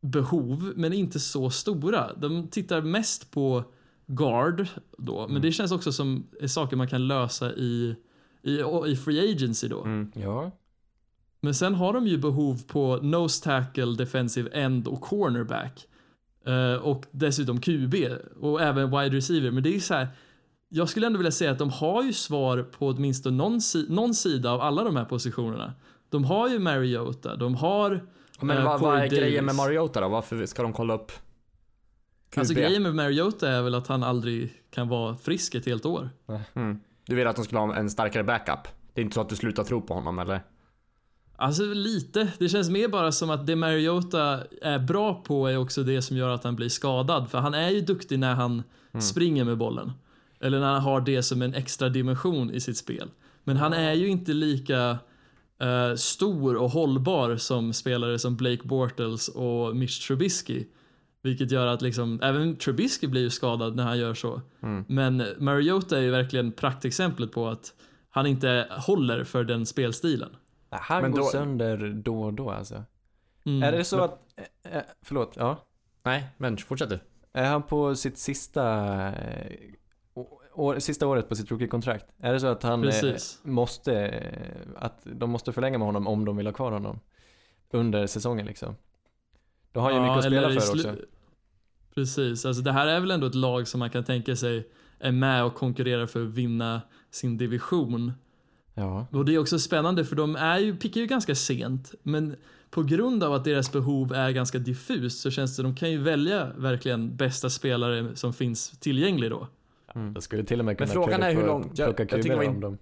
behov, 0.00 0.72
men 0.76 0.92
inte 0.92 1.20
så 1.20 1.50
stora. 1.50 2.14
De 2.14 2.48
tittar 2.48 2.82
mest 2.82 3.30
på 3.30 3.64
guard 4.06 4.66
då, 4.98 5.28
men 5.28 5.42
det 5.42 5.52
känns 5.52 5.72
också 5.72 5.92
som 5.92 6.26
saker 6.46 6.76
man 6.76 6.88
kan 6.88 7.08
lösa 7.08 7.52
i, 7.52 7.96
i, 8.42 8.60
i 8.86 8.96
free 8.96 9.32
agency 9.32 9.68
då. 9.68 9.82
Mm. 9.82 10.12
ja. 10.14 10.50
Men 11.40 11.54
sen 11.54 11.74
har 11.74 11.92
de 11.92 12.06
ju 12.06 12.18
behov 12.18 12.62
på 12.66 12.96
nose 13.02 13.44
tackle, 13.44 13.94
defensive 13.94 14.50
end 14.50 14.88
och 14.88 15.00
cornerback. 15.00 15.86
Eh, 16.46 16.74
och 16.74 17.04
dessutom 17.10 17.60
QB 17.60 17.94
och 18.40 18.60
även 18.60 18.90
wide 18.90 19.16
receiver. 19.16 19.50
Men 19.50 19.62
det 19.62 19.76
är 19.76 19.80
så 19.80 19.94
här. 19.94 20.08
Jag 20.68 20.88
skulle 20.88 21.06
ändå 21.06 21.18
vilja 21.18 21.32
säga 21.32 21.50
att 21.50 21.58
de 21.58 21.70
har 21.70 22.02
ju 22.02 22.12
svar 22.12 22.62
på 22.62 22.88
åtminstone 22.88 23.36
någon, 23.36 23.60
si 23.60 23.86
någon 23.88 24.14
sida 24.14 24.50
av 24.50 24.60
alla 24.60 24.84
de 24.84 24.96
här 24.96 25.04
positionerna. 25.04 25.72
De 26.08 26.24
har 26.24 26.48
ju 26.48 26.58
Mariota, 26.58 27.36
de 27.36 27.54
har 27.54 28.06
Men 28.40 28.58
eh, 28.58 28.64
vad, 28.64 28.80
vad 28.80 28.98
är 28.98 29.06
grejen 29.06 29.44
med. 29.44 29.54
Mariota 29.54 30.00
då? 30.00 30.08
Varför 30.08 30.46
ska 30.46 30.62
de 30.62 30.72
kolla 30.72 30.94
upp? 30.94 31.12
Alltså 32.36 32.54
grejen 32.54 32.82
med 32.82 32.94
Mariota 32.94 33.50
är 33.50 33.62
väl 33.62 33.74
att 33.74 33.86
han 33.86 34.02
aldrig 34.02 34.52
kan 34.70 34.88
vara 34.88 35.16
frisk 35.16 35.54
ett 35.54 35.66
helt 35.66 35.86
år. 35.86 36.10
mm. 36.54 36.80
Du 37.06 37.16
vill 37.16 37.26
att 37.26 37.36
de 37.36 37.44
skulle 37.44 37.58
ha 37.58 37.76
en 37.76 37.90
starkare 37.90 38.24
backup? 38.24 38.68
Det 38.94 39.00
är 39.00 39.04
inte 39.04 39.14
så 39.14 39.20
att 39.20 39.28
du 39.28 39.36
slutar 39.36 39.64
tro 39.64 39.80
på 39.80 39.94
honom 39.94 40.18
eller? 40.18 40.40
Alltså 41.36 41.62
lite. 41.62 42.28
Det 42.38 42.48
känns 42.48 42.70
mer 42.70 42.88
bara 42.88 43.12
som 43.12 43.30
att 43.30 43.46
det 43.46 43.56
Mariota 43.56 44.40
är 44.62 44.78
bra 44.78 45.22
på 45.26 45.46
är 45.46 45.56
också 45.56 45.82
det 45.82 46.02
som 46.02 46.16
gör 46.16 46.28
att 46.28 46.44
han 46.44 46.56
blir 46.56 46.68
skadad. 46.68 47.30
För 47.30 47.38
han 47.38 47.54
är 47.54 47.70
ju 47.70 47.80
duktig 47.80 48.18
när 48.18 48.34
han 48.34 48.62
springer 49.00 49.44
med 49.44 49.58
bollen. 49.58 49.92
Eller 50.40 50.60
när 50.60 50.72
han 50.72 50.82
har 50.82 51.00
det 51.00 51.22
som 51.22 51.42
en 51.42 51.54
extra 51.54 51.88
dimension 51.88 52.50
i 52.50 52.60
sitt 52.60 52.76
spel. 52.76 53.10
Men 53.44 53.56
han 53.56 53.72
är 53.72 53.92
ju 53.92 54.08
inte 54.08 54.32
lika 54.32 54.98
eh, 55.60 55.94
stor 55.96 56.56
och 56.56 56.70
hållbar 56.70 57.36
som 57.36 57.72
spelare 57.72 58.18
som 58.18 58.36
Blake 58.36 58.62
Bortles 58.68 59.28
och 59.28 59.76
Mitch 59.76 60.06
Trubisky. 60.06 60.64
Vilket 61.24 61.50
gör 61.50 61.66
att 61.66 61.82
liksom, 61.82 62.20
även 62.22 62.56
Trubisky 62.56 63.06
blir 63.06 63.20
ju 63.22 63.30
skadad 63.30 63.76
när 63.76 63.84
han 63.84 63.98
gör 63.98 64.14
så. 64.14 64.40
Men 64.86 65.22
Mariota 65.38 65.98
är 65.98 66.02
ju 66.02 66.10
verkligen 66.10 66.52
praktexemplet 66.52 67.32
på 67.32 67.48
att 67.48 67.72
han 68.10 68.26
inte 68.26 68.66
håller 68.70 69.24
för 69.24 69.44
den 69.44 69.66
spelstilen. 69.66 70.36
Han 70.70 71.02
Men 71.02 71.10
går 71.10 71.18
då- 71.18 71.26
sönder 71.26 71.92
då 72.04 72.22
och 72.22 72.34
då 72.34 72.50
alltså. 72.50 72.84
Mm. 73.46 73.62
Är 73.62 73.72
det 73.72 73.84
så 73.84 74.00
att, 74.04 74.20
eh, 74.64 74.76
eh, 74.76 74.82
förlåt, 75.02 75.32
ja. 75.36 75.56
Nej, 76.02 76.26
men 76.36 76.56
fortsätt 76.56 76.88
du. 76.90 76.98
Är 77.32 77.44
han 77.50 77.62
på 77.62 77.94
sitt 77.94 78.18
sista, 78.18 78.86
eh, 79.12 79.56
år, 80.54 80.78
sista 80.78 81.06
året 81.06 81.28
på 81.28 81.34
sitt 81.36 81.50
rookie-kontrakt? 81.50 82.06
Är 82.18 82.32
det 82.32 82.40
så 82.40 82.46
att 82.46 82.62
han 82.62 82.84
eh, 82.84 82.90
Precis. 82.90 83.40
måste, 83.42 84.22
att 84.76 85.00
de 85.04 85.30
måste 85.30 85.52
förlänga 85.52 85.78
med 85.78 85.86
honom 85.86 86.06
om 86.06 86.24
de 86.24 86.36
vill 86.36 86.46
ha 86.46 86.52
kvar 86.52 86.72
honom? 86.72 87.00
Under 87.70 88.06
säsongen 88.06 88.46
liksom. 88.46 88.76
Då 89.72 89.80
har 89.80 89.92
han 89.92 89.94
ju 90.02 90.08
mycket 90.08 90.18
att 90.18 90.24
spela 90.24 90.60
för 90.60 90.70
också. 90.90 90.96
Precis, 91.94 92.44
alltså 92.46 92.62
det 92.62 92.72
här 92.72 92.86
är 92.86 93.00
väl 93.00 93.10
ändå 93.10 93.26
ett 93.26 93.34
lag 93.34 93.68
som 93.68 93.78
man 93.78 93.90
kan 93.90 94.04
tänka 94.04 94.36
sig 94.36 94.68
är 94.98 95.12
med 95.12 95.44
och 95.44 95.54
konkurrerar 95.54 96.06
för 96.06 96.22
att 96.22 96.28
vinna 96.30 96.80
sin 97.10 97.36
division. 97.36 98.12
Ja. 98.74 99.06
Och 99.12 99.24
det 99.24 99.34
är 99.34 99.38
också 99.38 99.58
spännande 99.58 100.04
för 100.04 100.16
de 100.16 100.36
är 100.36 100.58
ju, 100.58 100.76
pickar 100.76 101.00
ju 101.00 101.06
ganska 101.06 101.34
sent, 101.34 101.94
men 102.02 102.36
på 102.70 102.82
grund 102.82 103.24
av 103.24 103.32
att 103.34 103.44
deras 103.44 103.72
behov 103.72 104.12
är 104.14 104.30
ganska 104.30 104.58
diffust 104.58 105.20
så 105.20 105.30
känns 105.30 105.56
det 105.56 105.62
de 105.62 105.74
kan 105.76 105.90
ju 105.90 105.98
välja 105.98 106.50
verkligen 106.56 107.16
bästa 107.16 107.50
spelare 107.50 108.16
som 108.16 108.32
finns 108.32 108.70
tillgänglig 108.78 109.30
då. 109.30 109.48
Jag 110.14 110.22
skulle 110.22 110.44
till 110.44 110.58
och 110.58 110.64
med 110.64 110.78
kunna 110.78 110.90
frågan 110.92 111.10
trada 111.20 111.30
är 111.30 111.34
hur 111.36 111.46
långt- 111.46 111.78
jag- 111.78 112.00
jag 112.00 112.22
det 112.22 112.36
var 112.36 112.42
in- 112.42 112.50
om 112.50 112.60
dem. 112.60 112.78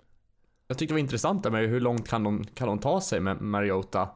Jag 0.69 0.79
tyckte 0.79 0.93
det 0.93 0.95
var 0.95 1.01
intressant 1.01 1.43
där 1.43 1.51
med 1.51 1.69
hur 1.69 1.81
långt 1.81 2.09
kan 2.09 2.25
de, 2.25 2.45
kan 2.55 2.69
de 2.69 2.79
ta 2.79 3.01
sig 3.01 3.21
med 3.21 3.41
Mariota? 3.41 4.09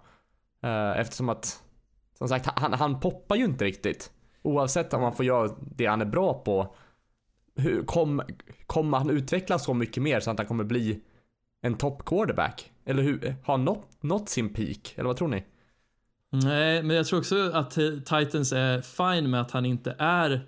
Eh, 0.63 1.01
eftersom 1.01 1.29
att, 1.29 1.63
som 2.19 2.29
sagt, 2.29 2.47
han, 2.47 2.73
han 2.73 3.01
poppar 3.01 3.37
ju 3.37 3.45
inte 3.45 3.65
riktigt. 3.65 4.11
Oavsett 4.47 4.95
om 4.95 5.03
han 5.03 5.17
får 5.17 5.25
göra 5.25 5.51
det 5.77 5.87
han 5.87 6.01
är 6.01 6.07
bra 6.07 6.35
på. 6.35 6.75
Hur, 7.57 7.83
kom, 7.83 8.23
kommer 8.67 8.99
han 8.99 9.11
utvecklas 9.11 9.65
så 9.65 9.75
mycket 9.75 10.03
mer 10.03 10.21
så 10.21 10.31
att 10.31 10.39
han 10.39 10.47
kommer 10.47 10.65
bli 10.65 11.01
en 11.63 11.75
top 11.75 12.05
quarterback? 12.05 12.71
Eller 12.85 13.03
hur, 13.03 13.37
har 13.45 13.55
han 13.55 13.65
nått, 13.65 13.89
nått 14.01 14.29
sin 14.29 14.55
peak? 14.55 14.95
Eller 14.95 15.07
vad 15.07 15.17
tror 15.17 15.29
ni? 15.29 15.45
Nej, 16.31 16.83
men 16.83 16.97
jag 16.97 17.07
tror 17.07 17.19
också 17.19 17.51
att 17.55 17.71
Titans 18.05 18.53
är 18.53 18.81
fine 18.81 19.31
med 19.31 19.41
att 19.41 19.51
han 19.51 19.67
inte 19.67 19.97
är 19.99 20.47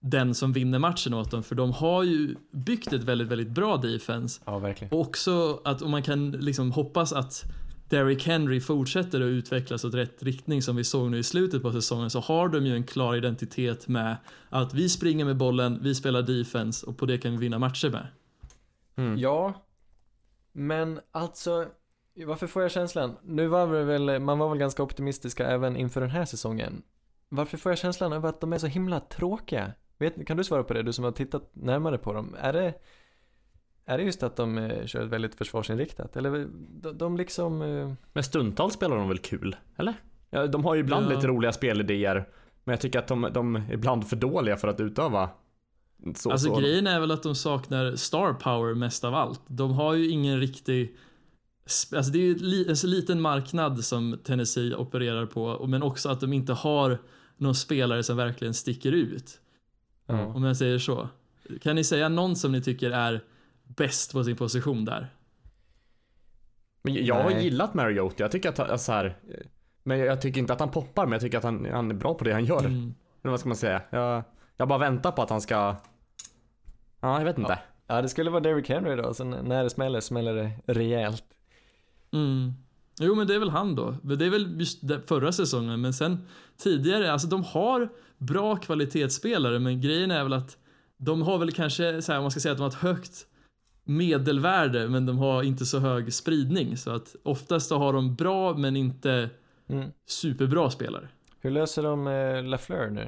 den 0.00 0.34
som 0.34 0.52
vinner 0.52 0.78
matchen 0.78 1.14
åt 1.14 1.30
dem, 1.30 1.42
för 1.42 1.54
de 1.54 1.72
har 1.72 2.02
ju 2.02 2.36
byggt 2.50 2.92
ett 2.92 3.04
väldigt, 3.04 3.28
väldigt 3.28 3.48
bra 3.48 3.76
defense. 3.76 4.40
Ja, 4.44 4.58
verkligen. 4.58 4.92
Och 4.92 5.00
också 5.00 5.60
att 5.64 5.82
om 5.82 5.90
man 5.90 6.02
kan 6.02 6.30
liksom 6.30 6.72
hoppas 6.72 7.12
att 7.12 7.44
Derrick 7.88 8.26
Henry 8.26 8.60
fortsätter 8.60 9.20
att 9.20 9.24
utvecklas 9.24 9.84
åt 9.84 9.94
rätt 9.94 10.22
riktning 10.22 10.62
som 10.62 10.76
vi 10.76 10.84
såg 10.84 11.10
nu 11.10 11.18
i 11.18 11.22
slutet 11.22 11.62
på 11.62 11.72
säsongen 11.72 12.10
så 12.10 12.20
har 12.20 12.48
de 12.48 12.66
ju 12.66 12.74
en 12.74 12.84
klar 12.84 13.14
identitet 13.16 13.88
med 13.88 14.16
att 14.48 14.74
vi 14.74 14.88
springer 14.88 15.24
med 15.24 15.36
bollen, 15.36 15.78
vi 15.82 15.94
spelar 15.94 16.22
defense 16.22 16.86
och 16.86 16.98
på 16.98 17.06
det 17.06 17.18
kan 17.18 17.32
vi 17.32 17.36
vinna 17.36 17.58
matcher 17.58 17.90
med. 17.90 18.06
Mm. 18.96 19.18
Ja, 19.18 19.54
men 20.52 21.00
alltså, 21.12 21.66
varför 22.26 22.46
får 22.46 22.62
jag 22.62 22.70
känslan? 22.70 23.16
Nu 23.22 23.46
var 23.46 23.72
det 23.72 23.84
väl, 23.84 24.20
man 24.20 24.38
var 24.38 24.48
väl 24.48 24.58
ganska 24.58 24.82
optimistiska 24.82 25.46
även 25.46 25.76
inför 25.76 26.00
den 26.00 26.10
här 26.10 26.24
säsongen. 26.24 26.82
Varför 27.28 27.56
får 27.56 27.72
jag 27.72 27.78
känslan 27.78 28.12
av 28.12 28.26
att 28.26 28.40
de 28.40 28.52
är 28.52 28.58
så 28.58 28.66
himla 28.66 29.00
tråkiga? 29.00 29.72
Vet, 29.98 30.26
kan 30.26 30.36
du 30.36 30.44
svara 30.44 30.64
på 30.64 30.74
det, 30.74 30.82
du 30.82 30.92
som 30.92 31.04
har 31.04 31.12
tittat 31.12 31.50
närmare 31.52 31.98
på 31.98 32.12
dem? 32.12 32.36
Är 32.38 32.52
det, 32.52 32.74
är 33.88 33.98
det 33.98 34.04
just 34.04 34.22
att 34.22 34.36
de 34.36 34.58
eh, 34.58 34.86
kör 34.86 35.02
ett 35.04 35.08
väldigt 35.10 35.34
försvarsinriktat? 35.34 36.16
Eller 36.16 36.48
de, 36.82 36.98
de 36.98 37.16
liksom... 37.16 37.62
Eh, 37.62 37.92
Men 38.12 38.22
stundtals 38.22 38.74
spelar 38.74 38.96
de 38.96 39.08
väl 39.08 39.18
kul? 39.18 39.56
Eller? 39.76 39.94
Ja, 40.30 40.46
de 40.46 40.64
har 40.64 40.74
ju 40.74 40.80
ibland 40.80 41.06
Ja. 41.06 41.14
lite 41.14 41.26
roliga 41.26 41.52
spelidéer. 41.52 42.28
Men 42.64 42.72
jag 42.72 42.80
tycker 42.80 42.98
att 42.98 43.08
de, 43.08 43.28
de 43.34 43.56
är 43.56 43.72
ibland 43.72 44.08
för 44.08 44.16
dåliga 44.16 44.56
för 44.56 44.68
att 44.68 44.80
utöva. 44.80 45.30
Så, 46.16 46.30
Alltså 46.30 46.48
så. 46.48 46.60
grejen 46.60 46.86
är 46.86 47.00
väl 47.00 47.10
att 47.10 47.22
de 47.22 47.34
saknar 47.34 47.96
star 47.96 48.32
power 48.32 48.74
mest 48.74 49.04
av 49.04 49.14
allt. 49.14 49.40
De 49.46 49.70
har 49.72 49.94
ju 49.94 50.08
ingen 50.10 50.40
riktig 50.40 50.96
Alltså 51.96 52.12
det 52.12 52.18
är 52.18 52.22
ju 52.22 52.34
li- 52.34 52.68
en 52.68 52.76
så 52.76 52.86
liten 52.86 53.20
marknad 53.20 53.84
som 53.84 54.18
Tennessee 54.24 54.74
opererar 54.74 55.26
på, 55.26 55.66
men 55.66 55.82
också 55.82 56.08
att 56.08 56.20
de 56.20 56.32
inte 56.32 56.52
har 56.52 56.98
någon 57.36 57.54
spelare 57.54 58.02
som 58.02 58.16
verkligen 58.16 58.54
sticker 58.54 58.92
ut. 58.92 59.40
ja. 60.06 60.26
Om 60.26 60.44
jag 60.44 60.56
säger 60.56 60.78
så. 60.78 61.08
Kan 61.62 61.76
ni 61.76 61.84
säga 61.84 62.08
någon 62.08 62.36
som 62.36 62.52
ni 62.52 62.62
tycker 62.62 62.90
är 62.90 63.20
bäst 63.76 64.12
på 64.12 64.24
sin 64.24 64.36
position 64.36 64.84
där? 64.84 65.14
Men 66.82 67.06
jag 67.06 67.14
har 67.22 67.30
Nej. 67.30 67.44
gillat 67.44 67.74
Mariota. 67.74 68.14
Jag 68.24 68.30
tycker 68.30 68.48
att 68.48 68.58
han, 68.58 68.78
så 68.78 68.92
här, 68.92 69.18
Men 69.82 69.98
jag 69.98 70.20
tycker 70.20 70.40
inte 70.40 70.52
att 70.52 70.60
han 70.60 70.70
poppar, 70.70 71.06
men 71.06 71.12
jag 71.12 71.20
tycker 71.20 71.38
att 71.38 71.44
han, 71.44 71.66
han 71.72 71.90
är 71.90 71.94
bra 71.94 72.14
på 72.14 72.24
det 72.24 72.32
han 72.32 72.44
gör. 72.44 72.58
Mm. 72.64 72.94
Eller 73.22 73.30
vad 73.30 73.40
ska 73.40 73.48
man 73.48 73.56
säga? 73.56 73.82
Jag, 73.90 74.22
jag 74.56 74.68
bara 74.68 74.78
väntar 74.78 75.12
på 75.12 75.22
att 75.22 75.30
han 75.30 75.40
ska... 75.40 75.76
Ja, 77.00 77.18
jag 77.18 77.24
vet 77.24 77.38
inte. 77.38 77.58
ja, 77.86 78.02
det 78.02 78.08
skulle 78.08 78.30
vara 78.30 78.40
Derrick 78.40 78.68
Henry 78.68 78.96
då, 78.96 79.14
så 79.14 79.22
n- 79.24 79.36
när 79.44 79.62
det 79.64 79.70
smäller, 79.70 80.00
smäller 80.00 80.34
det 80.34 80.52
rejält. 80.74 81.24
Mm. 82.12 82.52
Jo 83.00 83.14
men 83.14 83.26
det 83.26 83.34
är 83.34 83.38
väl 83.38 83.50
han 83.50 83.74
då. 83.74 83.90
Det 84.02 84.26
är 84.26 84.30
väl 84.30 84.60
just 84.60 84.80
förra 85.06 85.32
säsongen 85.32 85.80
men 85.80 85.94
sen 85.94 86.26
tidigare, 86.56 87.12
alltså 87.12 87.28
de 87.28 87.44
har 87.44 87.88
bra 88.18 88.56
kvalitetsspelare 88.56 89.58
men 89.58 89.80
grejen 89.80 90.10
är 90.10 90.22
väl 90.22 90.32
att 90.32 90.56
de 90.96 91.22
har 91.22 91.38
väl 91.38 91.52
kanske, 91.52 92.02
så 92.02 92.12
här, 92.12 92.18
om 92.18 92.24
man 92.24 92.30
ska 92.30 92.40
säga 92.40 92.52
att 92.52 92.58
de 92.58 92.62
har 92.62 92.70
ett 92.70 92.74
högt 92.74 93.26
medelvärde 93.88 94.88
men 94.88 95.06
de 95.06 95.18
har 95.18 95.42
inte 95.42 95.66
så 95.66 95.78
hög 95.78 96.12
spridning 96.14 96.76
så 96.76 96.90
att 96.90 97.16
oftast 97.22 97.68
så 97.68 97.78
har 97.78 97.92
de 97.92 98.14
bra 98.14 98.54
men 98.56 98.76
inte 98.76 99.30
Mm. 99.70 99.90
superbra 100.06 100.70
spelare. 100.70 101.08
Hur 101.40 101.50
löser 101.50 101.82
de 101.82 102.06
eh, 102.06 102.44
LaFleur 102.44 102.90
nu? 102.90 103.02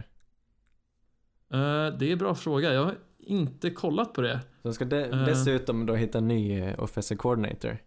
Eh, 1.53 1.99
det 1.99 2.07
är 2.09 2.12
en 2.12 2.18
bra 2.18 2.35
fråga, 2.35 2.72
jag 2.74 2.85
har 2.85 2.95
inte 3.18 3.70
kollat 3.70 4.12
på 4.14 4.20
det. 4.22 4.41
De 4.62 4.74
ska 4.74 4.85
de- 4.85 4.97
Eh. 5.05 5.24
dessutom 5.24 5.87
då 5.87 5.95
hitta 5.95 6.18
en 6.18 6.28
ny 6.28 6.59
eh, 6.61 6.81
offensive 6.83 7.18
coordinator. 7.18 7.78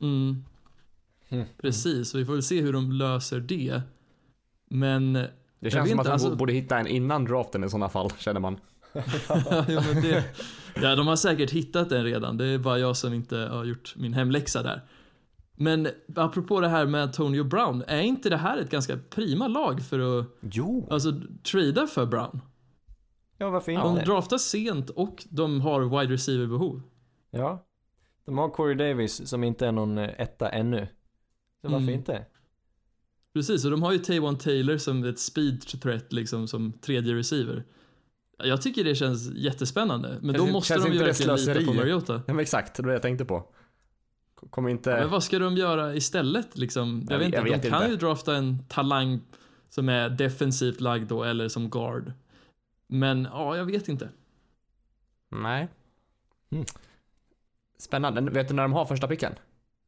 Mm. 0.00 0.44
Mm. 1.28 1.44
Precis, 1.62 2.10
så 2.10 2.18
vi 2.18 2.24
får 2.24 2.32
väl 2.32 2.42
se 2.42 2.60
hur 2.60 2.72
de 2.72 2.92
löser 2.92 3.40
det. 3.40 3.82
Men 4.70 5.12
Det 5.60 5.70
känns 5.70 5.90
som 5.90 5.98
att 6.00 6.06
de 6.06 6.12
alltså- 6.12 6.36
borde 6.36 6.52
hitta 6.52 6.78
en 6.78 6.86
innan 6.86 7.24
draften 7.24 7.64
i 7.64 7.68
sådana 7.70 7.88
fall, 7.88 8.10
känner 8.18 8.40
man. 8.40 8.58
ja, 9.68 9.82
men 9.92 10.02
det, 10.02 10.24
ja, 10.82 10.96
de 10.96 11.06
har 11.06 11.16
säkert 11.16 11.50
hittat 11.50 11.88
den 11.88 12.04
redan. 12.04 12.36
Det 12.36 12.46
är 12.46 12.58
bara 12.58 12.78
jag 12.78 12.96
som 12.96 13.12
inte 13.14 13.36
har 13.36 13.64
gjort 13.64 13.94
min 13.96 14.12
hemläxa 14.14 14.62
där. 14.62 14.82
Men 15.58 15.88
apropå 16.16 16.60
det 16.60 16.68
här 16.68 16.86
med 16.86 17.02
Antonio 17.02 17.44
Brown, 17.44 17.84
är 17.86 18.00
inte 18.00 18.30
det 18.30 18.36
här 18.36 18.58
ett 18.58 18.70
ganska 18.70 18.98
prima 19.10 19.48
lag 19.48 19.82
för 19.82 20.20
att 20.20 20.26
Jo! 20.40 20.88
alltså, 20.90 21.12
trada 21.52 21.86
för 21.86 22.06
Brown? 22.06 22.40
Ja, 23.38 23.50
varför 23.50 23.72
Ja. 23.72 23.82
De 23.82 23.92
inte? 23.92 24.04
draftar 24.04 24.38
sent 24.38 24.90
och 24.90 25.24
de 25.30 25.60
har 25.60 26.00
wide 26.00 26.12
receiver 26.14 26.46
behov. 26.46 26.82
Ja. 27.30 27.66
De 28.26 28.38
har 28.38 28.48
Corey 28.48 28.74
Davis 28.74 29.28
som 29.28 29.44
inte 29.44 29.66
är 29.66 29.72
någon 29.72 29.98
eh, 29.98 30.10
etta 30.20 30.48
ännu. 30.48 30.88
Så 31.62 31.68
varför 31.68 31.76
Mm. 31.82 31.94
inte? 31.94 32.24
Precis, 33.34 33.64
och 33.64 33.70
de 33.70 33.82
har 33.82 33.92
ju 33.92 33.98
Tavon 33.98 34.38
Taylor 34.38 34.76
som 34.78 35.04
ett 35.04 35.18
speed 35.18 35.60
threat 35.60 36.12
liksom 36.12 36.48
som 36.48 36.72
tredje 36.72 37.14
receiver. 37.14 37.64
Jag 38.38 38.62
tycker 38.62 38.84
det 38.84 38.94
känns 38.94 39.30
jättespännande, 39.34 40.18
men 40.22 40.34
Känns- 40.34 40.46
då 40.46 40.52
måste 40.52 40.74
de 40.78 40.92
ju 40.92 40.98
verkligen 40.98 41.36
lita 41.36 41.64
på 41.64 41.72
Mariota. 41.72 42.14
Ja, 42.26 42.32
men 42.34 42.38
exakt, 42.40 42.74
det 42.74 42.82
var 42.82 42.88
det 42.88 42.94
jag 42.94 43.02
tänkte 43.02 43.24
på. 43.24 43.48
Kommer 44.50 44.68
inte... 44.70 44.90
Men 44.90 45.10
vad 45.10 45.24
ska 45.24 45.38
de 45.38 45.56
göra 45.56 45.94
istället 45.94 46.58
liksom? 46.58 47.06
Jag, 47.08 47.14
Jag 47.14 47.18
vet 47.18 47.26
inte, 47.26 47.38
jag 47.38 47.44
vet 47.44 47.62
de 47.62 47.68
kan 47.70 47.82
inte. 47.82 47.90
ju 47.92 47.96
drafta 47.96 48.36
en 48.36 48.58
talang 48.68 49.20
som 49.68 49.88
är 49.88 50.08
defensivt 50.10 50.80
lagd 50.80 51.08
då, 51.08 51.24
eller 51.24 51.48
som 51.48 51.70
guard. 51.70 52.12
Men 52.86 53.28
ja, 53.32 53.56
jag 53.56 53.64
vet 53.64 53.88
inte. 53.88 54.08
Nej. 55.30 55.68
Mm. 56.50 56.64
Spännande. 57.78 58.20
Vet 58.20 58.48
du 58.48 58.54
när 58.54 58.62
de 58.62 58.72
har 58.72 58.84
första 58.84 59.08
picken? 59.08 59.32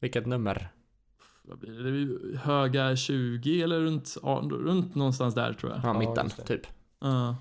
Vilket 0.00 0.26
nummer? 0.26 0.68
Vad 1.42 1.58
blir 1.58 1.70
det? 1.72 1.82
Det 1.82 1.88
är 1.88 1.92
ju 1.92 2.36
höga 2.36 2.96
20 2.96 3.62
eller 3.62 3.80
runt, 3.80 4.16
ja, 4.22 4.48
runt 4.50 4.94
någonstans 4.94 5.34
där 5.34 5.52
tror 5.52 5.72
jag. 5.72 5.80
Ja, 5.84 5.86
Ja, 5.86 5.98
mitten, 5.98 6.30
det. 6.36 6.42
typ. 6.42 6.66
Ja. 7.00 7.36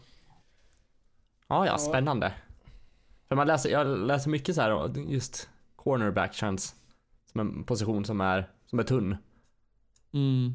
Ja, 1.47 1.65
ja, 1.65 1.77
spännande. 1.77 2.33
För 3.27 3.35
man 3.35 3.47
läser, 3.47 3.69
jag 3.69 3.87
läser 4.07 4.29
mycket 4.29 4.55
så 4.55 4.61
här, 4.61 4.97
just 5.09 5.49
cornerback 5.75 6.33
känns 6.33 6.75
som 7.31 7.41
en 7.41 7.63
position 7.63 8.05
som 8.05 8.21
är, 8.21 8.49
som 8.65 8.79
är 8.79 8.83
tunn. 8.83 9.17
Mm. 10.13 10.53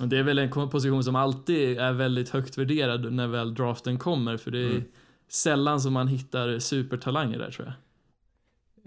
Det 0.00 0.18
är 0.18 0.22
väl 0.22 0.38
en 0.38 0.50
position 0.50 1.04
som 1.04 1.16
alltid 1.16 1.78
är 1.78 1.92
väldigt 1.92 2.28
högt 2.28 2.58
värderad 2.58 3.12
när 3.12 3.26
väl 3.26 3.54
draften 3.54 3.98
kommer, 3.98 4.36
för 4.36 4.50
det 4.50 4.58
är 4.58 4.70
Mm. 4.70 4.84
sällan 5.28 5.80
som 5.80 5.92
man 5.92 6.08
hittar 6.08 6.58
supertalanger 6.58 7.38
där 7.38 7.50
tror 7.50 7.66
jag. 7.66 7.74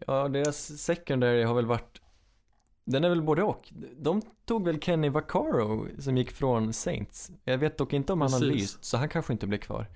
Ja, 0.07 0.27
deras 0.27 0.77
secondary 0.81 1.43
har 1.43 1.53
väl 1.53 1.65
varit 1.65 2.01
den 2.83 3.03
är 3.03 3.09
väl 3.09 3.21
både 3.21 3.43
och. 3.43 3.73
De 3.97 4.21
tog 4.45 4.65
väl 4.65 4.81
Kenny 4.81 5.09
Vaccaro 5.09 5.87
som 5.99 6.17
gick 6.17 6.31
från 6.31 6.73
Saints. 6.73 7.31
Jag 7.43 7.57
vet 7.57 7.77
dock 7.77 7.93
inte 7.93 8.13
om 8.13 8.21
han 8.21 8.33
har 8.33 8.39
Precis. 8.39 8.55
lyst, 8.61 8.85
så 8.85 8.97
han 8.97 9.09
kanske 9.09 9.33
inte 9.33 9.47
blir 9.47 9.57
kvar. 9.59 9.87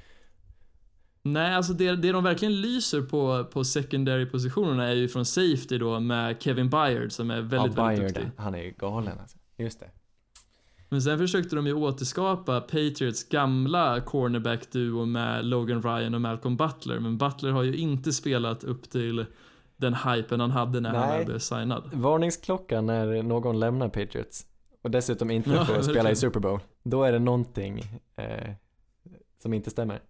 Nej, 1.26 1.55
alltså 1.55 1.73
det, 1.73 1.95
det 1.95 2.11
de 2.11 2.23
verkligen 2.23 2.61
lyser 2.61 3.01
på, 3.01 3.45
på 3.51 3.63
secondary-positionerna 3.63 4.88
är 4.88 4.93
ju 4.93 5.07
från 5.07 5.26
safety 5.26 5.78
då 5.78 5.99
med 5.99 6.36
Kevin 6.39 6.69
Byard 6.69 7.11
som 7.11 7.32
är 7.32 7.41
väldigt, 7.41 7.51
ja, 7.53 7.61
väldigt 7.61 7.76
Bayard, 7.76 8.13
duktig. 8.13 8.32
han 8.38 8.55
är 8.55 8.63
ju 8.63 8.71
galen 8.71 9.19
alltså. 9.19 9.38
Just 9.57 9.80
det. 9.80 9.89
Men 10.89 11.01
sen 11.01 11.17
försökte 11.17 11.55
de 11.55 11.67
ju 11.67 11.73
återskapa 11.73 12.61
Patriots 12.61 13.30
gamla 13.30 13.99
cornerback-duo 13.99 15.05
med 15.05 15.45
Logan 15.45 15.82
Ryan 15.82 16.13
och 16.13 16.21
Malcolm 16.21 16.57
Butler, 16.57 16.99
men 16.99 17.17
Butler 17.17 17.51
har 17.51 17.63
ju 17.63 17.76
inte 17.76 18.13
spelat 18.13 18.63
upp 18.63 18.89
till 18.89 19.26
den 19.78 19.93
hypen 19.93 20.39
han 20.39 20.51
hade 20.51 20.80
när 20.80 20.89
han 20.89 21.09
Nej. 21.09 21.17
väl 21.17 21.26
blev 21.26 21.39
signad. 21.39 21.89
Varningsklockan 21.93 22.86
när 22.86 23.23
någon 23.23 23.59
lämnar 23.59 23.89
Patriots 23.89 24.45
och 24.82 24.91
dessutom 24.91 25.32
inte 25.32 25.49
Ja, 25.53 25.65
får 25.65 25.82
spela 25.82 26.11
i. 26.11 26.15
Super 26.15 26.39
Bowl. 26.39 26.59
Då 26.84 27.03
är 27.03 27.11
det 27.11 27.19
någonting 27.19 27.80
eh, 28.15 28.51
som 29.41 29.53
inte 29.53 29.69
stämmer. 29.69 30.01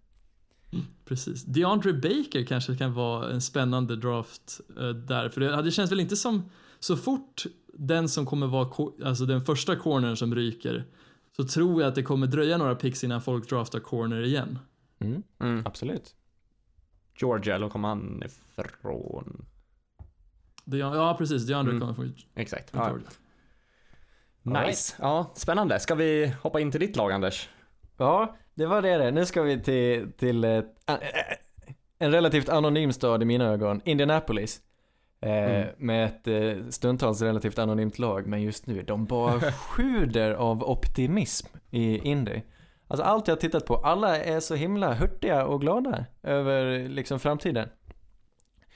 Precis. 1.04 1.44
DeAndre 1.44 1.92
Baker 1.92 2.44
kanske 2.46 2.76
kan 2.76 2.92
vara 2.94 3.30
en 3.32 3.40
spännande 3.40 3.96
draft 3.96 4.60
eh, 4.78 4.88
där, 4.88 5.28
för 5.28 5.40
det, 5.40 5.62
det 5.62 5.70
känns 5.70 5.92
väl 5.92 6.00
inte 6.00 6.16
som 6.16 6.50
så 6.80 6.96
fort 6.96 7.44
den 7.78 8.08
som 8.08 8.26
kommer 8.26 8.46
vara, 8.46 8.92
alltså 9.04 9.26
den 9.26 9.44
första 9.44 9.76
cornern 9.76 10.16
som 10.16 10.34
ryker, 10.34 10.84
så 11.36 11.44
tror 11.44 11.80
jag 11.82 11.88
att 11.88 11.94
det 11.94 12.02
kommer 12.02 12.26
dröja 12.26 12.56
några 12.58 12.74
picks 12.74 13.04
innan 13.04 13.22
folk 13.22 13.48
draftar 13.48 13.80
corner 13.80 14.22
igen. 14.22 14.58
Mm, 14.98 15.22
Mm. 15.40 15.66
absolut. 15.66 16.14
Georgia, 17.20 17.54
eller 17.54 17.68
kom 17.68 17.84
han 17.84 18.22
ifrån? 18.24 19.46
Det, 20.64 20.76
ja, 20.76 21.14
precis. 21.18 21.46
DeAndre 21.46 21.70
Mm. 21.74 21.80
kommer 21.80 21.94
från 21.94 22.14
Exakt. 22.34 22.70
från 22.70 22.80
Ja. 22.82 22.88
Georgia. 22.88 23.08
Nice. 24.66 24.94
Ja, 24.98 25.32
spännande. 25.34 25.80
Ska 25.80 25.94
vi 25.94 26.34
hoppa 26.42 26.60
in 26.60 26.70
till 26.70 26.80
ditt 26.80 26.96
lag, 26.96 27.12
Anders? 27.12 27.48
Ja, 27.96 28.36
det 28.56 28.66
var 28.66 28.82
det 28.82 28.96
det. 28.98 29.10
Nu 29.10 29.26
ska 29.26 29.42
vi 29.42 29.60
till, 29.62 30.12
till 30.12 30.44
a- 30.44 30.98
en 31.98 32.12
relativt 32.12 32.48
anonym 32.48 32.92
stad 32.92 33.22
i 33.22 33.24
mina 33.24 33.44
ögon, 33.44 33.80
Indianapolis. 33.84 34.60
Eh, 35.20 35.30
Mm. 35.30 35.68
Med 35.78 36.04
ett 36.06 36.28
eh, 36.28 36.68
stundtals 36.70 37.22
relativt 37.22 37.58
anonymt 37.58 37.98
lag, 37.98 38.26
men 38.26 38.42
just 38.42 38.66
nu, 38.66 38.82
de 38.82 39.04
bara 39.06 39.40
sjuder 39.52 40.32
av 40.34 40.62
optimism 40.70 41.46
i 41.70 41.98
Indy. 41.98 42.40
Alltså 42.88 43.04
allt 43.04 43.28
jag 43.28 43.34
har 43.34 43.40
tittat 43.40 43.66
på, 43.66 43.76
alla 43.76 44.18
är 44.24 44.40
så 44.40 44.54
himla 44.54 44.94
hurtiga 44.94 45.46
och 45.46 45.60
glada 45.60 46.04
över 46.22 46.88
liksom 46.88 47.20
framtiden. 47.20 47.68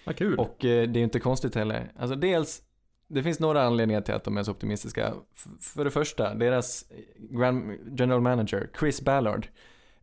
Vad 0.07 0.17
kul. 0.17 0.39
Och 0.39 0.65
eh, 0.65 0.89
det 0.89 1.01
är 1.01 1.05
inte 1.05 1.21
konstigt 1.21 1.55
heller. 1.55 1.93
Alltså 1.99 2.17
dels, 2.17 2.63
det 3.09 3.23
finns 3.23 3.41
några 3.41 3.63
anledningar 3.63 4.01
till 4.01 4.15
att 4.15 4.25
de 4.25 4.37
är 4.37 4.43
så 4.43 4.51
optimistiska. 4.51 5.13
F- 5.35 5.47
för 5.75 5.85
det 5.85 5.91
första, 5.91 6.35
deras 6.35 6.85
grand, 7.17 7.79
general 7.99 8.21
manager, 8.21 8.71
Chris 8.81 9.01
Ballard. 9.03 9.47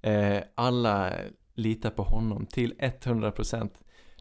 Eh, 0.01 0.43
alla 0.55 1.13
litar 1.53 1.89
på 1.89 2.03
honom 2.03 2.45
till 2.45 2.73
100%. 2.79 3.69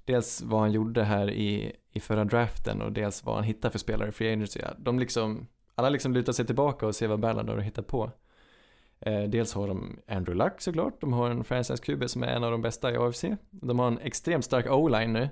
Dels 0.05 0.43
vad 0.43 0.61
han 0.61 0.73
gjorde 0.73 1.05
här 1.05 1.31
i, 1.31 1.73
i 1.93 2.01
förra 2.01 2.25
draften 2.25 2.83
och 2.83 2.93
dels 2.93 3.25
vad 3.25 3.35
han 3.35 3.45
hittar 3.45 3.71
för 3.71 3.79
spelare 3.79 4.09
i 4.09 4.13
Free 4.13 4.33
Agency. 4.33 4.61
De 4.79 4.99
liksom, 4.99 5.47
alla 5.75 5.89
liksom 5.89 6.13
lutar 6.15 6.33
sig 6.33 6.47
tillbaka 6.47 6.87
och 6.87 6.95
ser 6.95 7.09
vad 7.09 7.21
Ballard 7.21 7.49
har 7.49 7.59
att 7.59 7.65
hitta 7.65 7.83
på. 7.83 8.11
Eh, 9.01 9.23
dels 9.23 9.55
har 9.55 9.69
de 9.69 9.99
Andrew 10.09 10.45
Luck 10.45 10.61
såklart, 10.61 11.01
de 11.01 11.13
har 11.13 11.31
en 11.31 11.45
franchise 11.45 11.83
QB 11.83 12.09
som 12.11 12.23
är 12.23 12.27
en 12.27 12.45
av 12.45 12.51
de 12.51 12.63
bästa 12.63 12.93
i 12.93 12.97
AFC. 12.97 13.25
De 13.51 13.79
har 13.79 13.87
en 13.87 13.99
extremt 13.99 14.45
stark 14.45 14.67
O-line 14.71 15.13
nu. 15.13 15.29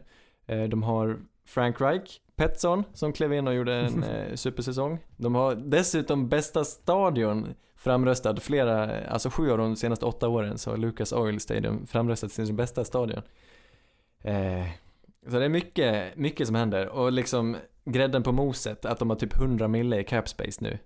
Eh, 0.46 0.62
De 0.64 0.82
har 0.82 1.18
Frank 1.46 1.80
Reich, 1.80 2.20
Petson, 2.36 2.84
som 2.92 3.12
klev 3.12 3.32
in 3.32 3.48
och 3.48 3.54
gjorde 3.54 3.74
en 3.74 4.02
eh, 4.02 4.34
supersäsong. 4.34 4.98
De 5.16 5.34
har 5.34 5.54
dessutom 5.54 6.28
bästa 6.28 6.64
stadion 6.64 7.54
framröstad 7.84 8.36
flera, 8.40 9.06
alltså 9.06 9.30
sju 9.30 9.50
av 9.50 9.58
de 9.58 9.76
senaste 9.76 10.06
åtta 10.06 10.28
åren 10.28 10.58
så 10.58 10.70
har 10.70 10.76
Lucas 10.76 11.12
Oil 11.12 11.40
Stadium 11.40 11.86
framröstat 11.86 12.30
till 12.32 12.46
sin 12.46 12.56
bästa 12.56 12.84
stadion. 12.84 13.22
Eh, 14.20 14.66
så 15.26 15.38
det 15.38 15.44
är 15.44 15.48
mycket, 15.48 16.16
mycket 16.16 16.46
som 16.46 16.56
händer 16.56 16.88
och 16.88 17.12
liksom 17.12 17.56
grädden 17.84 18.22
på 18.22 18.32
moset 18.32 18.84
att 18.84 18.98
de 18.98 19.10
har 19.10 19.16
typ 19.16 19.34
100 19.36 19.68
mille 19.68 20.00
i 20.00 20.04
cap 20.04 20.28
space 20.28 20.64
nu. 20.64 20.78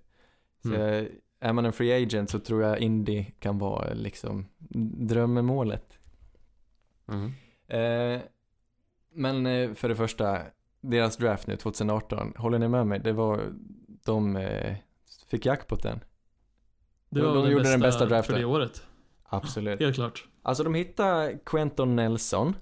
Så 0.61 0.73
Mm. 0.75 1.07
är 1.39 1.53
man 1.53 1.65
en 1.65 1.73
free 1.73 2.03
agent 2.03 2.29
så 2.29 2.39
tror 2.39 2.63
jag 2.63 2.79
Indy 2.79 3.25
kan 3.39 3.57
vara 3.57 3.93
liksom 3.93 4.45
drömmemålet. 5.07 5.99
Mm. 7.07 7.31
Eh, 7.67 8.21
men 9.13 9.45
eh, 9.45 9.73
för 9.73 9.89
det 9.89 9.95
första, 9.95 10.39
deras 10.81 11.17
draft 11.17 11.47
nu 11.47 11.55
2018, 11.55 12.33
håller 12.37 12.59
ni 12.59 12.67
med 12.67 12.87
mig? 12.87 12.99
Det 12.99 13.13
var, 13.13 13.53
de 14.05 14.35
eh, 14.35 14.75
fick 15.27 15.45
jackpoten. 15.45 15.99
Det 17.09 17.19
De- 17.19 17.25
var 17.25 17.33
de 17.35 17.41
den 17.43 17.51
gjorde 17.51 17.61
bästa 17.63 17.71
den 17.71 17.79
bästa 17.81 18.05
draften. 18.05 18.33
för 18.35 18.39
det 18.41 18.45
året. 18.45 18.83
Absolut. 19.23 19.79
Helt 19.79 19.95
klart. 19.95 20.25
Alltså 20.41 20.63
de 20.63 20.73
hittade 20.73 21.39
Quentin 21.45 21.95
Nelson 21.95 22.55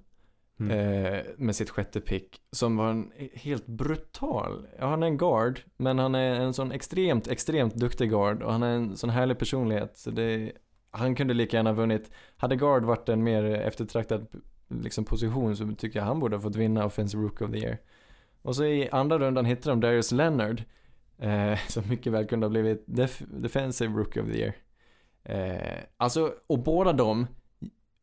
Mm. 0.59 0.71
eh, 1.05 1.21
med 1.37 1.55
sitt 1.55 1.69
sjätte 1.69 2.01
pick 2.01 2.41
som 2.51 2.77
var 2.77 2.89
en 2.89 3.11
helt 3.33 3.67
brutal, 3.67 4.67
ja 4.79 4.87
han 4.87 5.03
är 5.03 5.07
en 5.07 5.17
guard 5.17 5.59
men 5.77 5.99
han 5.99 6.15
är 6.15 6.39
en 6.39 6.53
sån 6.53 6.71
extremt, 6.71 7.27
extremt 7.27 7.75
duktig 7.75 8.09
guard 8.09 8.43
och 8.43 8.51
han 8.51 8.63
är 8.63 8.75
en 8.75 8.97
sån 8.97 9.09
härlig 9.09 9.39
personlighet 9.39 9.97
så 9.97 10.11
det, 10.11 10.51
han 10.91 11.15
kunde 11.15 11.33
lika 11.33 11.57
gärna 11.57 11.73
vunnit, 11.73 12.11
hade 12.37 12.55
guard 12.55 12.83
varit 12.83 13.09
en 13.09 13.23
mer 13.23 13.43
eftertraktad 13.43 14.27
liksom, 14.69 15.05
position 15.05 15.55
så 15.55 15.71
tycker 15.77 15.99
jag 15.99 16.05
han 16.05 16.19
borde 16.19 16.35
ha 16.35 16.41
fått 16.41 16.55
vinna 16.55 16.85
Offensive 16.85 17.23
Rook 17.23 17.41
of 17.41 17.51
the 17.51 17.57
Year. 17.57 17.77
Och 18.41 18.55
så 18.55 18.63
i 18.65 18.89
andra 18.89 19.19
rundan 19.19 19.45
hittade 19.45 19.71
de 19.71 19.79
Darius 19.79 20.11
Leonard 20.11 20.63
eh, 21.19 21.59
som 21.67 21.89
mycket 21.89 22.13
väl 22.13 22.27
kunde 22.27 22.45
ha 22.45 22.49
blivit 22.49 22.83
def 22.87 23.21
Defensive 23.27 23.93
Rook 23.93 24.17
of 24.17 24.27
the 24.27 24.37
Year. 24.39 24.55
Eh, 25.23 25.83
alltså, 25.97 26.33
och 26.47 26.59
båda 26.59 26.93
de 26.93 27.27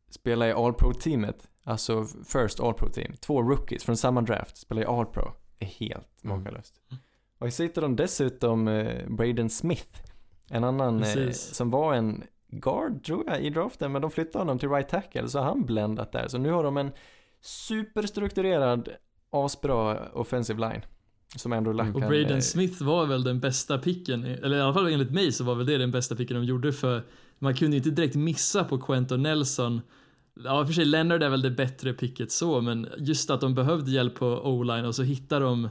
spelar 0.09 0.47
i 0.47 0.51
All-Pro-teamet. 0.51 1.47
Alltså 1.63 2.05
First 2.05 2.59
All-Pro-team. 2.59 3.13
Två 3.19 3.41
rookies 3.43 3.83
från 3.83 3.97
samma 3.97 4.21
draft 4.21 4.57
spelar 4.57 4.81
i 4.81 4.85
All-Pro. 4.85 5.31
Det 5.57 5.65
är 5.65 5.69
helt 5.69 6.23
Mm. 6.23 6.37
makalöst. 6.37 6.81
Och 7.39 7.53
så 7.53 7.63
hittar 7.63 7.81
de 7.81 7.95
dessutom 7.95 8.67
eh, 8.67 9.07
Braden 9.09 9.49
Smith. 9.49 10.01
En 10.49 10.63
annan 10.63 11.03
eh, 11.03 11.31
som 11.31 11.69
var 11.69 11.93
en 11.93 12.23
guard 12.47 13.03
tror 13.05 13.23
jag 13.27 13.41
i 13.41 13.49
draften. 13.49 13.91
Men 13.91 14.01
de 14.01 14.11
flyttade 14.11 14.37
honom 14.37 14.59
till 14.59 14.69
right 14.69 14.89
tackle 14.89 15.27
så 15.29 15.39
har 15.39 15.45
han 15.45 15.65
bländat 15.65 16.11
där. 16.11 16.27
Så 16.27 16.37
nu 16.37 16.51
har 16.51 16.63
de 16.63 16.77
en 16.77 16.91
superstrukturerad 17.41 18.89
asbra 19.29 20.09
offensive 20.13 20.59
line. 20.69 20.81
Som 21.35 21.53
ändå 21.53 21.71
Luck 21.71 21.95
Och 21.95 22.01
kan, 22.01 22.09
Braden 22.09 22.41
Smith 22.41 22.83
var 22.83 23.05
väl 23.05 23.23
den 23.23 23.39
bästa 23.39 23.77
picken, 23.77 24.23
eller 24.23 24.57
i 24.57 24.61
alla 24.61 24.73
fall 24.73 24.87
enligt 24.87 25.11
mig 25.11 25.31
så 25.31 25.43
var 25.43 25.55
väl 25.55 25.65
det 25.65 25.77
den 25.77 25.91
bästa 25.91 26.15
picken 26.15 26.37
de 26.37 26.43
gjorde 26.45 26.73
för 26.73 27.01
man 27.39 27.55
kunde 27.55 27.75
ju 27.75 27.77
inte 27.77 27.89
direkt 27.89 28.15
missa 28.15 28.63
på 28.63 28.77
Quentin 28.77 29.23
Nelson. 29.23 29.81
Ja, 30.43 30.61
och 30.61 30.67
för 30.67 30.73
sig 30.73 30.85
Leonard 30.85 31.23
är 31.23 31.29
väl 31.29 31.41
det 31.41 31.51
bättre 31.51 31.93
picket 31.93 32.31
så, 32.31 32.61
men 32.61 32.87
just 32.97 33.29
att 33.29 33.41
de 33.41 33.55
behövde 33.55 33.91
hjälp 33.91 34.15
på 34.15 34.27
O-line 34.27 34.85
och 34.85 34.95
så 34.95 35.03
hittar 35.03 35.41
de 35.41 35.69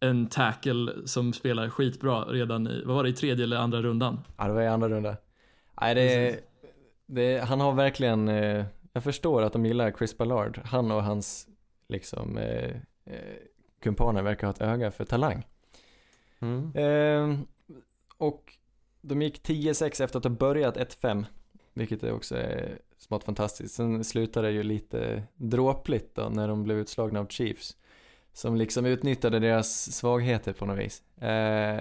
en 0.00 0.26
tackle 0.26 0.92
som 1.04 1.32
spelar 1.32 1.68
skitbra 1.68 2.24
redan 2.24 2.66
i, 2.66 2.82
vad 2.84 2.96
var 2.96 3.02
det, 3.02 3.08
i 3.08 3.12
tredje 3.12 3.44
eller 3.44 3.56
andra 3.56 3.82
rundan? 3.82 4.20
Ja, 4.36 4.46
det 4.46 4.52
var 4.52 4.62
i 4.62 4.66
andra 4.66 4.88
runda. 4.88 5.16
Nej, 5.80 5.94
det, 5.94 6.40
det, 7.06 7.44
han 7.44 7.60
har 7.60 7.72
verkligen 7.72 8.28
eh, 8.28 8.64
Jag 8.92 9.04
förstår 9.04 9.42
att 9.42 9.52
de 9.52 9.66
gillar 9.66 9.90
Chris 9.90 10.18
Ballard. 10.18 10.60
Han 10.64 10.90
och 10.90 11.04
hans 11.04 11.46
liksom 11.88 12.38
eh, 12.38 12.70
eh, 13.06 13.36
kumpaner 13.80 14.22
verkar 14.22 14.46
ha 14.46 14.54
ett 14.54 14.60
öga 14.60 14.90
för 14.90 15.04
talang. 15.04 15.46
Mm. 16.40 16.72
Eh, 16.74 17.38
och 18.16 18.52
de 19.00 19.22
gick 19.22 19.48
10-6 19.48 20.04
efter 20.04 20.18
att 20.18 20.24
ha 20.24 20.30
börjat 20.30 20.76
1-5. 20.76 21.24
Vilket 21.72 22.02
också 22.04 22.36
är 22.36 22.78
smått 22.98 23.24
fantastiskt. 23.24 23.74
Sen 23.74 24.04
slutade 24.04 24.48
det 24.48 24.52
ju 24.52 24.62
lite 24.62 25.22
dråpligt 25.34 26.14
då 26.14 26.28
när 26.28 26.48
de 26.48 26.64
blev 26.64 26.78
utslagna 26.78 27.20
av 27.20 27.26
Chiefs. 27.26 27.76
Som 28.32 28.56
liksom 28.56 28.86
utnyttjade 28.86 29.38
deras 29.38 29.92
svagheter 29.96 30.52
på 30.52 30.66
något 30.66 30.78
vis. 30.78 31.02
Eh, 31.16 31.80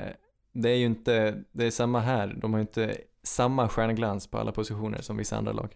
det 0.52 0.70
är 0.70 0.76
ju 0.76 0.86
inte, 0.86 1.44
det 1.52 1.66
är 1.66 1.72
samma 1.72 2.00
här. 2.00 2.36
De 2.42 2.54
har 2.54 2.60
ju 2.60 2.62
inte 2.62 2.98
samma 3.24 3.70
stjärnglans 3.70 4.28
på 4.28 4.38
alla 4.38 4.52
positioner 4.52 5.02
som 5.02 5.18
vissa 5.18 5.38
andra 5.38 5.52
lag. 5.52 5.76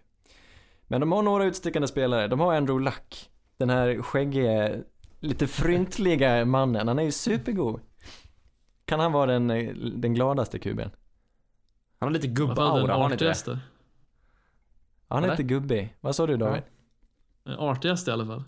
Men 0.87 1.01
de 1.01 1.11
har 1.11 1.21
några 1.21 1.45
utstickande 1.45 1.87
spelare. 1.87 2.27
De 2.27 2.39
har 2.39 2.53
Andrew 2.53 2.85
Luck. 2.85 3.29
Den 3.57 3.69
här 3.69 4.01
skäggige, 4.01 4.83
lite 5.23 5.47
fryntliga 5.47 6.45
mannen. 6.45 6.87
Han 6.87 6.99
är 6.99 7.03
ju 7.03 7.11
supergod. 7.11 7.81
Kan 8.85 8.99
han 8.99 9.11
vara 9.11 9.31
den, 9.31 9.47
den 10.01 10.13
gladaste 10.13 10.59
kuben? 10.59 10.91
Han 11.99 12.07
har 12.07 12.13
lite 12.13 12.27
gubbaura, 12.27 12.93
har 12.93 13.01
han 13.01 13.11
inte 13.11 13.25
det? 13.25 13.29
artigaste. 13.31 13.59
Han 15.07 15.23
är 15.23 15.27
Eller? 15.27 15.33
inte 15.33 15.43
gubbig. 15.43 15.95
Vad 16.01 16.15
sa 16.15 16.27
du 16.27 16.37
David? 16.37 16.63
Den 17.43 17.59
artigaste 17.59 18.11
i 18.11 18.13
alla 18.13 18.25
fall. 18.25 18.43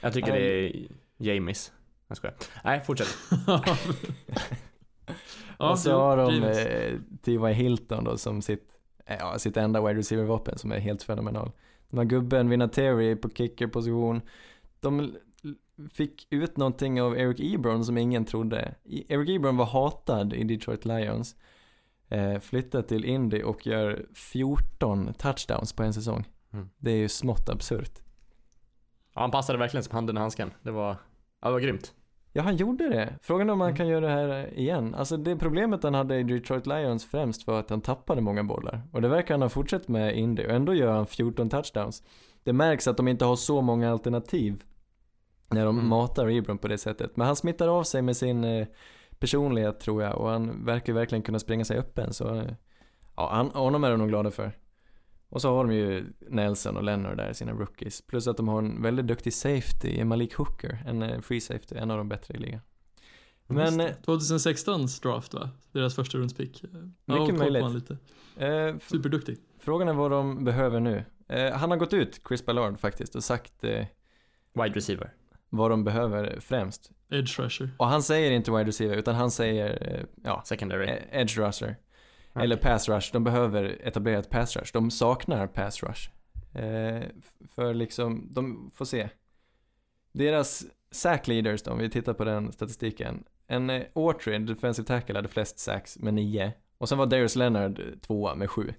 Jag 0.00 0.12
tycker 0.12 0.32
det 0.32 0.40
är 0.40 0.86
Jamies. 1.16 1.72
Jag 2.08 2.16
skojar. 2.16 2.36
Nej, 2.64 2.80
fortsätt. 2.84 3.18
ja, 5.58 5.70
och 5.70 5.78
så 5.78 6.00
har 6.00 6.16
de 6.16 6.44
eh, 6.44 7.00
T.Y. 7.22 7.52
Hilton 7.52 8.04
då 8.04 8.18
som 8.18 8.42
sitt, 8.42 8.68
eh, 9.06 9.16
ja, 9.20 9.38
sitt 9.38 9.56
enda 9.56 9.80
wide 9.86 9.98
receiver-vapen 9.98 10.58
som 10.58 10.72
är 10.72 10.78
helt 10.78 11.02
fenomenal. 11.02 11.50
De 11.90 11.98
här 11.98 12.04
gubben, 12.04 12.48
Vinatieri 12.48 13.16
på 13.16 13.30
kicker-position. 13.30 14.20
De 14.80 15.16
fick 15.92 16.26
ut 16.30 16.56
någonting 16.56 17.02
av 17.02 17.18
Eric 17.18 17.40
Ebron 17.54 17.84
som 17.84 17.98
ingen 17.98 18.24
trodde. 18.24 18.74
Eric 19.08 19.28
Ebron 19.30 19.56
var 19.56 19.66
hatad 19.66 20.32
i 20.32 20.44
Detroit 20.44 20.84
Lions. 20.84 21.36
Eh, 22.08 22.38
flyttade 22.38 22.88
till 22.88 23.04
Indy 23.04 23.42
och 23.42 23.66
gör 23.66 24.06
14 24.14 25.14
touchdowns 25.14 25.72
på 25.72 25.82
en 25.82 25.94
säsong. 25.94 26.24
Mm. 26.52 26.68
Det 26.78 26.90
är 26.90 26.96
ju 26.96 27.08
smått 27.08 27.48
absurt. 27.48 27.98
Ja, 29.14 29.20
han 29.20 29.30
passade 29.30 29.58
verkligen 29.58 29.84
som 29.84 29.94
handen 29.94 30.16
i 30.16 30.20
handsken. 30.20 30.50
Det 30.62 30.70
var, 30.70 30.96
ja, 31.40 31.48
det 31.48 31.52
var 31.52 31.60
grymt. 31.60 31.94
Ja, 32.32 32.42
han 32.42 32.56
gjorde 32.56 32.88
det. 32.88 33.14
Frågan 33.22 33.48
är 33.48 33.52
om 33.52 33.60
han 33.60 33.68
Mm. 33.68 33.76
kan 33.76 33.88
göra 33.88 34.06
det 34.06 34.12
här 34.12 34.58
igen. 34.58 34.94
Alltså 34.94 35.16
det 35.16 35.36
problemet 35.36 35.82
han 35.82 35.94
hade 35.94 36.18
i 36.18 36.22
Detroit 36.22 36.66
Lions 36.66 37.04
främst 37.10 37.46
var 37.46 37.58
att 37.60 37.70
han 37.70 37.80
tappade 37.80 38.20
många 38.20 38.44
bollar. 38.44 38.82
Och 38.92 39.02
det 39.02 39.08
verkar 39.08 39.34
han 39.34 39.42
ha 39.42 39.48
fortsatt 39.48 39.88
med 39.88 40.14
i 40.16 40.18
Indy 40.18 40.44
och 40.46 40.50
ändå 40.52 40.74
gör 40.74 40.92
han 40.92 41.06
14 41.06 41.48
touchdowns. 41.50 42.02
Det 42.44 42.52
märks 42.52 42.88
att 42.88 42.96
de 42.96 43.08
inte 43.08 43.24
har 43.24 43.36
så 43.36 43.60
många 43.60 43.90
alternativ 43.92 44.62
när 45.48 45.64
de 45.64 45.76
Mm. 45.78 45.88
matar 45.88 46.28
Ebron 46.30 46.58
på 46.58 46.68
det 46.68 46.78
sättet. 46.78 47.16
Men 47.16 47.26
han 47.26 47.36
smittar 47.36 47.68
av 47.68 47.82
sig 47.82 48.02
med 48.02 48.16
sin 48.16 48.44
eh, 48.44 48.66
personlighet 49.18 49.80
tror 49.80 50.02
jag 50.02 50.18
och 50.18 50.28
han 50.28 50.64
verkar 50.64 50.92
verkligen 50.92 51.22
kunna 51.22 51.38
springa 51.38 51.64
sig 51.64 51.78
öppen 51.78 52.12
så 52.12 52.34
eh, 52.34 52.52
ja, 53.16 53.30
han, 53.32 53.50
honom 53.50 53.84
är 53.84 53.90
de 53.90 53.98
nog 53.98 54.08
glada 54.08 54.30
för. 54.30 54.52
Och 55.28 55.42
så 55.42 55.54
har 55.56 55.64
de 55.64 55.74
ju 55.74 56.04
Nelson 56.28 56.76
och 56.76 56.82
Leonard 56.84 57.16
där, 57.16 57.32
sina 57.32 57.52
rookies. 57.52 58.02
Plus 58.06 58.26
att 58.28 58.36
de 58.36 58.48
har 58.48 58.58
en 58.58 58.82
väldigt 58.82 59.06
duktig 59.06 59.32
safety, 59.34 60.04
Malik 60.04 60.34
Hooker, 60.34 60.82
en 60.86 61.02
eh, 61.02 61.20
free 61.20 61.40
safety, 61.40 61.76
en 61.76 61.90
av 61.90 61.98
de 61.98 62.08
bättre 62.08 62.34
i 62.34 62.38
ligan. 62.38 62.60
Men, 63.46 63.80
eh, 63.80 63.90
2016s 64.06 65.02
draft 65.02 65.34
va? 65.34 65.50
Deras 65.72 65.94
första 65.94 66.18
rundspick. 66.18 66.64
Koll 67.06 67.28
på 67.28 67.36
möjligt. 67.36 67.70
lite. 67.74 67.96
eh, 68.46 68.76
Superduktig. 68.78 69.38
frågan 69.58 69.88
är 69.88 69.92
vad 69.92 70.10
de 70.10 70.44
behöver 70.44 70.80
nu. 70.80 71.04
Eh, 71.30 71.52
han 71.52 71.70
har 71.70 71.78
gått 71.78 71.92
ut, 71.92 72.20
Chris 72.28 72.46
Ballard 72.46 72.78
faktiskt, 72.80 73.14
och 73.14 73.24
sagt 73.24 73.64
eh, 73.64 73.86
Wide 74.52 74.74
receiver. 74.76 75.14
vad 75.48 75.70
de 75.70 75.84
behöver 75.84 76.40
främst. 76.40 76.90
Edge 77.10 77.38
rusher. 77.40 77.70
Och 77.78 77.86
han 77.86 78.02
säger 78.02 78.30
inte 78.30 78.50
wide 78.50 78.64
receiver, 78.64 78.96
utan 78.96 79.14
han 79.14 79.30
säger, 79.30 79.94
eh, 79.94 80.04
ja, 80.24 80.42
Secondary. 80.46 80.86
eh, 80.86 81.20
edge 81.20 81.38
rusher. 81.38 81.76
Okej. 82.32 82.42
Eller 82.44 82.56
pass 82.56 82.88
rush, 82.88 83.12
de 83.12 83.24
behöver 83.24 83.78
etablera 83.84 84.18
ett 84.18 84.30
pass 84.30 84.56
rush. 84.56 84.72
De 84.72 84.90
saknar 84.90 85.46
pass 85.46 85.82
rush. 85.82 86.10
Eh, 86.54 86.96
f- 86.96 87.48
för 87.54 87.74
liksom, 87.74 88.28
de 88.30 88.70
får 88.74 88.84
se. 88.84 89.08
Deras 90.12 90.64
sack 90.90 91.28
leaders 91.28 91.62
då, 91.62 91.70
om 91.70 91.78
vi 91.78 91.90
tittar 91.90 92.14
på 92.14 92.24
den 92.24 92.52
statistiken. 92.52 93.24
En 93.46 93.70
eh, 93.70 93.82
Autry, 93.94 94.38
defensive 94.38 94.86
tackle, 94.86 95.14
hade 95.18 95.28
flest 95.28 95.58
sacks 95.58 95.98
med 95.98 96.14
nio. 96.14 96.52
Och 96.78 96.88
sen 96.88 96.98
var 96.98 97.06
Darius 97.06 97.36
Leonard 97.36 97.78
eh, 97.78 97.84
tvåa 98.06 98.34
med 98.34 98.50
sju. 98.50 98.74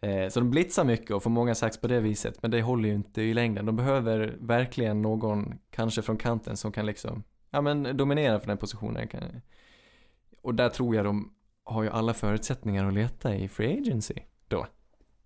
Eh, 0.00 0.28
så 0.28 0.40
de 0.40 0.50
blitzar 0.50 0.84
mycket 0.84 1.10
och 1.10 1.22
får 1.22 1.30
många 1.30 1.54
sax 1.54 1.80
på 1.80 1.88
det 1.88 2.00
viset, 2.00 2.42
men 2.42 2.50
det 2.50 2.62
håller 2.62 2.88
ju 2.88 2.94
inte 2.94 3.22
i 3.22 3.34
längden. 3.34 3.66
De 3.66 3.76
behöver 3.76 4.36
verkligen 4.40 5.02
någon, 5.02 5.58
kanske 5.70 6.02
från 6.02 6.16
kanten, 6.16 6.56
som 6.56 6.72
kan 6.72 6.86
liksom, 6.86 7.22
ja 7.50 7.60
men 7.60 7.96
dominera 7.96 8.40
för 8.40 8.46
den 8.46 8.58
positionen. 8.58 9.08
Och 10.42 10.54
där 10.54 10.68
tror 10.68 10.96
jag 10.96 11.04
de 11.04 11.32
har 11.64 11.82
ju 11.82 11.88
alla 11.88 12.14
förutsättningar 12.14 12.86
att 12.86 12.94
leta 12.94 13.34
i 13.36 13.48
free 13.48 13.80
agency 13.80 14.14
då. 14.48 14.66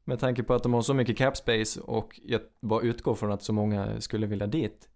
Med 0.05 0.19
tanke 0.19 0.43
på 0.43 0.55
att 0.55 0.63
de 0.63 0.75
har 0.75 0.83
så 0.83 0.95
mycket 0.95 1.19
cap 1.19 1.37
space 1.37 1.81
och 1.81 2.21
jag 2.25 2.41
bara 2.61 2.83
utgår 2.83 3.15
från 3.15 3.33
att 3.33 3.43
så 3.43 3.53
många 3.53 4.01
skulle 4.01 4.27
vilja 4.27 4.47
dit. 4.47 4.89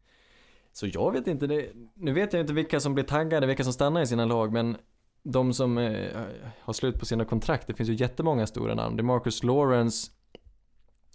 Så 0.72 0.86
jag 0.86 1.12
vet 1.12 1.26
inte, 1.26 1.46
det, 1.46 1.70
nu 1.94 2.12
vet 2.12 2.32
jag 2.32 2.40
inte 2.40 2.52
vilka 2.52 2.80
som 2.80 2.94
blir 2.94 3.04
taggade, 3.04 3.46
vilka 3.46 3.64
som 3.64 3.72
stannar 3.72 4.02
i 4.02 4.06
sina 4.06 4.24
lag, 4.24 4.52
men 4.52 4.76
de 5.32 5.52
som 5.52 5.78
eh, 5.78 6.22
har 6.60 6.72
slut 6.72 6.98
på 6.98 7.06
sina 7.06 7.24
kontrakt, 7.24 7.66
det 7.66 7.74
finns 7.74 7.88
ju 7.88 7.94
jättemånga 7.94 8.46
stora 8.46 8.74
namn. 8.74 8.96
Det 8.96 9.00
är 9.00 9.04
Marcus 9.04 9.42
Lawrence, 9.42 10.10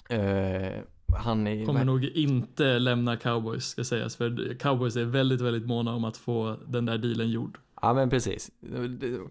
eh, 0.10 0.82
han 1.18 1.48
är... 1.48 1.66
Kommer 1.66 1.86
nog 1.86 2.06
inte 2.06 2.80
lämna 2.80 3.18
cowboys 3.18 3.66
ska 3.66 3.84
sägas. 3.84 4.16
För 4.16 4.58
cowboys 4.60 4.96
är 4.96 5.06
väldigt, 5.06 5.42
väldigt 5.42 5.68
måna 5.68 5.96
om 5.96 6.04
att 6.04 6.18
få 6.18 6.58
den 6.68 6.86
där 6.86 6.98
dealen 6.98 7.30
gjord. 7.30 7.60
Ja 7.82 7.94
men 7.94 8.10
precis. 8.10 8.52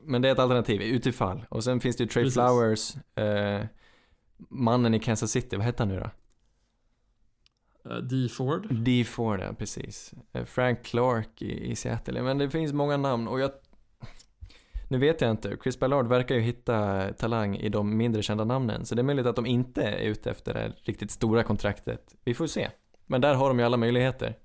Men 0.02 0.22
det 0.22 0.28
är 0.28 0.32
ett 0.32 0.38
alternativ 0.38 0.82
utifall. 0.82 1.44
Och 1.48 1.64
sen 1.64 1.80
finns 1.80 1.96
det 1.96 2.04
ju 2.04 2.08
Trey 2.08 2.24
Precis. 2.24 2.34
Flowers, 2.34 2.96
eh, 3.16 3.66
mannen 4.48 4.94
i 4.94 4.98
Kansas 4.98 5.30
City, 5.30 5.56
vad 5.56 5.66
heter 5.66 5.78
han 5.78 5.88
nu 5.88 6.00
då? 6.00 6.10
Uh, 7.90 7.96
D 7.96 8.28
Ford. 8.28 8.74
D 8.74 9.04
Ford, 9.04 9.40
ja 9.40 9.52
precis. 9.58 10.14
Eh, 10.32 10.44
Frank 10.44 10.82
Clark 10.82 11.42
i, 11.42 11.70
i 11.70 11.76
Seattle. 11.76 12.22
Men 12.22 12.38
det 12.38 12.50
finns 12.50 12.72
många 12.72 12.96
namn 12.96 13.28
och 13.28 13.40
jag... 13.40 13.50
Nu 14.92 14.98
vet 14.98 15.20
jag 15.20 15.30
inte. 15.30 15.56
Chris 15.62 15.78
Ballard 15.80 16.06
verkar 16.06 16.34
ju 16.34 16.40
hitta 16.40 17.08
talang 17.12 17.56
i 17.56 17.68
de 17.68 17.96
mindre 17.96 18.22
kända 18.22 18.44
namnen. 18.44 18.84
Så 18.84 18.94
det 18.94 19.00
är 19.00 19.04
möjligt 19.04 19.26
att 19.26 19.36
de 19.36 19.46
inte 19.46 19.82
är 19.82 19.98
ute 20.04 20.30
efter 20.30 20.54
det 20.54 20.72
riktigt 20.82 21.10
stora 21.10 21.42
kontraktet. 21.42 22.14
Vi 22.24 22.34
får 22.34 22.46
se. 22.46 22.68
Men 23.06 23.20
där 23.20 23.34
har 23.34 23.48
de 23.48 23.58
ju 23.58 23.64
alla 23.64 23.76
möjligheter. 23.76 24.38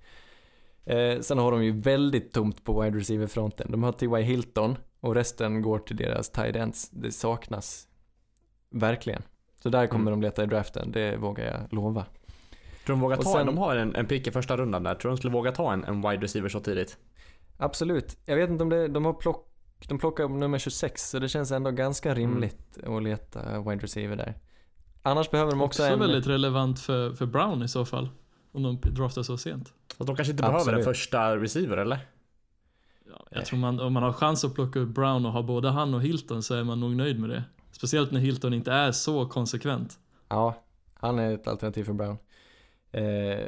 Eh, 0.85 1.19
sen 1.19 1.37
har 1.37 1.51
de 1.51 1.63
ju 1.63 1.71
väldigt 1.71 2.33
tomt 2.33 2.63
på 2.63 2.81
wide 2.81 2.97
receiver-fronten. 2.97 3.71
De 3.71 3.83
har 3.83 3.91
T.Y. 3.91 4.21
Hilton 4.23 4.77
och 4.99 5.15
resten 5.15 5.61
går 5.61 5.79
till 5.79 5.95
deras 5.95 6.29
tight 6.29 6.55
ends. 6.55 6.89
Det 6.89 7.11
saknas 7.11 7.87
verkligen. 8.71 9.21
Så 9.63 9.69
där 9.69 9.87
kommer 9.87 10.11
Mm. 10.11 10.21
de 10.21 10.27
leta 10.27 10.43
i 10.43 10.45
draften, 10.45 10.91
det 10.91 11.17
vågar 11.17 11.45
jag 11.45 11.73
lova. 11.73 12.05
Tror 12.85 12.95
de 12.95 12.99
vågar 12.99 13.15
ta 13.17 13.23
sen- 13.31 13.39
en, 13.39 13.45
de 13.45 13.57
har 13.57 13.75
en, 13.75 13.95
en 13.95 14.05
pick 14.05 14.27
i 14.27 14.31
första 14.31 14.57
rundan 14.57 14.83
där. 14.83 14.95
Tror 14.95 15.11
de 15.11 15.17
skulle 15.17 15.33
våga 15.33 15.51
ta 15.51 15.73
en, 15.73 15.83
en 15.83 16.01
wide 16.01 16.23
receiver 16.23 16.49
så 16.49 16.59
tidigt? 16.59 16.97
Absolut. 17.57 18.17
Jag 18.25 18.35
vet 18.35 18.49
inte 18.49 18.63
om 18.63 18.69
det, 18.69 18.87
de 18.87 19.05
har 19.05 19.13
plock, 19.13 19.46
de 19.87 19.97
plockar 19.99 20.27
nummer 20.27 20.59
26 20.59 21.09
så 21.09 21.19
det 21.19 21.29
känns 21.29 21.51
ändå 21.51 21.71
ganska 21.71 22.15
rimligt 22.15 22.77
att 22.83 23.03
leta 23.03 23.59
wide 23.61 23.83
receiver 23.83 24.15
där. 24.15 24.35
Annars 25.01 25.31
behöver 25.31 25.51
de 25.51 25.61
också, 25.61 25.83
Också 25.83 25.93
en... 25.93 25.99
väldigt 25.99 26.27
relevant 26.27 26.79
för, 26.79 27.13
för 27.13 27.25
Brown 27.25 27.63
i 27.63 27.67
så 27.67 27.85
fall. 27.85 28.09
Om 28.51 28.63
de 28.63 28.79
draftar 28.81 29.23
så 29.23 29.37
sent. 29.37 29.73
Så 29.97 30.03
de 30.03 30.15
kanske 30.15 30.31
inte 30.31 30.43
behöver 30.43 30.59
en 30.59 30.61
Absolut. 30.61 30.85
första 30.85 31.37
receiver 31.37 31.77
eller? 31.77 31.99
Ja, 33.09 33.27
jag 33.31 33.45
tror 33.45 33.59
man, 33.59 33.79
om 33.79 33.93
man 33.93 34.03
har 34.03 34.13
chans 34.13 34.45
att 34.45 34.55
plocka 34.55 34.79
upp 34.79 34.89
Brown 34.89 35.25
och 35.25 35.31
ha 35.31 35.41
både 35.41 35.69
han 35.69 35.93
och 35.93 36.01
Hilton 36.01 36.43
så 36.43 36.55
är 36.55 36.63
man 36.63 36.79
nog 36.79 36.95
nöjd 36.95 37.19
med 37.19 37.29
det. 37.29 37.43
Speciellt 37.71 38.11
när 38.11 38.19
Hilton 38.19 38.53
inte 38.53 38.71
är 38.71 38.91
så 38.91 39.25
konsekvent. 39.25 39.99
Ja, 40.29 40.63
han 40.93 41.19
är 41.19 41.33
ett 41.33 41.47
alternativ 41.47 41.83
för 41.83 41.93
Brown. 41.93 42.17
Eh, 42.91 43.47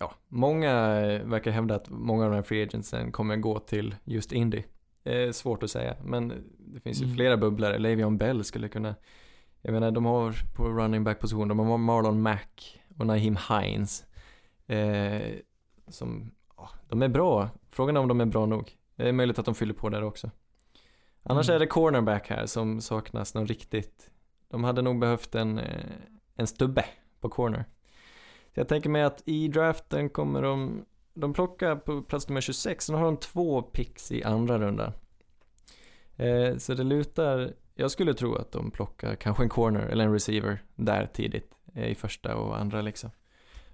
ja, 0.00 0.12
många 0.28 0.74
verkar 1.24 1.50
hävda 1.50 1.74
att 1.74 1.90
många 1.90 2.24
av 2.24 2.30
de 2.30 2.36
här 2.36 2.42
free 2.42 2.62
agentsen 2.62 3.12
kommer 3.12 3.36
gå 3.36 3.58
till 3.58 3.94
just 4.04 4.32
Indy. 4.32 4.62
Eh, 5.04 5.30
svårt 5.30 5.62
att 5.62 5.70
säga, 5.70 5.96
men 6.04 6.28
det 6.58 6.80
finns 6.80 7.00
ju 7.00 7.04
Mm. 7.04 7.16
flera 7.16 7.36
bubblare. 7.36 7.78
Le'Veon 7.78 8.16
Bell 8.18 8.44
skulle 8.44 8.68
kunna, 8.68 8.94
jag 9.62 9.72
menar 9.72 9.90
de 9.90 10.04
har 10.04 10.34
på 10.56 10.64
running 10.68 11.04
back 11.04 11.20
position, 11.20 11.48
de 11.48 11.58
har 11.58 11.78
Marlon 11.78 12.22
Mack 12.22 12.80
och 12.98 13.06
Naheem 13.06 13.36
Hines. 13.48 14.04
Eh, 14.66 15.32
som, 15.88 16.30
ja, 16.56 16.70
de 16.88 17.02
är 17.02 17.08
bra. 17.08 17.48
Frågan 17.68 17.96
är 17.96 18.00
om 18.00 18.08
de 18.08 18.20
är 18.20 18.26
bra 18.26 18.46
nog. 18.46 18.76
Det 18.96 19.08
är 19.08 19.12
möjligt 19.12 19.38
att 19.38 19.44
de 19.44 19.54
fyller 19.54 19.74
på 19.74 19.88
där 19.88 20.02
också. 20.04 20.30
Annars 21.22 21.48
Mm. 21.48 21.56
är 21.56 21.60
det 21.60 21.66
cornerback 21.66 22.28
här 22.30 22.46
som 22.46 22.80
saknas 22.80 23.34
någon 23.34 23.46
riktigt. 23.46 24.10
De 24.48 24.64
hade 24.64 24.82
nog 24.82 24.98
behövt 24.98 25.34
en, 25.34 25.58
eh, 25.58 25.84
en 26.36 26.46
stubbe 26.46 26.84
på 27.20 27.28
corner. 27.28 27.64
Jag 28.58 28.68
tänker 28.68 28.90
mig 28.90 29.02
att 29.02 29.22
i 29.24 29.48
draften 29.48 30.08
kommer 30.08 30.42
de, 30.42 30.84
de 31.14 31.32
plockar 31.32 31.76
på 31.76 32.02
plats 32.02 32.28
nummer 32.28 32.40
26, 32.40 32.84
sen 32.84 32.96
har 32.96 33.04
de 33.04 33.16
två 33.16 33.62
picks 33.62 34.12
i 34.12 34.24
andra 34.24 34.58
rundan. 34.58 34.92
Eh, 36.16 36.56
så 36.56 36.74
det 36.74 36.84
lutar 36.84 37.52
jag 37.74 37.90
skulle 37.90 38.14
tro 38.14 38.34
att 38.34 38.52
de 38.52 38.70
plockar 38.70 39.14
kanske 39.14 39.42
en 39.42 39.48
corner 39.48 39.80
eller 39.80 40.04
en 40.04 40.12
receiver 40.12 40.62
där 40.74 41.06
tidigt 41.06 41.50
eh, 41.74 41.88
i 41.88 41.94
första 41.94 42.36
och 42.36 42.60
andra 42.60 42.82
liksom. 42.82 43.10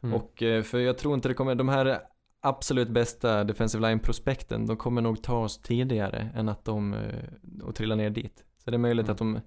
Mm. 0.02 0.14
Och 0.14 0.42
eh, 0.42 0.62
för 0.62 0.78
jag 0.78 0.98
tror 0.98 1.14
inte 1.14 1.28
det 1.28 1.34
kommer, 1.34 1.54
de 1.54 1.68
här 1.68 2.00
absolut 2.40 2.88
bästa 2.88 3.44
defensive 3.44 3.88
line-prospekten, 3.88 4.66
de 4.66 4.76
kommer 4.76 5.02
nog 5.02 5.22
ta 5.22 5.38
oss 5.38 5.62
tidigare 5.62 6.30
än 6.34 6.48
att 6.48 6.64
de, 6.64 6.94
eh, 6.94 7.62
och 7.62 7.74
trilla 7.74 7.94
ner 7.94 8.10
dit. 8.10 8.44
Så 8.64 8.70
det 8.70 8.76
är 8.76 8.78
möjligt 8.78 9.06
Mm. 9.06 9.12
att 9.12 9.18
de, 9.18 9.40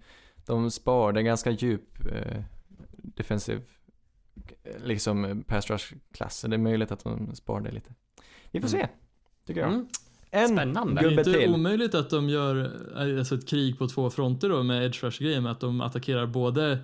de 0.45 0.71
spar, 0.71 1.13
det 1.13 1.19
är 1.19 1.23
ganska 1.23 1.51
djup 1.51 2.05
eh, 2.11 2.43
defensive, 2.93 3.61
liksom 4.85 5.25
eh, 5.25 5.35
pass 5.47 5.69
rush-klass, 5.69 6.38
så 6.39 6.47
det 6.47 6.55
är 6.55 6.57
möjligt 6.57 6.91
att 6.91 7.03
de 7.03 7.35
spar 7.35 7.61
det 7.61 7.71
lite. 7.71 7.89
Vi 8.51 8.61
får 8.61 8.67
Mm. 8.67 8.81
se, 8.81 8.88
tycker 9.47 9.61
jag. 9.61 9.69
Mm. 9.73 9.88
En 10.31 10.47
Spännande. 10.47 11.01
Det 11.01 11.07
är 11.07 11.09
gubbe 11.09 11.21
inte 11.21 11.33
till. 11.39 11.49
omöjligt 11.53 11.95
att 11.95 12.09
de 12.09 12.29
gör 12.29 12.71
eh, 13.11 13.19
alltså 13.19 13.35
ett 13.35 13.47
krig 13.47 13.77
på 13.79 13.88
två 13.88 14.09
fronter 14.09 14.49
då 14.49 14.63
med 14.63 14.85
edge 14.85 15.03
rush 15.03 15.21
grejen 15.23 15.43
med 15.43 15.51
att 15.51 15.59
de 15.59 15.81
attackerar 15.81 16.25
både 16.25 16.79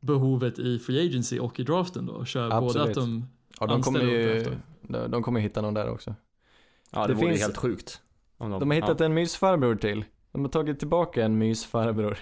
behovet 0.00 0.58
i 0.58 0.78
free 0.78 1.06
agency 1.08 1.38
och 1.38 1.60
i 1.60 1.62
draften 1.62 2.06
då 2.06 2.12
och 2.12 2.26
kör 2.26 2.48
både 2.50 2.56
Absolut. 2.66 2.88
att 2.88 2.94
de 2.94 3.24
Ja, 3.60 3.66
de 3.66 3.82
kommer 3.82 4.00
ju, 4.00 4.44
de, 4.82 5.10
de 5.10 5.22
kommer 5.22 5.40
hitta 5.40 5.60
någon 5.60 5.74
där 5.74 5.88
också. 5.90 6.14
Ja, 6.92 7.00
det, 7.00 7.06
Det 7.06 7.14
vore 7.14 7.28
finns- 7.28 7.40
helt 7.42 7.56
sjukt. 7.56 8.00
Om 8.36 8.50
De 8.50 8.70
har 8.70 8.74
hittat 8.74 9.00
ja. 9.00 9.06
en 9.06 9.14
mysfarbror 9.14 9.76
till. 9.76 10.04
De 10.32 10.40
har 10.42 10.48
tagit 10.48 10.78
tillbaka 10.78 11.24
en 11.24 11.38
mysfarbror. 11.38 12.18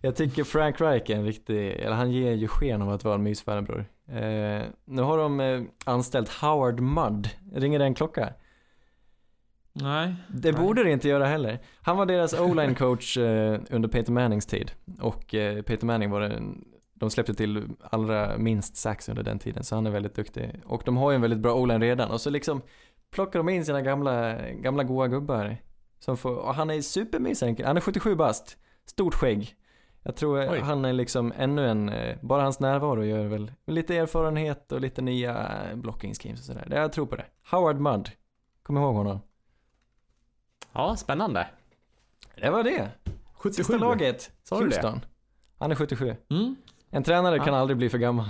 Jag 0.00 0.16
tycker 0.16 0.44
Frank 0.44 0.80
Reich 0.80 1.10
är 1.10 1.14
en 1.14 1.24
riktig, 1.24 1.70
eller 1.70 1.96
han 1.96 2.12
ger 2.12 2.32
ju 2.32 2.48
sken 2.48 2.82
av 2.82 2.90
att 2.90 3.04
vara 3.04 3.14
en 3.14 3.22
mysfarbror. 3.22 3.84
Eh, 4.08 4.62
nu 4.84 5.02
har 5.02 5.18
de 5.18 5.40
eh, 5.40 5.62
anställt 5.84 6.28
Howard 6.28 6.80
Mudd. 6.80 7.28
Ringer 7.54 7.78
det 7.78 7.84
en 7.84 7.94
klocka? 7.94 8.32
Nej, 9.72 10.14
Det 10.28 10.52
Nej. 10.52 10.60
borde 10.62 10.84
det 10.84 10.90
inte 10.92 11.08
göra 11.08 11.26
heller. 11.26 11.58
Han 11.82 11.96
var 11.96 12.06
deras 12.06 12.34
o-line 12.40 12.74
coach 12.74 13.16
eh, 13.16 13.60
under 13.70 13.88
Peyton 13.88 14.14
Mannings 14.14 14.46
tid. 14.46 14.72
Och 15.00 15.34
eh, 15.34 15.62
Peyton 15.62 15.86
Manning 15.86 16.10
var 16.10 16.20
den, 16.20 16.64
de 16.94 17.10
släppte 17.10 17.34
till 17.34 17.68
allra 17.82 18.38
minst 18.38 18.76
sax 18.76 19.08
under 19.08 19.22
den 19.22 19.38
tiden, 19.38 19.64
så 19.64 19.74
han 19.74 19.86
är 19.86 19.90
väldigt 19.90 20.14
duktig. 20.14 20.60
Och 20.64 20.82
de 20.84 20.96
har 20.96 21.10
ju 21.10 21.14
en 21.14 21.20
väldigt 21.22 21.40
bra 21.40 21.54
o-line 21.54 21.80
redan. 21.82 22.10
Och 22.10 22.20
så 22.20 22.30
liksom 22.30 22.62
plockar 23.10 23.38
de 23.38 23.48
in 23.48 23.64
sina 23.64 23.82
gamla, 23.82 24.36
gamla 24.50 24.84
goa 24.84 25.08
gubbar. 25.08 25.56
Som 26.00 26.16
får, 26.16 26.36
och 26.36 26.54
han 26.54 26.70
är 26.70 26.80
supermysig. 26.80 27.62
Han 27.64 27.76
är 27.76 27.80
77 27.80 28.14
bast. 28.14 28.56
Stort 28.84 29.14
skägg. 29.14 29.54
Jag 30.08 30.16
tror 30.16 30.40
eh, 30.42 30.52
Oj. 30.52 30.60
han 30.60 30.84
är 30.84 30.92
liksom 30.92 31.32
ännu 31.36 31.68
en, 31.70 31.88
eh, 31.88 32.16
bara 32.20 32.42
hans 32.42 32.60
närvaro 32.60 33.04
gör 33.04 33.24
väl 33.24 33.52
lite 33.66 33.96
erfarenhet 33.96 34.72
och 34.72 34.80
lite 34.80 35.02
nya 35.02 35.50
blocking 35.74 36.14
schemes 36.14 36.40
och 36.40 36.46
sådär. 36.46 36.68
Jag 36.70 36.92
tror 36.92 37.06
på 37.06 37.16
det. 37.16 37.24
Howard 37.50 37.80
Mudd. 37.80 38.10
Kom 38.62 38.76
ihåg 38.76 38.94
honom. 38.94 39.20
ja, 40.72 40.96
spännande. 40.96 41.46
Det 42.36 42.50
var 42.50 42.62
det. 42.64 42.88
77. 43.34 43.62
Sista 43.64 43.78
laget, 43.78 44.30
Sa? 44.42 44.56
Houston. 44.56 45.00
Han 45.58 45.70
är 45.70 45.74
77. 45.74 46.16
mm. 46.30 46.56
En 46.90 47.02
tränare 47.02 47.36
Ja. 47.36 47.44
kan 47.44 47.54
aldrig 47.54 47.76
bli 47.76 47.88
för 47.90 47.98
gammal. 47.98 48.26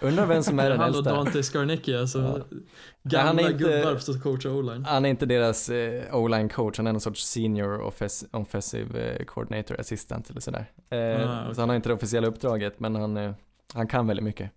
Undrar 0.00 0.26
vem 0.26 0.42
som 0.42 0.58
är 0.58 0.70
den 0.70 0.80
han 0.80 0.90
och 0.90 0.96
äldsta. 0.96 1.14
Dante 1.14 1.42
Scarnecchia, 1.42 2.00
alltså 2.00 2.18
Ja. 2.18 2.56
gamla 3.02 3.26
han 3.26 3.38
är 3.38 3.42
inte- 3.42 3.64
gubbar 3.64 3.96
för 3.96 4.12
att 4.12 4.22
coacha 4.22 4.50
o-line. 4.50 4.84
Han 4.84 5.04
är 5.04 5.08
inte 5.08 5.26
deras 5.26 5.68
eh, 5.68 6.14
o-line 6.16 6.48
coach, 6.48 6.76
han 6.76 6.86
är 6.86 6.92
någon 6.92 7.00
sorts 7.00 7.24
senior 7.24 7.78
offes- 7.90 8.26
offensive 8.32 9.00
eh, 9.18 9.24
coordinator 9.24 9.80
assistant 9.80 10.30
eller 10.30 10.40
sådär. 10.40 10.70
Eh, 10.90 10.98
Ah, 11.30 11.42
okej. 11.42 11.54
Så 11.54 11.60
han 11.62 11.68
har 11.68 11.76
inte 11.76 11.88
det 11.88 11.94
officiella 11.94 12.28
uppdraget, 12.28 12.80
men 12.80 12.94
han, 12.94 13.16
eh, 13.16 13.32
han 13.74 13.86
kan 13.88 14.06
väldigt 14.06 14.24
mycket. 14.24 14.50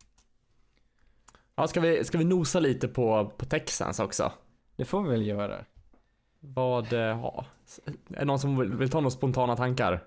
Ja, 1.55 1.67
ska 1.67 1.79
vi, 1.79 2.03
ska 2.03 2.17
vi 2.17 2.23
nosa 2.23 2.59
lite 2.59 2.87
på, 2.87 3.31
på 3.37 3.45
Texans 3.45 3.99
också? 3.99 4.31
Det 4.75 4.85
får 4.85 5.03
vi 5.03 5.09
väl 5.09 5.27
göra. 5.27 5.65
Vad, 6.39 6.93
eh, 6.93 6.99
ja. 6.99 7.45
Är 8.09 8.19
det 8.19 8.25
någon 8.25 8.39
som 8.39 8.59
vill, 8.59 8.73
vill 8.73 8.89
ta 8.89 8.97
några 8.99 9.09
spontana 9.09 9.55
tankar? 9.55 10.03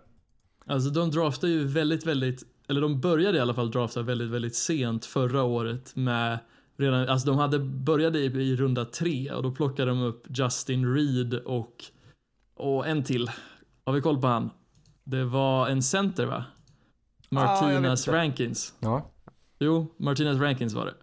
Alltså 0.67 0.91
de 0.91 1.11
draftar 1.11 1.49
ju 1.49 1.67
väldigt, 1.67 2.07
väldigt, 2.07 2.43
eller 2.69 2.81
de 2.81 3.01
började 3.01 3.39
i 3.39 3.41
alla 3.41 3.55
fall 3.55 3.71
drafta 3.71 4.03
väldigt, 4.03 4.31
väldigt 4.31 4.57
sent 4.57 5.05
förra 5.05 5.43
året 5.43 5.97
med 5.97 6.39
redan, 6.77 7.09
alltså 7.09 7.27
de 7.27 7.39
hade 7.39 7.59
började 7.59 8.19
i, 8.19 8.25
i 8.25 8.57
runda 8.57 8.85
tre 8.85 9.31
och 9.31 9.43
då 9.43 9.51
plockade 9.51 9.91
de 9.91 10.03
upp 10.03 10.27
Justin 10.29 10.95
Reed 10.95 11.35
och, 11.35 11.85
och 12.55 12.87
en 12.87 13.05
till. 13.05 13.31
Har 13.85 13.93
vi 13.93 14.01
koll 14.01 14.21
på 14.21 14.27
han? 14.27 14.51
Det 15.05 15.25
var 15.25 15.69
en 15.69 15.83
center 15.83 16.27
va? 16.27 16.45
Ah, 17.31 17.35
Martinez 17.35 18.07
inte. 18.09 18.19
Rankins. 18.19 18.75
Ja. 18.81 19.11
Jo, 19.59 19.95
Martinez 19.97 20.41
Rankins 20.41 20.75
var 20.75 20.87
det. 20.87 20.95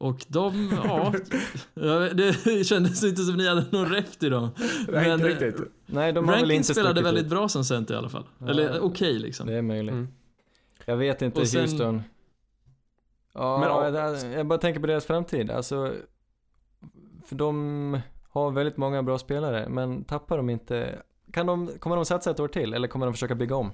Och 0.00 0.24
de, 0.28 0.70
ja, 0.84 1.12
ja, 1.74 1.98
det 2.14 2.64
kändes 2.66 3.04
inte 3.04 3.22
som 3.22 3.36
ni 3.36 3.48
hade 3.48 3.64
någon 3.70 3.88
rätt 3.88 4.18
till 4.18 4.30
dem. 4.30 4.48
Nej, 4.88 5.12
inte 5.12 5.16
Men- 5.16 5.20
riktigt. 5.26 5.56
Nej, 5.86 6.12
de 6.12 6.28
har 6.28 6.36
väl 6.40 6.50
inte 6.50 6.74
spelade 6.74 7.02
väldigt 7.02 7.24
ut. 7.24 7.30
bra 7.30 7.48
som 7.48 7.64
center 7.64 7.94
i 7.94 7.96
alla 7.96 8.08
fall. 8.08 8.24
Ja. 8.38 8.48
Eller 8.48 8.80
okej 8.80 9.18
liksom. 9.18 9.46
Det 9.46 9.54
är 9.54 9.62
möjligt. 9.62 9.92
Mm. 9.92 10.08
Jag 10.84 10.96
vet 10.96 11.22
inte, 11.22 11.40
Och 11.40 11.48
sen- 11.48 11.60
Houston. 11.60 12.02
Ja, 13.34 13.58
Men, 13.58 13.68
ja. 13.68 13.88
jag, 14.10 14.32
jag 14.38 14.46
bara 14.46 14.58
tänker 14.58 14.80
på 14.80 14.86
deras 14.86 15.04
framtid. 15.04 15.50
Alltså, 15.50 15.92
för 17.26 17.36
de 17.36 18.00
har 18.30 18.50
väldigt 18.50 18.76
många 18.76 19.02
bra 19.02 19.18
spelare, 19.18 19.68
men 19.68 20.04
tappar 20.04 20.36
de 20.36 20.50
inte... 20.50 21.02
Kan 21.32 21.46
de, 21.46 21.70
kommer 21.78 21.96
de 21.96 22.04
satsa 22.04 22.30
ett 22.30 22.40
år 22.40 22.48
till, 22.48 22.74
eller 22.74 22.88
kommer 22.88 23.06
de 23.06 23.12
försöka 23.12 23.34
bygga 23.34 23.56
om? 23.56 23.70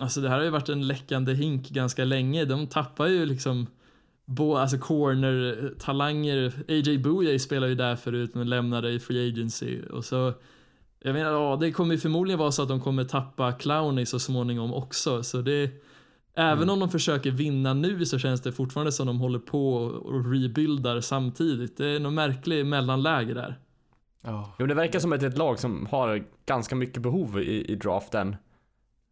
Alltså 0.00 0.20
det 0.20 0.28
här 0.28 0.36
har 0.36 0.44
ju 0.44 0.50
varit 0.50 0.68
en 0.68 0.86
läckande 0.86 1.34
hink 1.34 1.68
ganska 1.70 2.04
länge. 2.04 2.44
De 2.44 2.66
tappar 2.66 3.06
ju 3.06 3.26
liksom 3.26 3.66
bo, 4.26 4.56
alltså 4.56 4.78
corner-talanger. 4.78 6.52
AJ 6.68 6.98
Bouye 6.98 7.38
spelar 7.38 7.68
ju 7.68 7.74
där 7.74 7.96
förut 7.96 8.34
men 8.34 8.48
lämnade 8.48 8.90
i 8.90 9.00
Free 9.00 9.28
Agency. 9.28 9.82
Och 9.82 10.04
så, 10.04 10.32
jag 10.98 11.12
menar, 11.12 11.32
ja, 11.32 11.56
det 11.60 11.72
kommer 11.72 11.94
ju 11.94 12.00
förmodligen 12.00 12.38
vara 12.38 12.52
så 12.52 12.62
att 12.62 12.68
de 12.68 12.80
kommer 12.80 13.04
tappa 13.04 13.52
Clowney 13.52 14.06
så 14.06 14.18
småningom 14.18 14.74
också. 14.74 15.22
Så 15.22 15.42
det, 15.42 15.70
även 16.34 16.70
om 16.70 16.80
de 16.80 16.88
försöker 16.88 17.30
vinna 17.30 17.74
nu 17.74 18.06
så 18.06 18.18
känns 18.18 18.40
det 18.40 18.52
fortfarande 18.52 18.92
som 18.92 19.06
de 19.06 19.18
håller 19.20 19.38
på 19.38 19.74
och 19.76 20.32
rebuildar 20.32 21.00
samtidigt. 21.00 21.76
Det 21.76 21.86
är 21.86 22.00
något 22.00 22.12
märkligt 22.12 22.66
mellanläge 22.66 23.34
där. 23.34 23.58
Ja. 24.22 24.54
Jo, 24.58 24.66
det 24.66 24.74
verkar 24.74 24.98
som 24.98 25.12
att 25.12 25.20
det 25.20 25.26
är 25.26 25.30
ett 25.30 25.38
lag 25.38 25.58
som 25.58 25.86
har 25.90 26.24
ganska 26.46 26.74
mycket 26.74 27.02
behov 27.02 27.40
i, 27.40 27.72
i 27.72 27.74
draften. 27.74 28.36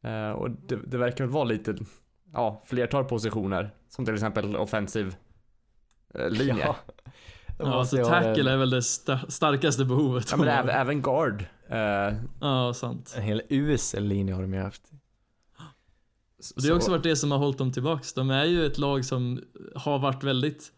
Eh, 0.02 0.30
och 0.30 0.50
det, 0.50 0.76
det 0.86 0.98
verkar 0.98 1.24
väl 1.24 1.32
vara 1.32 1.44
lite, 1.44 1.76
ja, 2.32 2.62
flertal 2.66 3.04
positioner. 3.04 3.70
Som 3.88 4.04
till 4.04 4.14
exempel 4.14 4.56
offensiv 4.56 5.14
eh, 6.14 6.30
linje. 6.30 6.64
Ja. 6.66 6.76
Ja, 7.04 7.12
Ja, 7.66 7.74
alltså 7.74 7.96
ha 7.96 8.04
tackle 8.04 8.40
en, 8.42 8.46
är 8.46 8.56
väl 8.56 8.70
det 8.70 8.80
sta- 8.80 9.28
starkaste 9.30 9.84
behovet. 9.84 10.30
men 10.36 10.46
de 10.46 10.52
har. 10.52 10.58
även, 10.58 10.70
även 10.76 11.02
guard. 11.02 11.44
Eh, 11.68 12.18
Ja, 12.40 12.72
sant. 12.74 13.14
en 13.16 13.22
hel 13.22 13.42
usel 13.48 14.04
linje 14.04 14.34
har 14.34 14.42
de 14.42 14.54
ju 14.54 14.60
haft. 14.60 14.82
Och 16.56 16.62
det 16.62 16.68
har 16.68 16.76
också 16.76 16.90
varit 16.90 17.02
det 17.02 17.16
som 17.16 17.30
har 17.30 17.38
hållit 17.38 17.58
dem 17.58 17.72
tillbaks. 17.72 18.12
De 18.12 18.30
är 18.30 18.44
ju 18.44 18.66
ett 18.66 18.78
lag 18.78 19.04
som 19.04 19.40
har 19.74 19.98
varit 19.98 20.24
väldigt 20.24 20.72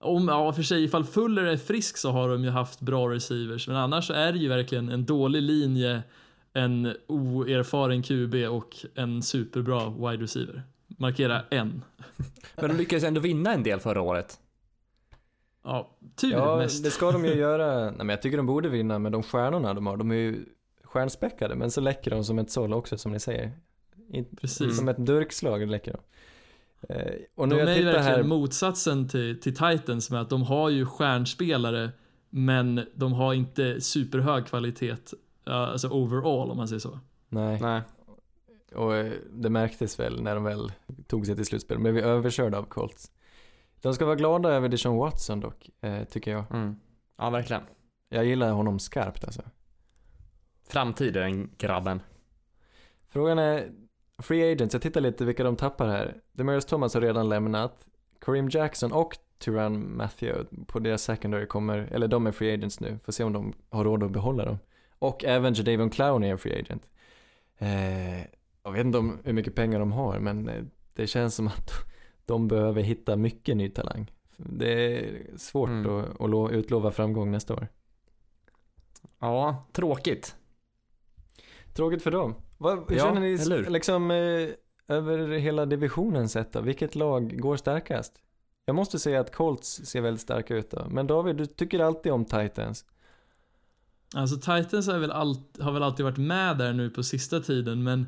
om, 0.00 0.28
ja 0.28 0.52
för 0.52 0.62
sig, 0.62 0.84
ifall 0.84 1.04
Fuller 1.04 1.44
är 1.44 1.56
frisk 1.56 1.96
så 1.96 2.10
har 2.10 2.28
de 2.28 2.44
ju 2.44 2.50
haft 2.50 2.80
bra 2.80 3.10
receivers, 3.10 3.68
men 3.68 3.76
annars 3.76 4.06
så 4.06 4.12
är 4.12 4.32
det 4.32 4.38
ju 4.38 4.48
verkligen 4.48 4.88
en 4.88 5.04
dålig 5.04 5.42
linje, 5.42 6.02
en 6.52 6.96
oerfaren 7.06 8.02
QB 8.02 8.34
och 8.34 8.76
en 8.94 9.22
superbra 9.22 9.90
wide 9.90 10.22
receiver. 10.22 10.62
Markera 11.02 11.42
en. 11.50 11.84
Men 12.56 12.70
de 12.70 12.76
lyckades 12.76 13.04
ändå 13.04 13.20
vinna 13.20 13.52
en 13.54 13.62
del 13.62 13.80
förra 13.80 14.00
året. 14.00 14.38
Ja, 15.64 15.96
tur 16.16 16.32
Ja, 16.32 16.56
mest. 16.56 16.84
det 16.84 16.90
ska 16.90 17.12
de 17.12 17.24
ju 17.24 17.34
göra. 17.38 17.84
Nej, 17.84 17.92
men 17.98 18.08
jag 18.08 18.22
tycker 18.22 18.36
de 18.36 18.46
borde 18.46 18.68
vinna 18.68 18.98
med 18.98 19.12
de 19.12 19.22
stjärnorna 19.22 19.74
de 19.74 19.86
har. 19.86 19.96
De 19.96 20.10
är 20.10 20.14
ju 20.14 20.44
stjärnspäckade, 20.84 21.54
men 21.54 21.70
så 21.70 21.80
läcker 21.80 22.10
de 22.10 22.24
som 22.24 22.38
ett 22.38 22.50
såll 22.50 22.72
också 22.72 22.98
som 22.98 23.12
ni 23.12 23.20
säger. 23.20 23.52
Precis. 24.40 24.76
Som 24.76 24.88
ett 24.88 25.06
durkslag 25.06 25.66
läcker 25.68 25.92
de. 25.92 25.98
Eh, 26.94 27.12
och 27.34 27.48
nu 27.48 27.54
De 27.54 27.60
jag 27.60 27.70
är 27.70 27.76
ju 27.76 27.84
verkligen 27.84 28.04
här, 28.06 28.22
motsatsen 28.22 29.08
till, 29.08 29.40
till 29.40 29.54
Titans 29.56 30.10
med 30.10 30.20
att 30.20 30.30
de 30.30 30.42
har 30.42 30.68
ju 30.70 30.86
stjärnspelare 30.86 31.90
men 32.30 32.86
de 32.94 33.12
har 33.12 33.34
inte 33.34 33.80
superhög 33.80 34.46
kvalitet, 34.46 34.96
ja, 35.44 35.66
alltså 35.66 35.88
overall 35.88 36.50
om 36.50 36.56
man 36.56 36.68
säger 36.68 36.80
så. 36.80 36.98
nej, 37.28 37.58
Nej. 37.60 37.82
Och 38.74 38.96
eh, 38.96 39.12
det 39.30 39.50
märktes 39.50 40.00
väl 40.00 40.22
när 40.22 40.34
de 40.34 40.44
väl 40.44 40.72
tog 41.06 41.26
sig 41.26 41.36
till 41.36 41.46
slutspel. 41.46 41.76
De 41.76 41.82
blev 41.82 41.98
överkörda 41.98 42.58
av 42.58 42.62
Colts. 42.62 43.10
De 43.80 43.94
ska 43.94 44.04
vara 44.04 44.16
glada 44.16 44.48
över 44.48 44.68
Deshaun 44.68 44.96
Watson 44.96 45.40
dock, 45.40 45.70
eh, 45.80 46.04
tycker 46.04 46.30
jag. 46.30 46.44
Mm. 46.50 46.76
Ja, 47.18 47.30
verkligen. 47.30 47.62
Jag 48.08 48.24
gillar 48.24 48.50
honom 48.50 48.78
skarpt 48.78 49.24
alltså. 49.24 49.42
Framtid 50.68 51.16
är 51.16 51.20
den 51.20 51.50
grabben. 51.58 52.00
Frågan 53.08 53.38
är, 53.38 53.70
Free 54.18 54.52
Agents, 54.52 54.74
jag 54.74 54.82
tittar 54.82 55.00
lite 55.00 55.24
vilka 55.24 55.44
de 55.44 55.56
tappar 55.56 55.88
här. 55.88 56.20
Demarius 56.32 56.66
Thomas 56.66 56.94
har 56.94 57.00
redan 57.00 57.28
lämnat. 57.28 57.86
Kareem 58.20 58.48
Jackson 58.48 58.92
och 58.92 59.16
Tyrann 59.38 59.96
Matthew 59.96 60.44
på 60.66 60.78
deras 60.78 61.02
secondary 61.02 61.46
kommer, 61.46 61.78
eller 61.78 62.08
de 62.08 62.26
är 62.26 62.32
Free 62.32 62.54
Agents 62.54 62.80
nu. 62.80 62.98
Får 63.04 63.12
se 63.12 63.24
om 63.24 63.32
de 63.32 63.52
har 63.70 63.84
råd 63.84 64.02
att 64.02 64.10
behålla 64.10 64.44
dem. 64.44 64.58
Och 64.98 65.24
även 65.24 65.54
Jadavion 65.54 65.90
Clowney 65.90 66.28
är 66.28 66.32
en 66.32 66.38
Free 66.38 66.60
Agent. 66.60 66.82
Eh, 67.58 68.26
jag 68.64 68.72
vet 68.72 68.86
inte 68.86 68.98
om 68.98 69.18
hur 69.24 69.32
mycket 69.32 69.54
pengar 69.54 69.78
de 69.78 69.92
har, 69.92 70.18
men 70.18 70.48
eh, 70.48 70.62
det 70.94 71.06
känns 71.06 71.34
som 71.34 71.46
att 71.48 71.70
de 72.26 72.48
behöver 72.48 72.82
hitta 72.82 73.16
mycket 73.16 73.56
ny 73.56 73.68
talang. 73.70 74.10
Det 74.36 74.98
är 74.98 75.20
svårt 75.36 75.68
Mm. 75.68 75.86
att, 76.00 76.20
att 76.20 76.30
lo- 76.30 76.50
utlova 76.50 76.90
framgång 76.90 77.30
nästa 77.30 77.54
år. 77.54 77.68
Ja, 79.18 79.64
tråkigt. 79.72 80.36
Tråkigt 81.74 82.02
för 82.02 82.10
dem. 82.10 82.34
Vad, 82.58 82.78
hur 82.90 82.96
Ja, 82.96 83.04
känner 83.04 83.20
ni 83.20 83.32
eller 83.34 83.70
liksom 83.70 84.10
eh, 84.10 84.48
över 84.88 85.28
hela 85.38 85.66
divisionen 85.66 86.28
sett 86.28 86.52
då? 86.52 86.60
Vilket 86.60 86.94
lag 86.94 87.40
går 87.40 87.56
starkast? 87.56 88.12
Jag 88.64 88.76
måste 88.76 88.98
säga 88.98 89.20
att 89.20 89.34
Colts 89.34 89.86
ser 89.86 90.00
väldigt 90.00 90.20
starka 90.20 90.56
ut 90.56 90.70
då. 90.70 90.86
Men 90.90 91.06
David, 91.06 91.36
du 91.36 91.46
tycker 91.46 91.80
alltid 91.80 92.12
om 92.12 92.24
Titans. 92.24 92.84
Alltså 94.14 94.36
Titans 94.36 94.86
har 94.88 94.98
väl, 94.98 95.10
allt, 95.10 95.58
har 95.60 95.72
väl 95.72 95.82
alltid 95.82 96.04
varit 96.04 96.18
med 96.18 96.58
där 96.58 96.72
nu 96.72 96.90
på 96.90 97.02
sista 97.02 97.40
tiden 97.40 97.82
men 97.82 98.06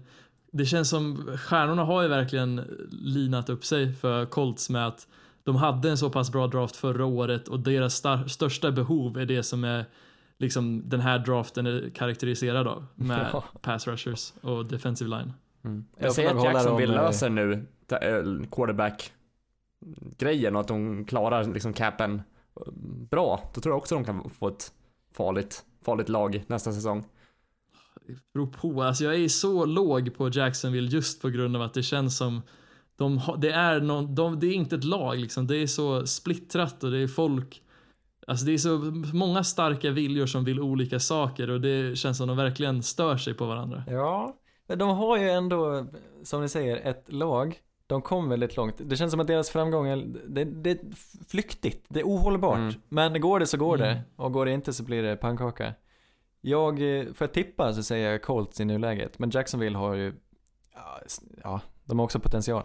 det 0.57 0.67
känns 0.67 0.89
som 0.91 1.37
stjärnorna 1.39 1.85
har 1.85 2.03
ju 2.03 2.09
verkligen 2.09 2.57
linat 2.91 3.49
upp 3.49 3.65
sig 3.65 3.93
för 3.93 4.27
Colts 4.27 4.71
med 4.71 4.87
att 4.87 5.09
de 5.45 5.57
hade 5.57 5.91
en 5.91 5.99
så 5.99 6.11
pass 6.11 6.33
bra 6.33 6.47
draft 6.47 6.77
förra 6.77 7.05
året 7.07 7.49
och 7.49 7.61
deras 7.61 7.95
star- 7.95 8.29
största 8.29 8.71
behov 8.71 9.19
är 9.19 9.27
det 9.27 9.43
som 9.43 9.65
är 9.65 9.85
liksom 10.39 10.89
den 10.89 11.01
här 11.01 11.19
draften 11.19 11.67
är 11.67 11.91
karaktäriserad 11.95 12.69
av 12.69 12.87
med 12.95 13.29
Ja. 13.33 13.45
pass 13.61 13.87
rushers 13.87 14.33
och 14.41 14.67
defensive 14.67 15.11
line. 15.11 15.33
Mm. 15.65 15.85
Jag 15.97 16.07
Jag 16.07 16.15
säger 16.15 16.35
att 16.35 16.45
Jacksonville 16.45 16.95
eh, 16.97 17.03
löser 17.03 17.31
nu 17.31 17.53
eh, 17.89 17.99
quarterback-grejen 18.51 20.55
och 20.55 20.61
att 20.61 20.69
de 20.69 21.05
klarar 21.05 21.45
liksom 21.45 21.73
capen 21.73 22.23
bra. 23.11 23.51
Då 23.55 23.61
tror 23.61 23.73
jag 23.73 23.79
också 23.79 23.95
de 23.95 24.05
kan 24.05 24.31
få 24.31 24.49
ett 24.49 24.73
farligt, 25.13 25.65
farligt 25.85 26.09
lag 26.09 26.45
nästa 26.47 26.73
säsong. 26.73 27.05
Beror 28.35 28.47
på, 28.47 28.83
alltså 28.83 29.05
jag 29.05 29.15
är 29.15 29.29
så 29.29 29.65
låg 29.65 30.15
på 30.15 30.29
Jacksonville 30.29 30.89
just 30.89 31.23
på 31.23 31.29
grund 31.29 31.57
av 31.57 31.63
att 31.63 31.75
det 31.75 31.83
känns 31.83 32.17
som 32.17 32.43
de, 32.97 33.21
det, 33.39 33.51
är 33.51 33.81
någon, 33.81 34.15
de, 34.15 34.41
det 34.41 34.47
är 34.47 34.53
inte 34.53 34.77
ett 34.77 34.85
lag 34.85 35.19
liksom, 35.19 35.47
det 35.47 35.57
är 35.57 35.67
så 35.67 36.07
splittrat 36.07 36.85
och 36.85 36.91
det 36.91 36.99
är 36.99 37.09
folk 37.09 37.61
Alltså 38.27 38.47
det 38.47 38.53
är 38.53 38.59
så 38.59 38.79
många 39.17 39.45
starka 39.45 39.91
viljor 39.91 40.27
som 40.27 40.45
vill 40.45 40.61
olika 40.61 41.01
saker 41.01 41.51
och 41.51 41.61
det 41.61 41.99
känns 41.99 42.19
som 42.19 42.29
de 42.29 42.37
verkligen 42.37 42.83
stör 42.83 43.17
sig 43.17 43.35
på 43.35 43.47
varandra. 43.47 43.85
Ja, 43.87 44.37
men 44.67 44.79
de 44.79 44.89
har 44.89 45.19
ju 45.19 45.31
ändå, 45.31 45.87
som 46.23 46.43
ni 46.43 46.49
säger, 46.49 46.77
ett 46.77 47.13
lag. 47.13 47.61
De 47.87 48.03
kom 48.03 48.29
väldigt 48.29 48.57
långt. 48.57 48.75
Det 48.79 48.97
känns 48.97 49.11
som 49.11 49.21
att 49.21 49.27
deras 49.27 49.51
framgång 49.51 49.87
är, 49.87 49.97
det, 50.29 50.45
det 50.45 50.71
är 50.71 50.79
flyktigt, 51.29 51.87
det 51.89 52.01
är 52.01 52.05
ohållbart. 52.05 52.59
Mm. 52.59 52.75
Men 52.89 53.21
går 53.21 53.41
det 53.41 53.47
så 53.47 53.57
går 53.57 53.77
Mm. 53.77 53.89
det, 53.89 54.03
och 54.17 54.33
går 54.33 54.47
det 54.47 54.53
inte 54.53 54.73
så 54.73 54.83
blir 54.83 55.03
det 55.03 55.17
pannkaka. 55.17 55.75
Jag, 56.47 56.99
eh, 56.99 57.13
får 57.13 57.25
jag 57.25 57.33
tippa 57.33 57.73
så 57.73 57.83
säger 57.83 58.11
jag 58.11 58.23
Colts 58.23 58.61
i 58.61 58.65
nuläget, 58.65 59.19
men 59.19 59.31
Jacksonville 59.31 59.79
har 59.79 59.95
ju, 59.95 60.15
ja, 61.43 61.61
de 61.85 61.99
har 61.99 62.05
också 62.05 62.21
potential. 62.21 62.63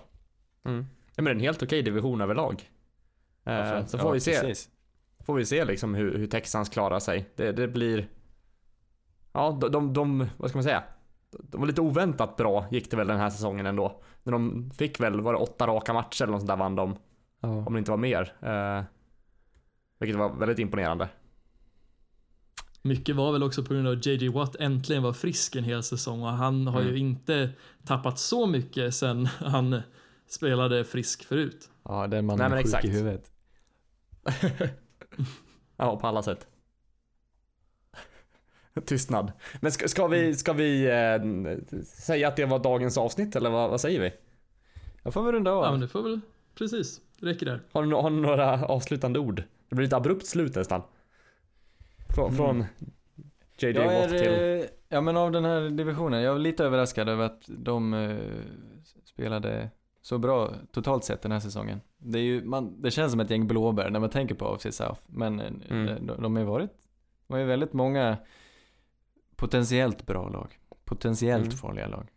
Mm. 0.66 0.86
Ja, 1.16 1.24
men 1.24 1.26
det 1.26 1.32
är 1.32 1.36
en 1.36 1.40
helt 1.40 1.64
okej 1.64 1.82
division 1.82 2.22
överlag. 2.22 2.70
Eh, 3.46 3.54
Ja, 3.54 3.86
så 3.86 3.98
får 3.98 4.12
vi 4.12 4.20
se, 4.20 4.32
precis. 4.32 4.70
får 5.26 5.34
vi 5.36 5.46
se 5.46 5.66
liksom 5.66 5.96
hur, 5.96 6.18
hur 6.18 6.28
Texans 6.28 6.70
klarar 6.70 7.00
sig. 7.00 7.30
Det, 7.36 7.52
det 7.52 7.68
blir... 7.68 8.10
Ja, 9.34 9.58
de, 9.62 9.72
de, 9.72 9.94
de, 9.94 10.28
vad 10.38 10.50
ska 10.50 10.58
man 10.58 10.64
säga? 10.64 10.84
De 11.32 11.62
var 11.62 11.68
lite 11.68 11.82
oväntat 11.82 12.36
bra 12.36 12.66
gick 12.72 12.92
det 12.92 12.98
väl 12.98 13.08
den 13.08 13.20
här 13.20 13.30
säsongen 13.30 13.66
ändå. 13.66 14.02
När 14.24 14.32
de 14.32 14.72
fick 14.72 15.00
väl, 15.00 15.22
var 15.22 15.34
det 15.34 15.40
åtta 15.40 15.68
raka 15.68 15.94
matcher 15.94 16.24
eller 16.24 16.32
något 16.32 16.42
sånt 16.42 16.50
där 16.50 16.58
vann 16.58 16.76
de. 16.76 16.96
Ja. 17.40 17.48
Om 17.48 17.74
det 17.74 17.80
inte 17.80 17.92
var 17.92 17.98
mer. 17.98 18.34
Eh, 18.42 18.84
vilket 20.00 20.18
var 20.18 20.30
väldigt 20.30 20.60
imponerande. 20.60 21.10
Mycket 22.82 23.16
var 23.16 23.32
väl 23.32 23.44
också 23.44 23.64
på 23.64 23.74
grund 23.74 23.88
av 23.88 23.94
att 23.94 24.06
JJ 24.06 24.28
Watt 24.30 24.56
äntligen 24.56 25.04
var 25.04 25.14
frisk 25.14 25.56
en 25.56 25.64
hel 25.64 25.84
säsong 25.84 26.22
och 26.22 26.30
han 26.30 26.68
har 26.68 26.82
Mm. 26.82 26.94
ju 26.94 27.00
inte 27.00 27.50
tappat 27.86 28.20
så 28.20 28.48
mycket 28.48 28.96
sen 28.96 29.26
han 29.26 29.82
spelade 30.28 30.84
frisk 30.86 31.24
förut. 31.26 31.70
Ja, 31.84 32.08
den 32.08 32.26
mannen 32.26 32.52
Nej, 32.52 32.60
är 32.60 32.64
sjuk 32.64 32.66
exakt. 32.66 32.86
i 32.86 32.90
huvudet. 32.90 33.32
ja, 35.78 35.98
på 36.00 36.08
alla 36.08 36.24
sätt. 36.24 36.48
Tystnad. 38.86 39.32
Men 39.62 39.72
ska, 39.72 39.88
ska 39.88 40.08
vi, 40.08 40.36
ska 40.36 40.54
vi 40.54 40.86
eh, 40.86 41.84
säga 41.86 42.28
att 42.28 42.36
det 42.36 42.46
var 42.46 42.60
dagens 42.60 42.98
avsnitt 42.98 43.36
eller 43.36 43.50
vad, 43.50 43.70
vad 43.70 43.82
säger 43.82 44.00
vi? 44.02 44.12
Jag 45.04 45.14
får 45.14 45.24
väl 45.24 45.32
runda 45.32 45.52
av. 45.52 45.64
Ja 45.64 45.72
men 45.72 45.80
det 45.80 45.88
får 45.88 46.04
väl, 46.04 46.20
precis, 46.56 47.02
det 47.20 47.26
räcker 47.26 47.46
där. 47.46 47.62
Har 47.72 47.84
du, 47.84 47.96
har 47.96 48.10
du 48.10 48.16
några 48.16 48.66
avslutande 48.66 49.20
ord? 49.20 49.44
Det 49.70 49.76
blir 49.76 49.88
ett 49.88 49.94
abrupt 49.94 50.26
slut 50.26 50.56
nästan. 50.56 50.82
Från, 52.10 52.34
från 52.36 52.66
JJ 53.58 53.70
Jag 53.72 53.86
Watt 53.86 54.12
är, 54.14 54.20
till... 54.20 54.62
eh, 54.64 54.70
ja 54.90 55.02
men 55.02 55.18
av 55.18 55.32
den 55.32 55.46
här 55.46 55.70
divisionen, 55.70 56.22
jag 56.22 56.36
är 56.36 56.40
lite 56.40 56.64
överraskad 56.66 57.10
över 57.10 57.26
att 57.26 57.44
de 57.48 57.94
eh, 57.94 58.18
spelade 59.06 59.70
så 60.02 60.18
bra 60.18 60.54
totalt 60.72 61.04
sett 61.04 61.22
den 61.22 61.32
här 61.32 61.40
säsongen. 61.40 61.82
Det, 61.98 62.20
är 62.20 62.24
ju, 62.24 62.44
man, 62.46 62.82
det 62.82 62.92
känns 62.92 63.12
som 63.12 63.20
ett 63.20 63.30
gäng 63.30 63.48
blåbär 63.48 63.90
när 63.90 64.00
man 64.00 64.10
tänker 64.10 64.36
på 64.36 64.48
AFC 64.48 64.68
South, 64.76 65.02
men 65.08 65.40
eh, 65.40 65.52
Mm. 65.70 66.06
de, 66.08 66.22
de 66.22 66.36
har 66.36 66.40
ju 66.44 66.48
varit, 66.50 66.70
de 67.28 67.34
har 67.34 67.40
ju 67.40 67.46
väldigt 67.46 67.74
många 67.74 68.18
potentiellt 69.36 70.06
bra 70.06 70.30
lag, 70.30 70.60
potentiellt 70.86 71.46
Mm. 71.46 71.58
farliga 71.58 71.88
lag. 71.88 72.08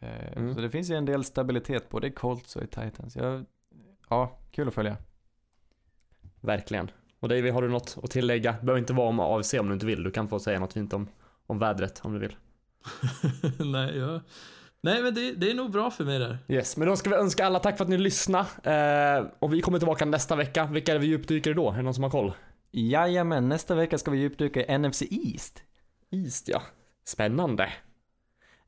Mm. 0.00 0.54
Så 0.54 0.60
det 0.60 0.70
finns 0.70 0.90
ju 0.90 0.94
en 0.94 1.04
del 1.04 1.24
stabilitet 1.24 1.88
både 1.88 2.06
i 2.06 2.10
Colts 2.10 2.56
och 2.56 2.62
i 2.62 2.66
Titans. 2.66 3.16
Jag, 3.16 3.44
ja, 4.08 4.38
kul 4.50 4.68
att 4.68 4.74
följa. 4.74 4.96
Verkligen. 6.40 6.90
Och 7.20 7.28
David, 7.28 7.52
har 7.52 7.62
du 7.62 7.68
något 7.68 7.98
att 8.02 8.10
tillägga? 8.10 8.52
Det 8.52 8.66
behöver 8.66 8.78
inte 8.78 8.92
vara 8.92 9.08
om 9.08 9.20
AFC 9.20 9.54
om 9.54 9.68
du 9.68 9.74
inte 9.74 9.86
vill. 9.86 10.02
Du 10.02 10.10
kan 10.10 10.28
få 10.28 10.38
säga 10.38 10.60
något 10.60 10.72
fint 10.72 10.92
om, 10.92 11.08
om 11.46 11.58
vädret 11.58 12.00
om 12.04 12.12
du 12.12 12.18
vill. 12.18 12.36
Nej, 13.72 13.98
ja. 13.98 14.20
Nej 14.80 15.02
men 15.02 15.14
det, 15.14 15.32
det 15.32 15.50
är 15.50 15.54
nog 15.54 15.70
bra 15.70 15.90
för 15.90 16.04
mig 16.04 16.18
där. 16.18 16.38
Yes, 16.48 16.76
men 16.76 16.88
då 16.88 16.96
ska 16.96 17.10
vi 17.10 17.16
önska 17.16 17.46
alla 17.46 17.58
tack 17.58 17.76
för 17.76 17.84
att 17.84 17.90
ni 17.90 17.98
lyssnade. 17.98 18.46
Eh, 18.62 19.26
och 19.38 19.54
vi 19.54 19.60
kommer 19.60 19.78
tillbaka 19.78 20.04
nästa 20.04 20.36
vecka. 20.36 20.68
Vilka 20.72 20.92
är 20.92 20.94
det 20.94 21.00
vi 21.00 21.06
djupdyker 21.06 21.50
i 21.50 21.54
då? 21.54 21.70
Är 21.70 21.76
det 21.76 21.82
någon 21.82 21.94
som 21.94 22.02
har 22.02 22.10
koll? 22.10 22.32
Jajamän, 22.70 23.48
nästa 23.48 23.74
vecka 23.74 23.98
ska 23.98 24.10
vi 24.10 24.18
djupdyka 24.18 24.64
i 24.64 24.78
NFC 24.78 25.02
East. 25.02 25.62
East 26.10 26.48
ja. 26.48 26.62
Spännande. 27.04 27.68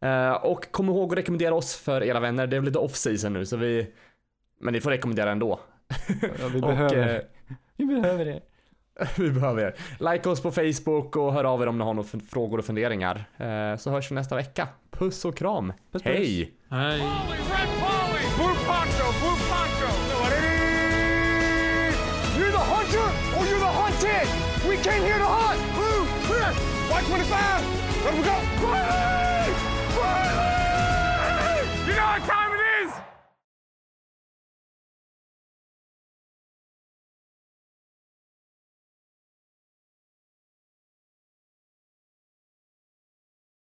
Eh, 0.01 0.32
och 0.32 0.72
kom 0.72 0.88
ihåg 0.88 1.12
att 1.12 1.18
rekommendera 1.18 1.55
oss 1.55 1.76
för 1.76 2.03
era 2.03 2.20
vänner. 2.20 2.46
Det 2.46 2.57
är 2.57 2.61
väl 2.61 2.66
lite 2.66 2.78
off-season 2.78 3.32
nu 3.32 3.46
så 3.46 3.57
vi... 3.57 3.94
Men 4.61 4.72
ni 4.72 4.80
får 4.80 4.90
rekommendera 4.90 5.32
ändå. 5.32 5.61
Ja, 6.40 6.49
vi 6.53 6.61
Och, 6.62 6.68
behöver, 6.68 7.14
eh, 7.14 7.57
vi 7.79 8.01
behöver 8.01 8.24
det. 8.24 8.41
vi 9.16 9.31
behöver 9.31 9.62
er. 9.62 9.74
Like 10.12 10.29
oss 10.29 10.43
på 10.43 10.51
Facebook 10.51 11.16
och 11.16 11.33
hör 11.33 11.45
av 11.45 11.62
er 11.62 11.66
om 11.66 11.79
ni 11.79 11.85
har 11.85 11.95
några 11.95 12.09
frågor 12.31 12.59
och 12.59 12.64
funderingar. 12.64 13.24
Eh, 13.37 13.76
så 13.76 13.91
hörs 13.91 14.11
vi 14.11 14.14
nästa 14.14 14.37
vecka. 14.37 14.68
Puss 14.91 15.24
och 15.24 15.37
kram. 15.37 15.72
Puss, 15.93 16.03
puss. 16.03 16.12
Hej! 16.12 16.53
Hej. 16.70 17.03
The 23.59 23.74
hunted! 23.74 24.29
We 24.68 24.76
came 24.76 25.03
here 25.03 25.18
to 25.18 25.24
hunt! 25.24 25.61
Blue, 25.74 26.07
clear! 26.26 26.53
White 26.89 27.07
25! 27.07 27.64
Let 28.05 28.14
we 28.14 28.22
go! 28.22 28.37
Quiet! 28.61 30.47